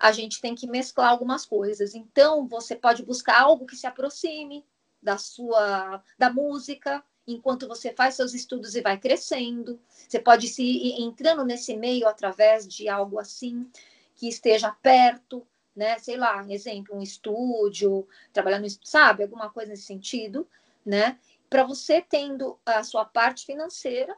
a 0.00 0.12
gente 0.12 0.40
tem 0.40 0.54
que 0.54 0.66
mesclar 0.66 1.10
algumas 1.10 1.44
coisas. 1.44 1.94
Então, 1.94 2.48
você 2.48 2.74
pode 2.74 3.04
buscar 3.04 3.38
algo 3.38 3.66
que 3.66 3.76
se 3.76 3.86
aproxime 3.86 4.64
da 5.02 5.18
sua 5.18 6.02
da 6.18 6.32
música, 6.32 7.04
enquanto 7.26 7.68
você 7.68 7.92
faz 7.92 8.14
seus 8.14 8.32
estudos 8.32 8.74
e 8.74 8.80
vai 8.80 8.98
crescendo. 8.98 9.78
Você 10.08 10.18
pode 10.18 10.48
se 10.48 10.62
ir 10.62 11.02
entrando 11.02 11.44
nesse 11.44 11.76
meio 11.76 12.08
através 12.08 12.66
de 12.66 12.88
algo 12.88 13.18
assim 13.18 13.70
que 14.16 14.26
esteja 14.26 14.70
perto, 14.70 15.46
né? 15.76 15.98
Sei 15.98 16.16
lá, 16.16 16.44
exemplo, 16.50 16.96
um 16.96 17.02
estúdio, 17.02 18.08
trabalhando, 18.32 18.66
sabe, 18.82 19.22
alguma 19.22 19.50
coisa 19.50 19.70
nesse 19.70 19.84
sentido, 19.84 20.48
né? 20.84 21.18
Para 21.50 21.64
você 21.64 22.00
tendo 22.00 22.58
a 22.64 22.82
sua 22.82 23.04
parte 23.04 23.44
financeira 23.44 24.16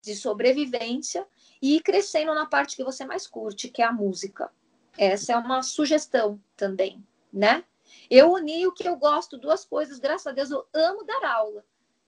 de 0.00 0.14
sobrevivência 0.14 1.26
e 1.60 1.80
crescendo 1.80 2.32
na 2.32 2.46
parte 2.46 2.76
que 2.76 2.84
você 2.84 3.04
mais 3.04 3.26
curte, 3.26 3.68
que 3.68 3.82
é 3.82 3.84
a 3.84 3.92
música. 3.92 4.52
Essa 4.98 5.32
é 5.32 5.36
uma 5.36 5.62
sugestão 5.62 6.40
também, 6.56 7.04
né? 7.32 7.64
Eu 8.10 8.32
uni 8.32 8.66
o 8.66 8.72
que 8.72 8.88
eu 8.88 8.96
gosto, 8.96 9.38
duas 9.38 9.64
coisas, 9.64 9.98
graças 9.98 10.26
a 10.26 10.32
Deus, 10.32 10.50
eu 10.50 10.66
amo 10.72 11.04
dar 11.04 11.24
aula. 11.24 11.64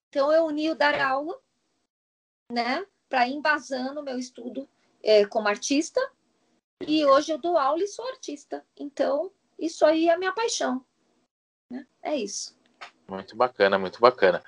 Então, 0.09 0.31
eu 0.31 0.45
uni 0.45 0.69
o 0.69 0.75
dar 0.75 0.99
aula, 0.99 1.37
né, 2.51 2.85
para 3.07 3.27
embasando 3.27 3.99
o 3.99 4.03
meu 4.03 4.17
estudo 4.17 4.67
é, 5.03 5.25
como 5.25 5.47
artista, 5.47 6.01
e 6.85 7.05
hoje 7.05 7.31
eu 7.31 7.37
dou 7.37 7.57
aula 7.57 7.83
e 7.83 7.87
sou 7.87 8.07
artista. 8.07 8.65
Então, 8.77 9.31
isso 9.57 9.85
aí 9.85 10.07
é 10.07 10.13
a 10.13 10.17
minha 10.17 10.31
paixão. 10.31 10.83
Né? 11.69 11.85
É 12.01 12.15
isso. 12.15 12.57
Muito 13.07 13.35
bacana, 13.35 13.77
muito 13.77 13.99
bacana. 13.99 14.41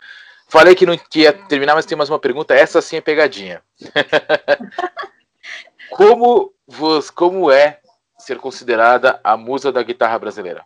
Falei 0.48 0.76
que 0.76 0.86
não 0.86 0.98
ia 1.16 1.34
terminar, 1.48 1.76
mas 1.76 1.86
tem 1.86 1.98
mais 1.98 2.10
uma 2.10 2.20
pergunta. 2.20 2.54
Essa 2.54 2.82
sim 2.82 2.98
é 2.98 3.02
pegadinha. 3.02 3.64
como, 5.92 6.54
você, 6.68 7.12
como 7.12 7.52
é 7.52 7.82
ser 8.22 8.40
considerada 8.40 9.20
a 9.24 9.36
musa 9.36 9.72
da 9.72 9.84
guitarra 9.84 10.18
brasileira? 10.20 10.66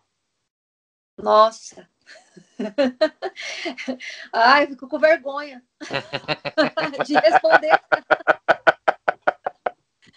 Nossa, 1.18 1.88
Ai, 4.32 4.68
fico 4.68 4.88
com 4.88 5.00
vergonha 5.00 5.64
de 7.06 7.14
responder. 7.16 7.80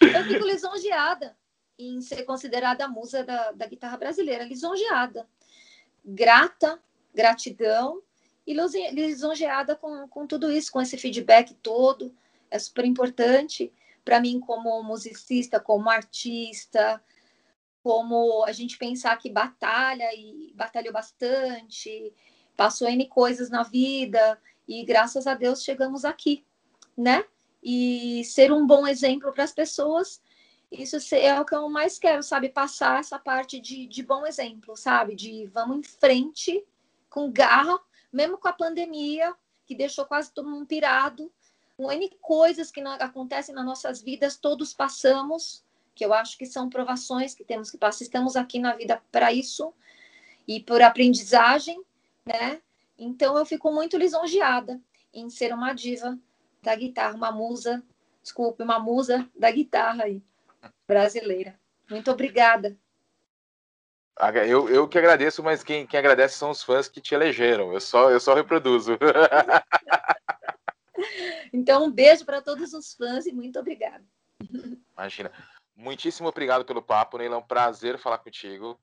eu 0.01 0.23
fico 0.25 0.45
lisonjeada 0.45 1.37
em 1.77 2.01
ser 2.01 2.23
considerada 2.23 2.85
a 2.85 2.87
musa 2.87 3.23
da, 3.23 3.51
da 3.51 3.65
guitarra 3.65 3.97
brasileira, 3.97 4.43
lisonjeada, 4.43 5.27
grata, 6.03 6.81
gratidão 7.13 8.01
e 8.45 8.53
lisonjeada 8.91 9.75
com, 9.75 10.07
com 10.07 10.27
tudo 10.27 10.51
isso, 10.51 10.71
com 10.71 10.81
esse 10.81 10.97
feedback 10.97 11.53
todo, 11.55 12.13
é 12.51 12.59
super 12.59 12.83
importante 12.83 13.71
para 14.03 14.19
mim 14.19 14.39
como 14.39 14.81
musicista, 14.83 15.59
como 15.59 15.89
artista, 15.89 17.01
como 17.83 18.43
a 18.45 18.51
gente 18.51 18.77
pensar 18.77 19.17
que 19.17 19.29
batalha 19.29 20.09
e 20.13 20.53
batalhou 20.55 20.93
bastante, 20.93 22.13
passou 22.55 22.87
N 22.89 23.07
coisas 23.07 23.49
na 23.49 23.63
vida 23.63 24.39
e 24.67 24.83
graças 24.83 25.25
a 25.27 25.33
Deus 25.33 25.63
chegamos 25.63 26.05
aqui, 26.05 26.45
né? 26.97 27.23
E 27.63 28.23
ser 28.25 28.51
um 28.51 28.65
bom 28.65 28.87
exemplo 28.87 29.31
para 29.33 29.43
as 29.43 29.51
pessoas, 29.51 30.21
isso 30.71 30.97
é 31.15 31.39
o 31.39 31.45
que 31.45 31.55
eu 31.55 31.67
mais 31.69 31.97
quero, 31.97 32.21
sabe? 32.21 32.49
Passar 32.49 32.99
essa 32.99 33.17
parte 33.17 33.59
de, 33.59 33.87
de 33.87 34.03
bom 34.03 34.25
exemplo, 34.25 34.75
sabe? 34.77 35.15
De 35.15 35.45
vamos 35.47 35.77
em 35.77 35.83
frente 35.83 36.63
com 37.09 37.31
garra, 37.31 37.79
mesmo 38.13 38.37
com 38.37 38.47
a 38.47 38.53
pandemia, 38.53 39.35
que 39.65 39.75
deixou 39.75 40.05
quase 40.05 40.31
todo 40.31 40.49
mundo 40.49 40.67
pirado, 40.67 41.31
com 41.75 41.91
N 41.91 42.09
coisas 42.21 42.69
que 42.69 42.81
acontecem 42.81 43.55
nas 43.55 43.65
nossas 43.65 44.01
vidas, 44.01 44.37
todos 44.37 44.73
passamos, 44.73 45.63
que 45.99 46.05
eu 46.05 46.13
acho 46.13 46.37
que 46.37 46.45
são 46.45 46.69
provações 46.69 47.35
que 47.35 47.43
temos 47.43 47.69
que 47.69 47.77
passar. 47.77 48.05
Estamos 48.05 48.37
aqui 48.37 48.57
na 48.57 48.73
vida 48.73 49.01
para 49.11 49.33
isso 49.33 49.73
e 50.47 50.61
por 50.61 50.81
aprendizagem, 50.81 51.83
né? 52.25 52.61
Então 52.97 53.37
eu 53.37 53.45
fico 53.45 53.69
muito 53.69 53.97
lisonjeada 53.97 54.79
em 55.13 55.29
ser 55.29 55.53
uma 55.53 55.73
diva 55.73 56.17
da 56.63 56.73
guitarra, 56.73 57.17
uma 57.17 57.33
musa, 57.33 57.83
desculpe, 58.23 58.63
uma 58.63 58.79
musa 58.79 59.29
da 59.37 59.51
guitarra 59.51 60.05
aí, 60.05 60.23
brasileira. 60.87 61.59
Muito 61.89 62.09
obrigada. 62.09 62.77
Eu, 64.47 64.69
eu 64.69 64.87
que 64.87 64.97
agradeço, 64.97 65.43
mas 65.43 65.65
quem, 65.65 65.85
quem 65.85 65.99
agradece 65.99 66.37
são 66.37 66.49
os 66.49 66.63
fãs 66.63 66.87
que 66.87 67.01
te 67.01 67.13
elegeram. 67.13 67.73
Eu 67.73 67.81
só, 67.81 68.09
eu 68.09 68.21
só 68.21 68.33
reproduzo. 68.33 68.97
então, 71.51 71.83
um 71.83 71.91
beijo 71.91 72.23
para 72.23 72.41
todos 72.41 72.73
os 72.73 72.93
fãs 72.93 73.25
e 73.25 73.33
muito 73.33 73.59
obrigada. 73.59 74.05
Imagina. 74.97 75.29
Muitíssimo 75.79 76.27
obrigado 76.27 76.65
pelo 76.65 76.81
papo, 76.81 77.17
Neila. 77.17 77.35
É 77.35 77.37
um 77.37 77.41
prazer 77.41 77.97
falar 77.97 78.17
contigo. 78.17 78.77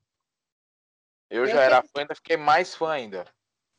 Eu, 1.29 1.43
eu 1.43 1.47
já 1.47 1.61
era 1.61 1.83
fã, 1.83 2.01
ainda 2.01 2.15
fiquei 2.15 2.35
mais 2.35 2.73
fã 2.73 2.91
ainda. 2.91 3.31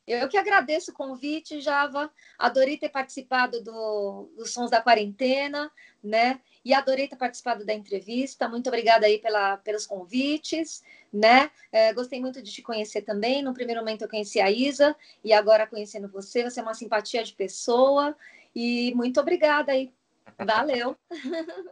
Eu 0.07 0.29
que 0.29 0.39
agradeço 0.39 0.93
o 0.93 0.95
convite, 0.95 1.61
Java. 1.61 2.11
Adorei 2.39 2.79
ter 2.79 2.89
participado 2.91 3.61
do, 3.61 4.31
dos 4.37 4.53
Sons 4.53 4.71
da 4.71 4.81
Quarentena, 4.81 5.69
né? 6.03 6.41
E 6.65 6.73
adorei 6.73 7.09
ter 7.09 7.17
participado 7.17 7.67
da 7.67 7.75
entrevista. 7.75 8.49
Muito 8.49 8.69
obrigada 8.69 9.07
aí 9.07 9.19
pela, 9.19 9.57
pelos 9.57 9.85
convites, 9.85 10.85
né? 11.13 11.51
É, 11.73 11.93
gostei 11.93 12.21
muito 12.21 12.41
de 12.41 12.53
te 12.53 12.63
conhecer 12.63 13.03
também. 13.03 13.43
No 13.43 13.53
primeiro 13.53 13.81
momento 13.81 14.03
eu 14.03 14.09
conheci 14.09 14.41
a 14.41 14.49
Isa 14.49 14.95
e 15.25 15.33
agora 15.33 15.67
conhecendo 15.67 16.09
você, 16.09 16.45
você 16.45 16.61
é 16.61 16.63
uma 16.63 16.73
simpatia 16.73 17.25
de 17.25 17.35
pessoa. 17.35 18.17
E 18.55 18.95
muito 18.95 19.21
obrigada 19.21 19.73
aí. 19.73 19.93
Valeu. 20.39 20.97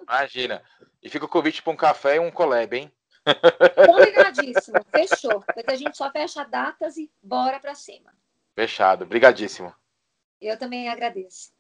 Imagina. 0.03 0.63
E 1.03 1.09
fica 1.09 1.25
o 1.25 1.29
convite 1.29 1.63
para 1.63 1.73
um 1.73 1.77
café 1.77 2.17
e 2.17 2.19
um 2.19 2.31
collab, 2.31 2.77
hein? 2.77 2.93
Combinadíssimo, 3.87 4.79
fechou. 4.91 5.45
Depois 5.55 5.81
a 5.81 5.83
gente 5.83 5.97
só 5.97 6.11
fecha 6.11 6.45
datas 6.45 6.97
e 6.97 7.11
bora 7.23 7.59
para 7.59 7.75
cima. 7.75 8.13
Fechado, 8.55 9.05
brigadíssimo. 9.05 9.75
Eu 10.41 10.59
também 10.59 10.89
agradeço. 10.89 11.53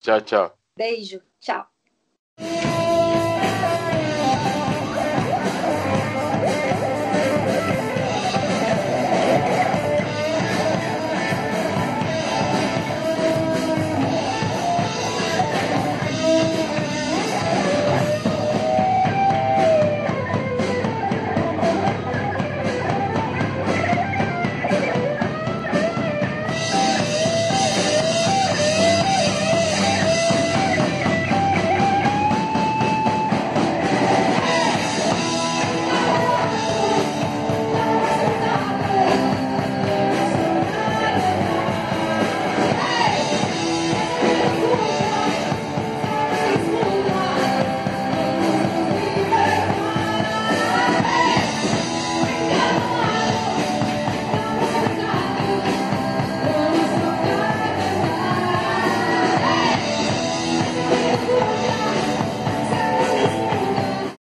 Tchau, 0.00 0.20
tchau. 0.20 0.58
Beijo, 0.76 1.22
tchau. 1.40 1.66